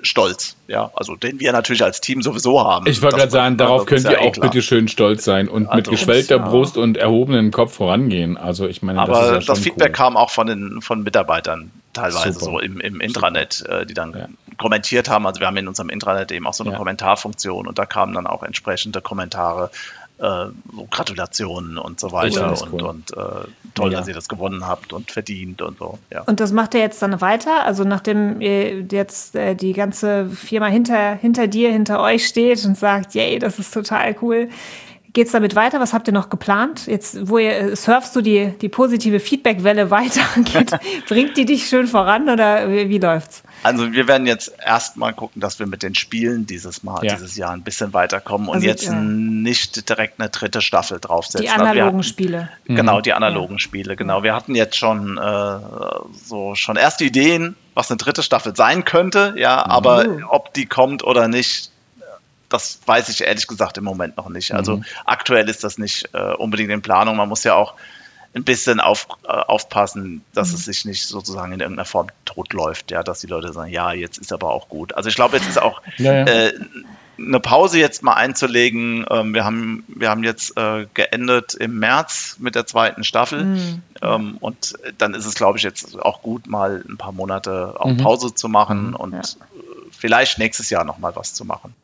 stolz, 0.00 0.56
ja, 0.68 0.90
also 0.94 1.16
den 1.16 1.40
wir 1.40 1.52
natürlich 1.52 1.82
als 1.82 2.00
Team 2.00 2.22
sowieso 2.22 2.62
haben. 2.62 2.86
Ich 2.86 3.02
wollte 3.02 3.16
gerade 3.16 3.30
sagen, 3.30 3.56
darauf 3.56 3.86
könnt 3.86 4.04
ihr 4.04 4.20
auch 4.20 4.32
bitte 4.32 4.62
schön 4.62 4.88
stolz 4.88 5.24
sein 5.24 5.48
und 5.48 5.66
also 5.66 5.76
mit 5.76 5.88
geschwellter 5.88 6.38
Brust 6.38 6.76
und 6.76 6.96
erhobenem 6.96 7.50
Kopf 7.50 7.74
vorangehen. 7.74 8.36
Also 8.36 8.68
ich 8.68 8.82
meine, 8.82 9.00
aber 9.00 9.12
das, 9.12 9.22
ist 9.22 9.48
ja 9.48 9.54
das 9.54 9.58
Feedback 9.62 9.88
cool. 9.88 9.94
kam 9.94 10.16
auch 10.16 10.30
von 10.30 10.46
den 10.46 10.82
von 10.82 11.02
Mitarbeitern 11.02 11.70
teilweise 11.92 12.32
Super. 12.32 12.44
so 12.44 12.58
im, 12.60 12.80
im 12.80 13.00
Intranet, 13.00 13.64
äh, 13.66 13.86
die 13.86 13.94
dann 13.94 14.12
ja. 14.12 14.28
kommentiert 14.56 15.08
haben. 15.08 15.26
Also 15.26 15.40
wir 15.40 15.46
haben 15.46 15.56
in 15.56 15.68
unserem 15.68 15.88
Intranet 15.88 16.30
eben 16.30 16.46
auch 16.46 16.54
so 16.54 16.62
eine 16.62 16.72
ja. 16.72 16.78
Kommentarfunktion 16.78 17.66
und 17.66 17.78
da 17.78 17.86
kamen 17.86 18.14
dann 18.14 18.26
auch 18.26 18.42
entsprechende 18.42 19.00
Kommentare 19.00 19.70
äh, 20.18 20.46
so 20.74 20.86
Gratulationen 20.90 21.78
und 21.78 22.00
so 22.00 22.12
weiter 22.12 22.50
und, 22.50 22.72
cool. 22.72 22.82
und 22.82 23.16
äh, 23.16 23.46
toll, 23.74 23.92
ja. 23.92 23.98
dass 23.98 24.08
ihr 24.08 24.14
das 24.14 24.28
gewonnen 24.28 24.66
habt 24.66 24.92
und 24.92 25.10
verdient 25.10 25.62
und 25.62 25.78
so. 25.78 25.98
Ja. 26.12 26.22
Und 26.22 26.40
das 26.40 26.52
macht 26.52 26.74
ihr 26.74 26.80
jetzt 26.80 27.00
dann 27.02 27.20
weiter? 27.20 27.64
Also 27.64 27.84
nachdem 27.84 28.40
ihr 28.40 28.82
jetzt 28.82 29.36
äh, 29.36 29.54
die 29.54 29.72
ganze 29.72 30.28
Firma 30.28 30.66
hinter, 30.66 31.14
hinter 31.14 31.46
dir, 31.46 31.70
hinter 31.70 32.00
euch 32.02 32.26
steht 32.26 32.64
und 32.64 32.76
sagt, 32.76 33.14
yay, 33.14 33.38
das 33.38 33.58
ist 33.58 33.72
total 33.72 34.16
cool, 34.22 34.48
geht 35.12 35.26
es 35.26 35.32
damit 35.32 35.54
weiter? 35.54 35.80
Was 35.80 35.92
habt 35.92 36.06
ihr 36.06 36.12
noch 36.12 36.28
geplant? 36.28 36.86
Jetzt, 36.86 37.28
wo 37.28 37.38
ihr 37.38 37.52
äh, 37.52 37.76
surfst 37.76 38.14
du 38.14 38.20
die, 38.20 38.52
die 38.60 38.68
positive 38.68 39.20
Feedbackwelle 39.20 39.90
weiter? 39.90 40.20
Geht, 40.44 40.72
bringt 41.08 41.36
die 41.36 41.44
dich 41.44 41.66
schön 41.68 41.86
voran 41.86 42.28
oder 42.28 42.70
wie, 42.70 42.88
wie 42.88 42.98
läuft's? 42.98 43.42
Also 43.62 43.92
wir 43.92 44.06
werden 44.06 44.26
jetzt 44.26 44.52
erstmal 44.64 45.12
gucken, 45.12 45.40
dass 45.40 45.58
wir 45.58 45.66
mit 45.66 45.82
den 45.82 45.94
Spielen 45.94 46.46
dieses 46.46 46.82
Mal, 46.82 47.04
ja. 47.04 47.14
dieses 47.14 47.36
Jahr 47.36 47.52
ein 47.52 47.62
bisschen 47.62 47.92
weiterkommen 47.92 48.48
und 48.48 48.56
also, 48.56 48.66
jetzt 48.66 48.84
ja. 48.84 48.94
nicht 48.94 49.88
direkt 49.88 50.20
eine 50.20 50.28
dritte 50.28 50.60
Staffel 50.60 51.00
draufsetzen. 51.00 51.42
Die 51.42 51.50
analogen 51.50 51.86
hatten, 51.86 52.02
Spiele. 52.02 52.50
Genau, 52.66 53.00
die 53.00 53.12
analogen 53.12 53.54
ja. 53.54 53.58
Spiele, 53.58 53.96
genau. 53.96 54.22
Wir 54.22 54.34
hatten 54.34 54.54
jetzt 54.54 54.76
schon 54.76 55.18
äh, 55.18 55.58
so 56.24 56.54
schon 56.54 56.76
erste 56.76 57.04
Ideen, 57.04 57.56
was 57.74 57.90
eine 57.90 57.96
dritte 57.96 58.22
Staffel 58.22 58.54
sein 58.54 58.84
könnte, 58.84 59.34
ja, 59.36 59.64
aber 59.64 60.06
uh. 60.06 60.20
ob 60.28 60.54
die 60.54 60.66
kommt 60.66 61.02
oder 61.02 61.28
nicht, 61.28 61.70
das 62.48 62.80
weiß 62.86 63.08
ich 63.08 63.22
ehrlich 63.22 63.46
gesagt 63.46 63.78
im 63.78 63.84
Moment 63.84 64.16
noch 64.16 64.28
nicht. 64.28 64.52
Also 64.54 64.78
mhm. 64.78 64.84
aktuell 65.04 65.48
ist 65.48 65.64
das 65.64 65.78
nicht 65.78 66.10
äh, 66.14 66.34
unbedingt 66.34 66.70
in 66.70 66.82
Planung. 66.82 67.16
Man 67.16 67.28
muss 67.28 67.44
ja 67.44 67.54
auch 67.54 67.74
ein 68.34 68.44
bisschen 68.44 68.80
auf, 68.80 69.08
äh, 69.24 69.28
aufpassen, 69.28 70.22
dass 70.34 70.50
mhm. 70.50 70.54
es 70.54 70.64
sich 70.64 70.84
nicht 70.84 71.06
sozusagen 71.06 71.52
in 71.52 71.60
irgendeiner 71.60 71.86
Form 71.86 72.08
totläuft, 72.24 72.90
ja, 72.90 73.02
dass 73.02 73.20
die 73.20 73.26
Leute 73.26 73.52
sagen, 73.52 73.70
ja, 73.70 73.92
jetzt 73.92 74.18
ist 74.18 74.32
aber 74.32 74.50
auch 74.50 74.68
gut. 74.68 74.94
Also 74.94 75.08
ich 75.08 75.14
glaube, 75.14 75.36
jetzt 75.36 75.48
ist 75.48 75.60
auch 75.60 75.82
ja, 75.96 76.12
ja. 76.12 76.24
Äh, 76.24 76.52
eine 77.18 77.40
Pause 77.40 77.78
jetzt 77.78 78.02
mal 78.02 78.14
einzulegen. 78.14 79.04
Ähm, 79.10 79.34
wir, 79.34 79.44
haben, 79.44 79.84
wir 79.88 80.08
haben 80.08 80.22
jetzt 80.22 80.56
äh, 80.56 80.86
geendet 80.94 81.54
im 81.54 81.78
März 81.78 82.36
mit 82.38 82.54
der 82.54 82.66
zweiten 82.66 83.02
Staffel. 83.02 83.44
Mhm. 83.44 83.82
Ähm, 84.00 84.36
und 84.38 84.74
dann 84.98 85.14
ist 85.14 85.26
es, 85.26 85.34
glaube 85.34 85.58
ich, 85.58 85.64
jetzt 85.64 85.98
auch 86.00 86.22
gut, 86.22 86.46
mal 86.46 86.84
ein 86.88 86.96
paar 86.96 87.12
Monate 87.12 87.74
auch 87.78 87.90
mhm. 87.90 87.96
Pause 87.96 88.34
zu 88.34 88.48
machen 88.48 88.90
mhm. 88.90 88.96
und 88.96 89.12
ja. 89.14 89.22
vielleicht 89.90 90.38
nächstes 90.38 90.70
Jahr 90.70 90.84
nochmal 90.84 91.16
was 91.16 91.34
zu 91.34 91.44
machen. 91.44 91.74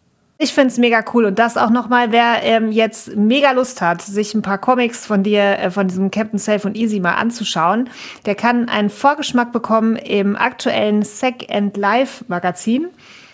Ich 0.45 0.53
finde 0.53 0.69
es 0.69 0.77
mega 0.77 1.03
cool 1.15 1.25
und 1.25 1.39
das 1.39 1.57
auch 1.57 1.71
nochmal, 1.71 2.13
wer 2.13 2.43
ähm, 2.43 2.71
jetzt 2.71 3.17
mega 3.17 3.53
Lust 3.53 3.81
hat, 3.81 4.03
sich 4.03 4.35
ein 4.35 4.43
paar 4.43 4.59
Comics 4.59 5.07
von 5.07 5.23
dir, 5.23 5.59
äh, 5.59 5.71
von 5.71 5.89
diesem 5.89 6.11
Captain 6.11 6.39
Safe 6.39 6.69
und 6.69 6.77
Easy 6.77 7.01
mal 7.01 7.15
anzuschauen, 7.15 7.89
der 8.27 8.35
kann 8.35 8.69
einen 8.69 8.91
Vorgeschmack 8.91 9.53
bekommen 9.53 9.97
im 9.97 10.37
aktuellen 10.37 11.03
Sec 11.03 11.47
and 11.51 11.79
Life 11.79 12.27
Magazin 12.29 12.89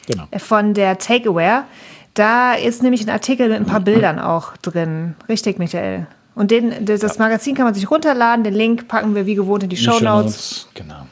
genau. 0.07 0.29
Äh, 0.31 0.39
von 0.39 0.73
der 0.73 0.99
Takeaware. 0.99 1.65
Da 2.15 2.55
ist 2.55 2.81
nämlich 2.81 3.03
ein 3.05 3.11
Artikel 3.11 3.49
mit 3.49 3.57
ein 3.57 3.67
paar 3.67 3.81
Bildern 3.81 4.21
auch 4.21 4.57
drin. 4.59 5.17
Richtig, 5.29 5.59
Michael. 5.59 6.07
Und 6.37 6.53
den, 6.53 6.85
das 6.85 7.19
Magazin 7.19 7.57
kann 7.57 7.65
man 7.65 7.75
sich 7.75 7.91
runterladen. 7.91 8.45
Den 8.45 8.55
Link 8.55 8.87
packen 8.87 9.17
wir 9.17 9.27
wie 9.27 9.35
gewohnt 9.35 9.65
in 9.65 9.69
die, 9.69 9.75
die 9.75 9.83
Show 9.83 9.99
Notes. 9.99 10.69
Genau. 10.75 11.09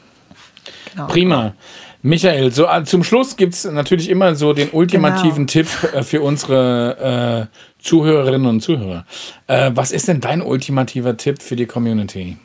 genau. 0.93 1.07
Prima. 1.07 1.53
Michael, 2.01 2.51
so 2.51 2.65
äh, 2.65 2.83
zum 2.85 3.03
Schluss 3.03 3.35
gibt 3.35 3.53
es 3.53 3.65
natürlich 3.65 4.09
immer 4.09 4.35
so 4.35 4.53
den 4.53 4.69
ultimativen 4.71 5.47
genau. 5.47 5.67
Tipp 5.67 5.93
äh, 5.93 6.03
für 6.03 6.21
unsere 6.21 7.49
äh, 7.51 7.83
Zuhörerinnen 7.83 8.47
und 8.47 8.61
Zuhörer. 8.61 9.05
Äh, 9.47 9.71
was 9.73 9.91
ist 9.91 10.07
denn 10.07 10.21
dein 10.21 10.41
ultimativer 10.41 11.17
Tipp 11.17 11.41
für 11.41 11.57
die 11.57 11.65
Community? 11.65 12.37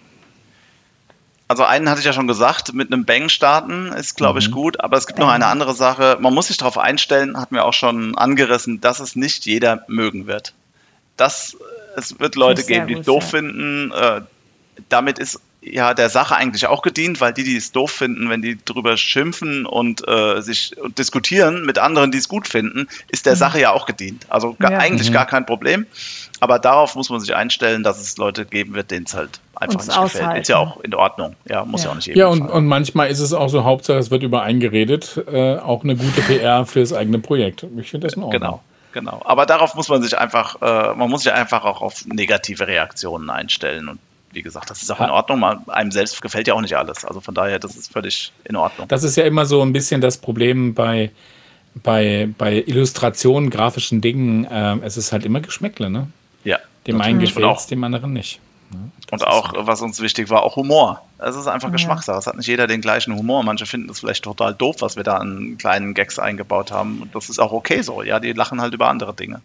Also 1.46 1.62
einen 1.62 1.88
hatte 1.88 2.00
ich 2.00 2.06
ja 2.06 2.12
schon 2.12 2.26
gesagt, 2.26 2.74
mit 2.74 2.92
einem 2.92 3.04
Bang 3.04 3.28
starten 3.28 3.92
ist, 3.92 4.16
glaube 4.16 4.40
ich, 4.40 4.48
mhm. 4.48 4.54
gut, 4.54 4.80
aber 4.80 4.96
es 4.96 5.06
gibt 5.06 5.18
Bang. 5.18 5.28
noch 5.28 5.34
eine 5.34 5.46
andere 5.46 5.74
Sache. 5.74 6.16
Man 6.18 6.34
muss 6.34 6.48
sich 6.48 6.56
darauf 6.56 6.78
einstellen, 6.78 7.38
hatten 7.38 7.54
wir 7.54 7.64
auch 7.64 7.74
schon 7.74 8.16
angerissen, 8.16 8.80
dass 8.80 8.98
es 8.98 9.14
nicht 9.14 9.46
jeder 9.46 9.84
mögen 9.86 10.26
wird. 10.26 10.52
Das, 11.16 11.56
es 11.96 12.18
wird 12.18 12.34
Leute 12.34 12.64
geben, 12.64 12.88
die 12.88 12.94
es 12.94 13.06
doof 13.06 13.22
ja. 13.24 13.28
finden. 13.38 13.92
Äh, 13.92 14.22
damit 14.88 15.20
ist 15.20 15.40
ja 15.64 15.94
der 15.94 16.10
Sache 16.10 16.36
eigentlich 16.36 16.66
auch 16.66 16.82
gedient, 16.82 17.20
weil 17.20 17.32
die, 17.32 17.44
die 17.44 17.56
es 17.56 17.72
doof 17.72 17.90
finden, 17.90 18.28
wenn 18.28 18.42
die 18.42 18.58
drüber 18.62 18.96
schimpfen 18.96 19.66
und 19.66 20.06
äh, 20.06 20.40
sich 20.40 20.76
und 20.80 20.98
diskutieren 20.98 21.64
mit 21.64 21.78
anderen, 21.78 22.10
die 22.10 22.18
es 22.18 22.28
gut 22.28 22.46
finden, 22.46 22.88
ist 23.08 23.26
der 23.26 23.34
mhm. 23.34 23.38
Sache 23.38 23.60
ja 23.60 23.72
auch 23.72 23.86
gedient. 23.86 24.26
Also 24.28 24.56
ja. 24.60 24.68
eigentlich 24.68 25.08
mhm. 25.08 25.14
gar 25.14 25.26
kein 25.26 25.46
Problem. 25.46 25.86
Aber 26.40 26.58
darauf 26.58 26.94
muss 26.94 27.08
man 27.10 27.20
sich 27.20 27.34
einstellen, 27.34 27.82
dass 27.82 28.00
es 28.00 28.16
Leute 28.18 28.44
geben 28.44 28.74
wird, 28.74 28.90
denen 28.90 29.06
es 29.06 29.14
halt 29.14 29.40
einfach 29.54 29.76
Uns 29.76 29.86
nicht 29.86 29.96
aushalten. 29.96 30.26
gefällt. 30.26 30.42
Ist 30.42 30.48
ja 30.48 30.58
auch 30.58 30.80
in 30.80 30.94
Ordnung. 30.94 31.36
Ja, 31.48 31.64
muss 31.64 31.82
ja, 31.82 31.86
ja 31.86 31.92
auch 31.92 31.96
nicht 31.96 32.06
Ja, 32.08 32.26
und, 32.26 32.42
und, 32.42 32.66
manchmal 32.66 33.08
ist 33.08 33.20
es 33.20 33.32
auch 33.32 33.48
so, 33.48 33.64
Hauptsache 33.64 33.98
es 33.98 34.10
wird 34.10 34.22
übereingeredet, 34.22 35.24
äh, 35.32 35.56
auch 35.56 35.84
eine 35.84 35.96
gute 35.96 36.20
PR 36.22 36.66
fürs 36.66 36.92
eigene 36.92 37.18
Projekt. 37.20 37.66
Ich 37.78 37.90
finde 37.90 38.06
das 38.06 38.14
in 38.14 38.22
Ordnung. 38.22 38.40
Genau. 38.40 38.60
Genau. 38.92 39.22
Aber 39.24 39.44
darauf 39.44 39.74
muss 39.74 39.88
man 39.88 40.02
sich 40.02 40.16
einfach, 40.16 40.62
äh, 40.62 40.94
man 40.94 41.10
muss 41.10 41.24
sich 41.24 41.32
einfach 41.32 41.64
auch 41.64 41.82
auf 41.82 42.06
negative 42.06 42.68
Reaktionen 42.68 43.28
einstellen 43.28 43.88
und 43.88 43.98
wie 44.34 44.42
gesagt, 44.42 44.70
das 44.70 44.82
ist 44.82 44.90
auch 44.90 45.00
in 45.00 45.10
Ordnung. 45.10 45.42
einem 45.68 45.90
selbst 45.90 46.20
gefällt 46.20 46.46
ja 46.48 46.54
auch 46.54 46.60
nicht 46.60 46.76
alles. 46.76 47.04
Also 47.04 47.20
von 47.20 47.34
daher, 47.34 47.58
das 47.58 47.76
ist 47.76 47.92
völlig 47.92 48.32
in 48.44 48.56
Ordnung. 48.56 48.88
Das 48.88 49.02
ist 49.04 49.16
ja 49.16 49.24
immer 49.24 49.46
so 49.46 49.62
ein 49.62 49.72
bisschen 49.72 50.00
das 50.00 50.18
Problem 50.18 50.74
bei, 50.74 51.10
bei, 51.74 52.28
bei 52.36 52.62
Illustrationen, 52.66 53.50
grafischen 53.50 54.00
Dingen. 54.00 54.44
Äh, 54.44 54.78
es 54.82 54.96
ist 54.96 55.12
halt 55.12 55.24
immer 55.24 55.40
Geschmäckle, 55.40 55.90
ne? 55.90 56.08
Ja. 56.44 56.58
Dem 56.86 57.00
einen 57.00 57.18
gefällt 57.18 57.56
es, 57.56 57.66
dem 57.66 57.82
anderen 57.82 58.12
nicht. 58.12 58.40
Ne? 58.70 58.90
Und 59.10 59.26
auch, 59.26 59.54
so. 59.54 59.66
was 59.66 59.80
uns 59.80 60.00
wichtig 60.00 60.28
war, 60.30 60.42
auch 60.42 60.56
Humor. 60.56 61.02
Es 61.18 61.36
ist 61.36 61.46
einfach 61.46 61.68
ja. 61.68 61.72
Geschmackssache. 61.72 62.18
Es 62.18 62.26
hat 62.26 62.36
nicht 62.36 62.46
jeder 62.46 62.66
den 62.66 62.80
gleichen 62.80 63.16
Humor. 63.16 63.42
Manche 63.42 63.66
finden 63.66 63.90
es 63.90 64.00
vielleicht 64.00 64.24
total 64.24 64.54
doof, 64.54 64.76
was 64.80 64.96
wir 64.96 65.04
da 65.04 65.16
an 65.16 65.56
kleinen 65.58 65.94
Gags 65.94 66.18
eingebaut 66.18 66.72
haben. 66.72 67.00
Und 67.02 67.14
das 67.14 67.30
ist 67.30 67.38
auch 67.38 67.52
okay 67.52 67.82
so. 67.82 68.02
Ja, 68.02 68.20
die 68.20 68.32
lachen 68.32 68.60
halt 68.60 68.74
über 68.74 68.88
andere 68.88 69.14
Dinge. 69.14 69.40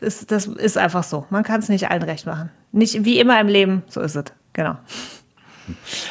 Ist, 0.00 0.30
das 0.30 0.46
ist 0.46 0.78
einfach 0.78 1.02
so. 1.02 1.26
Man 1.30 1.42
kann 1.42 1.60
es 1.60 1.68
nicht 1.68 1.90
allen 1.90 2.02
recht 2.02 2.26
machen. 2.26 2.50
Nicht 2.70 3.04
wie 3.04 3.18
immer 3.18 3.40
im 3.40 3.48
Leben, 3.48 3.82
so 3.88 4.00
ist 4.00 4.14
es. 4.14 4.26
Genau. 4.52 4.76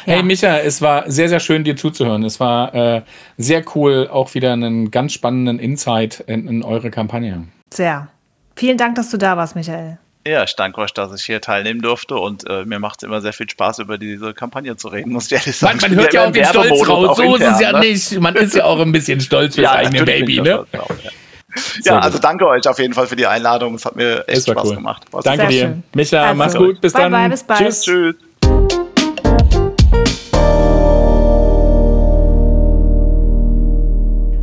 Hey 0.04 0.18
ja. 0.18 0.22
Micha, 0.22 0.58
es 0.58 0.80
war 0.82 1.10
sehr, 1.10 1.28
sehr 1.28 1.40
schön, 1.40 1.64
dir 1.64 1.76
zuzuhören. 1.76 2.22
Es 2.22 2.38
war 2.38 2.74
äh, 2.74 3.02
sehr 3.38 3.64
cool, 3.74 4.08
auch 4.10 4.34
wieder 4.34 4.52
einen 4.52 4.90
ganz 4.90 5.12
spannenden 5.12 5.58
Insight 5.58 6.22
in, 6.26 6.46
in, 6.46 6.62
eure 6.62 6.90
Kampagne. 6.90 7.48
Sehr. 7.72 8.08
Vielen 8.56 8.78
Dank, 8.78 8.94
dass 8.96 9.10
du 9.10 9.16
da 9.16 9.36
warst, 9.36 9.56
Michael. 9.56 9.98
Ja, 10.26 10.44
ich 10.44 10.54
danke 10.54 10.80
euch, 10.80 10.92
dass 10.92 11.12
ich 11.18 11.24
hier 11.24 11.40
teilnehmen 11.40 11.80
durfte 11.80 12.16
und 12.16 12.48
äh, 12.48 12.64
mir 12.64 12.78
macht 12.78 13.02
es 13.02 13.06
immer 13.06 13.20
sehr 13.20 13.32
viel 13.32 13.48
Spaß, 13.48 13.78
über 13.78 13.98
diese 13.98 14.34
Kampagne 14.34 14.76
zu 14.76 14.88
reden, 14.88 15.12
muss 15.12 15.26
ich 15.26 15.32
ehrlich 15.32 15.56
sagen. 15.56 15.78
Man, 15.80 15.92
man 15.92 16.00
hört 16.00 16.12
ja 16.12 16.26
auch 16.26 16.32
den 16.32 16.44
Stolz 16.44 16.88
raus, 16.88 17.16
so 17.16 17.34
ist 17.34 17.46
es 17.46 17.60
ja 17.60 17.72
ne? 17.72 17.80
nicht. 17.80 18.20
Man 18.20 18.36
ist 18.36 18.54
ja 18.54 18.64
auch 18.64 18.78
ein 18.78 18.92
bisschen 18.92 19.20
stolz 19.20 19.54
fürs 19.56 19.64
ja, 19.64 19.72
eigene 19.72 20.04
Baby, 20.04 20.40
ne? 20.40 20.60
Auch, 20.60 20.90
ja 21.02 21.10
ja, 21.84 21.98
also 21.98 22.18
danke 22.18 22.46
euch 22.46 22.68
auf 22.68 22.78
jeden 22.78 22.94
Fall 22.94 23.06
für 23.06 23.16
die 23.16 23.26
Einladung. 23.26 23.74
Es 23.74 23.84
hat 23.84 23.96
mir 23.96 24.24
echt 24.28 24.48
Spaß 24.48 24.68
cool. 24.68 24.76
gemacht. 24.76 25.04
War's 25.10 25.24
danke 25.24 25.46
dir. 25.48 25.60
Schön. 25.60 25.82
Micha, 25.94 26.22
also, 26.22 26.34
mach's 26.34 26.54
gut. 26.54 26.80
Bis 26.80 26.92
bye 26.92 27.02
dann. 27.02 27.12
Bye, 27.12 27.28
bis 27.30 27.42
bald. 27.42 27.60
Tschüss. 27.60 27.82
Tschüss. 27.82 28.14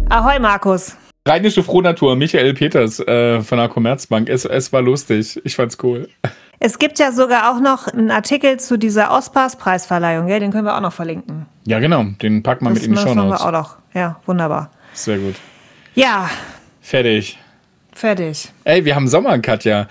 Ahoi, 0.10 0.40
Markus. 0.40 0.96
Rheinische 1.28 1.64
Frohnatur, 1.64 2.16
Michael 2.16 2.54
Peters 2.54 3.00
äh, 3.00 3.42
von 3.42 3.58
der 3.58 3.68
Commerzbank. 3.68 4.30
Es, 4.30 4.46
es 4.46 4.72
war 4.72 4.82
lustig. 4.82 5.42
Ich 5.44 5.56
fand's 5.56 5.78
cool. 5.84 6.08
Es 6.60 6.80
gibt 6.80 7.00
ja 7.00 7.12
sogar 7.12 7.52
auch 7.52 7.60
noch 7.60 7.88
einen 7.88 8.12
Artikel 8.12 8.60
zu 8.60 8.78
dieser 8.78 9.12
Ospas-Preisverleihung, 9.12 10.28
Den 10.28 10.52
können 10.52 10.66
wir 10.66 10.76
auch 10.76 10.82
noch 10.82 10.94
verlinken. 10.94 11.48
Ja, 11.66 11.80
genau. 11.80 12.04
Den 12.22 12.44
packen 12.44 12.66
wir 12.66 12.72
mit 12.72 12.84
in 12.84 12.92
die 12.92 12.98
Show 12.98 13.14
Notes. 13.14 13.42
wir 13.42 13.46
auch 13.46 13.52
noch. 13.52 13.78
Ja, 13.94 14.20
wunderbar. 14.26 14.70
Sehr 14.94 15.18
gut. 15.18 15.36
Ja, 15.96 16.30
Fertig. 16.86 17.40
Fertig. 17.94 18.50
Ey, 18.64 18.86
wir 18.86 18.96
haben 18.96 19.08
Sommer, 19.08 19.40
Katja. 19.40 19.88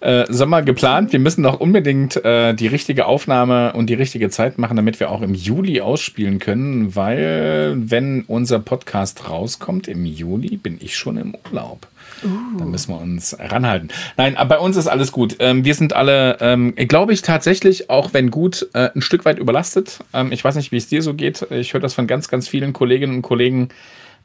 Äh, 0.00 0.26
Sommer 0.28 0.60
geplant. 0.60 1.10
Wir 1.10 1.18
müssen 1.18 1.42
doch 1.42 1.58
unbedingt 1.58 2.22
äh, 2.22 2.52
die 2.52 2.66
richtige 2.66 3.06
Aufnahme 3.06 3.72
und 3.72 3.88
die 3.88 3.94
richtige 3.94 4.28
Zeit 4.28 4.58
machen, 4.58 4.76
damit 4.76 5.00
wir 5.00 5.10
auch 5.10 5.22
im 5.22 5.32
Juli 5.32 5.80
ausspielen 5.80 6.40
können, 6.40 6.94
weil 6.94 7.72
wenn 7.78 8.24
unser 8.26 8.58
Podcast 8.58 9.26
rauskommt 9.30 9.88
im 9.88 10.04
Juli, 10.04 10.58
bin 10.58 10.76
ich 10.82 10.98
schon 10.98 11.16
im 11.16 11.34
Urlaub. 11.46 11.86
Uh. 12.22 12.58
Da 12.58 12.66
müssen 12.66 12.92
wir 12.92 13.00
uns 13.00 13.34
ranhalten. 13.38 13.88
Nein, 14.18 14.36
aber 14.36 14.56
bei 14.56 14.60
uns 14.60 14.76
ist 14.76 14.86
alles 14.86 15.12
gut. 15.12 15.36
Ähm, 15.38 15.64
wir 15.64 15.74
sind 15.74 15.94
alle, 15.94 16.36
ähm, 16.42 16.74
glaube 16.74 17.14
ich, 17.14 17.22
tatsächlich, 17.22 17.88
auch 17.88 18.12
wenn 18.12 18.30
gut, 18.30 18.68
äh, 18.74 18.90
ein 18.94 19.00
Stück 19.00 19.24
weit 19.24 19.38
überlastet. 19.38 20.00
Ähm, 20.12 20.30
ich 20.30 20.44
weiß 20.44 20.56
nicht, 20.56 20.72
wie 20.72 20.76
es 20.76 20.88
dir 20.88 21.00
so 21.00 21.14
geht. 21.14 21.46
Ich 21.50 21.72
höre 21.72 21.80
das 21.80 21.94
von 21.94 22.06
ganz, 22.06 22.28
ganz 22.28 22.48
vielen 22.48 22.74
Kolleginnen 22.74 23.16
und 23.16 23.22
Kollegen, 23.22 23.70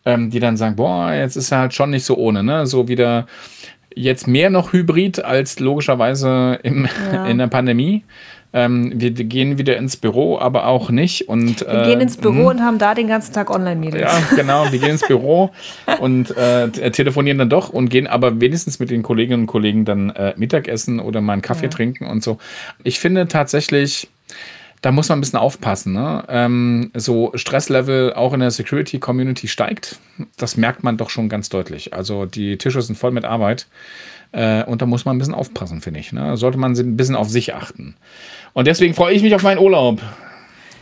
ähm, 0.05 0.29
die 0.29 0.39
dann 0.39 0.57
sagen, 0.57 0.75
boah, 0.75 1.11
jetzt 1.13 1.35
ist 1.35 1.51
er 1.51 1.59
halt 1.59 1.73
schon 1.73 1.89
nicht 1.89 2.05
so 2.05 2.15
ohne, 2.17 2.43
ne? 2.43 2.65
So 2.65 2.87
wieder 2.87 3.27
jetzt 3.95 4.27
mehr 4.27 4.49
noch 4.49 4.71
Hybrid 4.73 5.23
als 5.23 5.59
logischerweise 5.59 6.59
im, 6.63 6.87
ja. 7.11 7.25
in 7.27 7.37
der 7.37 7.47
Pandemie. 7.47 8.03
Ähm, 8.51 8.93
wir 8.95 9.11
gehen 9.11 9.59
wieder 9.59 9.77
ins 9.77 9.95
Büro, 9.95 10.39
aber 10.39 10.65
auch 10.65 10.89
nicht. 10.89 11.29
Und, 11.29 11.61
wir 11.61 11.83
gehen 11.83 12.01
ins 12.01 12.17
Büro 12.17 12.45
mh. 12.45 12.49
und 12.49 12.61
haben 12.61 12.79
da 12.79 12.95
den 12.95 13.07
ganzen 13.07 13.31
Tag 13.31 13.51
Online-Meetings. 13.51 14.01
Ja, 14.01 14.35
genau. 14.35 14.71
Wir 14.71 14.79
gehen 14.79 14.91
ins 14.91 15.07
Büro 15.07 15.51
und 15.99 16.35
äh, 16.35 16.69
telefonieren 16.89 17.37
dann 17.37 17.49
doch 17.49 17.69
und 17.69 17.89
gehen 17.89 18.07
aber 18.07 18.41
wenigstens 18.41 18.79
mit 18.79 18.89
den 18.89 19.03
Kolleginnen 19.03 19.41
und 19.41 19.47
Kollegen 19.47 19.85
dann 19.85 20.09
äh, 20.09 20.33
Mittagessen 20.35 20.99
oder 20.99 21.21
mal 21.21 21.33
einen 21.33 21.43
Kaffee 21.43 21.65
ja. 21.65 21.69
trinken 21.69 22.07
und 22.07 22.23
so. 22.23 22.39
Ich 22.83 22.99
finde 22.99 23.27
tatsächlich, 23.27 24.09
da 24.81 24.91
muss 24.91 25.09
man 25.09 25.17
ein 25.17 25.21
bisschen 25.21 25.39
aufpassen. 25.39 25.93
Ne? 25.93 26.23
Ähm, 26.29 26.91
so 26.93 27.31
Stresslevel 27.35 28.13
auch 28.13 28.33
in 28.33 28.39
der 28.39 28.51
Security-Community 28.51 29.47
steigt. 29.47 29.99
Das 30.37 30.57
merkt 30.57 30.83
man 30.83 30.97
doch 30.97 31.09
schon 31.09 31.29
ganz 31.29 31.49
deutlich. 31.49 31.93
Also 31.93 32.25
die 32.25 32.57
Tische 32.57 32.81
sind 32.81 32.97
voll 32.97 33.11
mit 33.11 33.25
Arbeit. 33.25 33.67
Äh, 34.31 34.63
und 34.63 34.81
da 34.81 34.85
muss 34.85 35.05
man 35.05 35.15
ein 35.15 35.19
bisschen 35.19 35.33
aufpassen, 35.33 35.81
finde 35.81 35.99
ich. 35.99 36.13
Ne? 36.13 36.37
Sollte 36.37 36.57
man 36.57 36.73
ein 36.73 36.97
bisschen 36.97 37.15
auf 37.15 37.29
sich 37.29 37.55
achten. 37.55 37.95
Und 38.53 38.67
deswegen 38.67 38.93
freue 38.93 39.13
ich 39.13 39.23
mich 39.23 39.35
auf 39.35 39.43
meinen 39.43 39.59
Urlaub. 39.59 40.01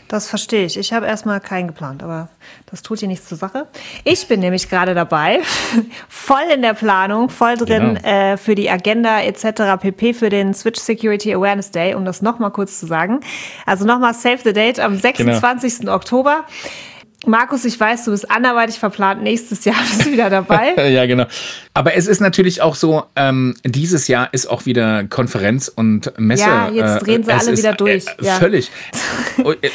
Das 0.08 0.30
verstehe 0.30 0.66
ich. 0.66 0.78
Ich 0.78 0.94
habe 0.94 1.06
erstmal 1.06 1.42
keinen 1.42 1.68
geplant, 1.68 2.02
aber 2.02 2.30
das 2.72 2.82
tut 2.82 3.00
hier 3.00 3.08
nichts 3.10 3.28
zur 3.28 3.38
Sache. 3.38 3.68
Ich 4.06 4.28
bin 4.28 4.40
nämlich 4.40 4.70
gerade 4.70 4.96
dabei, 4.96 5.42
voll 6.10 6.44
in 6.54 6.62
der 6.62 6.74
Planung, 6.74 7.30
voll 7.30 7.58
drin 7.58 7.96
genau. 7.96 8.08
äh, 8.08 8.38
für 8.38 8.56
die 8.56 8.70
Agenda 8.70 9.22
etc. 9.22 9.82
pp. 9.82 10.14
für 10.14 10.30
den 10.30 10.54
Switch 10.54 10.80
Security 10.80 11.34
Awareness 11.34 11.72
Day, 11.72 11.94
um 11.94 12.06
das 12.06 12.22
nochmal 12.22 12.52
kurz 12.52 12.80
zu 12.80 12.86
sagen. 12.86 13.20
Also 13.66 13.86
nochmal 13.86 14.14
Save 14.14 14.40
the 14.44 14.54
Date 14.54 14.80
am 14.80 14.98
26. 14.98 15.80
Genau. 15.80 15.96
Oktober. 15.96 16.46
Markus, 17.28 17.66
ich 17.66 17.80
weiß, 17.80 18.06
du 18.06 18.12
bist 18.12 18.32
anderweitig 18.32 18.80
verplant. 18.80 19.22
Nächstes 19.22 19.66
Jahr 19.66 19.76
bist 19.82 20.06
du 20.06 20.12
wieder 20.12 20.30
dabei. 20.30 20.74
ja, 20.90 21.06
genau. 21.06 21.26
Aber 21.74 21.96
es 21.96 22.08
ist 22.08 22.22
natürlich 22.22 22.62
auch 22.62 22.76
so, 22.76 23.04
ähm, 23.16 23.56
dieses 23.64 24.08
Jahr 24.08 24.34
ist 24.34 24.48
auch 24.48 24.66
wieder 24.66 25.04
Konferenz 25.04 25.68
und 25.68 26.12
Messe. 26.18 26.44
Ja, 26.44 26.70
jetzt 26.70 27.02
äh, 27.02 27.06
drehen 27.06 27.24
sie 27.24 27.32
äh, 27.32 27.34
alle 27.34 27.58
wieder 27.58 27.74
durch. 27.74 28.06
Äh, 28.08 28.26
ja. 28.26 28.36
Völlig. 28.36 28.72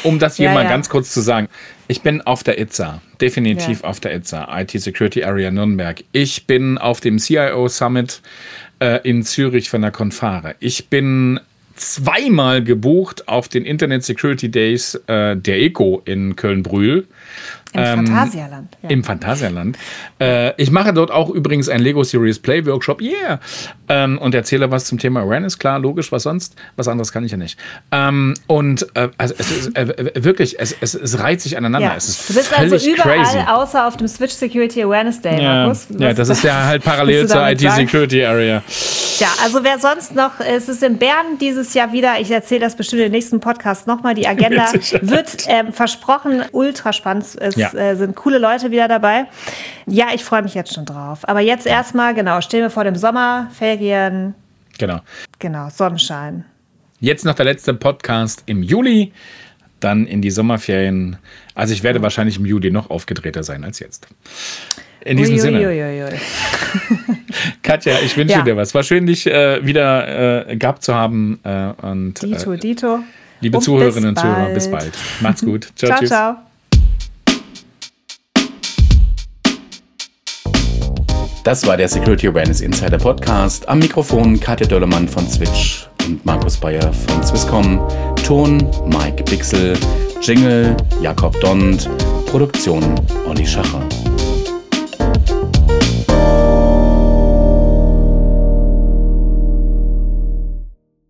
Um 0.03 0.19
das 0.19 0.35
hier 0.35 0.47
ja, 0.47 0.53
mal 0.53 0.65
ja. 0.65 0.69
ganz 0.69 0.89
kurz 0.89 1.13
zu 1.13 1.21
sagen. 1.21 1.47
Ich 1.87 2.01
bin 2.01 2.21
auf 2.21 2.43
der 2.43 2.59
ITSA, 2.59 3.01
definitiv 3.21 3.83
auf 3.83 3.99
der 3.99 4.13
ITSA, 4.13 4.59
IT 4.59 4.71
Security 4.71 5.23
Area 5.23 5.51
Nürnberg. 5.51 6.03
Ich 6.11 6.47
bin 6.47 6.77
auf 6.77 6.99
dem 6.99 7.17
CIO 7.17 7.67
Summit 7.69 8.21
äh, 8.79 8.99
in 9.07 9.23
Zürich 9.23 9.69
von 9.69 9.81
der 9.81 9.91
Confare. 9.91 10.55
Ich 10.59 10.89
bin 10.89 11.39
zweimal 11.75 12.63
gebucht 12.63 13.27
auf 13.27 13.47
den 13.47 13.65
Internet 13.65 14.03
Security 14.03 14.49
Days 14.49 14.95
äh, 15.07 15.35
der 15.35 15.61
ECO 15.61 16.01
in 16.05 16.35
Köln-Brühl. 16.35 17.07
Im 17.73 17.81
ähm, 17.81 18.07
Phantasialand. 18.07 18.77
Ja. 18.81 18.89
Im 18.89 19.03
Phantasialand. 19.03 19.77
Äh, 20.19 20.61
ich 20.61 20.71
mache 20.71 20.93
dort 20.93 21.11
auch 21.11 21.29
übrigens 21.29 21.69
einen 21.69 21.83
Lego 21.83 22.03
Series 22.03 22.39
Play 22.39 22.65
Workshop. 22.65 23.01
Yeah! 23.01 23.39
Ähm, 23.89 24.17
und 24.19 24.35
erzähle 24.35 24.69
was 24.71 24.85
zum 24.85 24.99
Thema 24.99 25.21
Awareness. 25.21 25.57
Klar, 25.57 25.79
logisch, 25.79 26.11
was 26.11 26.23
sonst? 26.23 26.55
Was 26.75 26.87
anderes 26.87 27.11
kann 27.11 27.23
ich 27.23 27.31
ja 27.31 27.37
nicht. 27.37 27.57
Ähm, 27.91 28.35
und 28.47 28.87
äh, 28.95 29.09
also 29.17 29.33
es 29.37 29.51
ist 29.51 29.75
äh, 29.75 30.11
wirklich, 30.23 30.59
es, 30.59 30.75
es, 30.79 30.93
es 30.93 31.19
reiht 31.19 31.41
sich 31.41 31.57
aneinander. 31.57 31.89
Ja. 31.89 31.95
Es 31.95 32.07
ist 32.07 32.29
du 32.29 32.33
bist 32.35 32.57
also 32.57 32.75
überall 32.75 33.23
crazy. 33.23 33.39
außer 33.47 33.87
auf 33.87 33.97
dem 33.97 34.07
Switch 34.07 34.33
Security 34.33 34.83
Awareness 34.83 35.21
Day, 35.21 35.41
ja. 35.41 35.63
Markus. 35.63 35.87
Was, 35.89 35.99
ja, 35.99 36.13
das 36.13 36.29
ist 36.29 36.43
ja 36.43 36.65
halt 36.65 36.83
parallel 36.83 37.27
zur 37.27 37.49
IT 37.49 37.59
Security 37.59 38.23
Area. 38.23 38.61
Ja, 39.19 39.27
also 39.43 39.63
wer 39.63 39.79
sonst 39.79 40.15
noch, 40.15 40.39
es 40.39 40.69
ist 40.69 40.83
in 40.83 40.97
Bern 40.97 41.37
dieses 41.39 41.73
Jahr 41.73 41.91
wieder, 41.91 42.19
ich 42.19 42.31
erzähle 42.31 42.61
das 42.61 42.75
bestimmt 42.75 43.03
im 43.03 43.11
nächsten 43.11 43.39
Podcast 43.39 43.87
nochmal, 43.87 44.15
die 44.15 44.27
Agenda 44.33 44.71
wird 45.01 45.45
ähm, 45.47 45.71
versprochen 45.73 46.43
ultra 46.51 46.93
spannend. 46.93 47.25
Es 47.39 47.55
ja. 47.71 47.79
äh, 47.79 47.95
sind 47.95 48.15
coole 48.15 48.37
Leute 48.37 48.71
wieder 48.71 48.87
dabei. 48.87 49.25
Ja, 49.85 50.07
ich 50.13 50.23
freue 50.23 50.41
mich 50.41 50.53
jetzt 50.53 50.73
schon 50.73 50.85
drauf. 50.85 51.19
Aber 51.23 51.39
jetzt 51.39 51.65
erstmal, 51.65 52.13
genau, 52.13 52.41
stehen 52.41 52.61
wir 52.61 52.69
vor 52.69 52.83
dem 52.83 52.95
Sommer, 52.95 53.49
Ferien. 53.53 54.35
Genau. 54.77 54.99
Genau, 55.39 55.69
Sonnenschein. 55.69 56.45
Jetzt 56.99 57.25
noch 57.25 57.35
der 57.35 57.45
letzte 57.45 57.73
Podcast 57.73 58.43
im 58.45 58.63
Juli, 58.63 59.11
dann 59.79 60.07
in 60.07 60.21
die 60.21 60.31
Sommerferien. 60.31 61.17
Also 61.53 61.73
ich 61.73 61.83
werde 61.83 62.01
wahrscheinlich 62.01 62.37
im 62.39 62.45
Juli 62.45 62.71
noch 62.71 62.89
aufgedrehter 62.89 63.43
sein 63.43 63.63
als 63.63 63.79
jetzt. 63.79 64.07
In 65.05 65.17
diesem 65.17 65.35
ui, 65.35 65.39
Sinne. 65.41 66.13
Katja, 67.61 67.95
ich 68.05 68.15
wünsche 68.15 68.35
ja. 68.35 68.41
dir 68.41 68.55
was. 68.55 68.73
War 68.73 68.83
schön, 68.83 69.05
dich 69.05 69.27
äh, 69.27 69.65
wieder 69.65 70.47
äh, 70.49 70.55
gehabt 70.55 70.83
zu 70.83 70.95
haben. 70.95 71.39
Äh, 71.43 71.73
und, 71.81 72.21
Dito, 72.21 72.53
äh, 72.53 72.57
Dito. 72.57 72.99
Liebe 73.41 73.57
und 73.57 73.63
Zuhörerinnen 73.63 74.09
und 74.09 74.19
Zuhörer, 74.19 74.49
bis 74.53 74.71
bald. 74.71 74.93
Macht's 75.19 75.43
gut. 75.43 75.71
Ciao, 75.75 75.89
ciao. 75.89 75.99
Tschüss. 75.99 76.09
ciao. 76.09 76.52
Das 81.43 81.67
war 81.67 81.75
der 81.75 81.89
Security 81.89 82.29
Awareness 82.29 82.61
Insider 82.61 82.97
Podcast. 82.97 83.67
Am 83.67 83.79
Mikrofon 83.79 84.39
Katja 84.39 84.65
Döllermann 84.65 85.09
von 85.09 85.27
Switch 85.27 85.89
und 86.07 86.25
Markus 86.25 86.55
Bayer 86.55 86.93
von 86.93 87.21
Swisscom. 87.21 87.85
Ton 88.25 88.65
Mike 88.85 89.23
Pixel. 89.23 89.77
Jingle 90.21 90.73
Jakob 91.01 91.37
Dond. 91.41 91.89
Produktion 92.27 92.95
Olli 93.27 93.45
Schacher. 93.45 93.81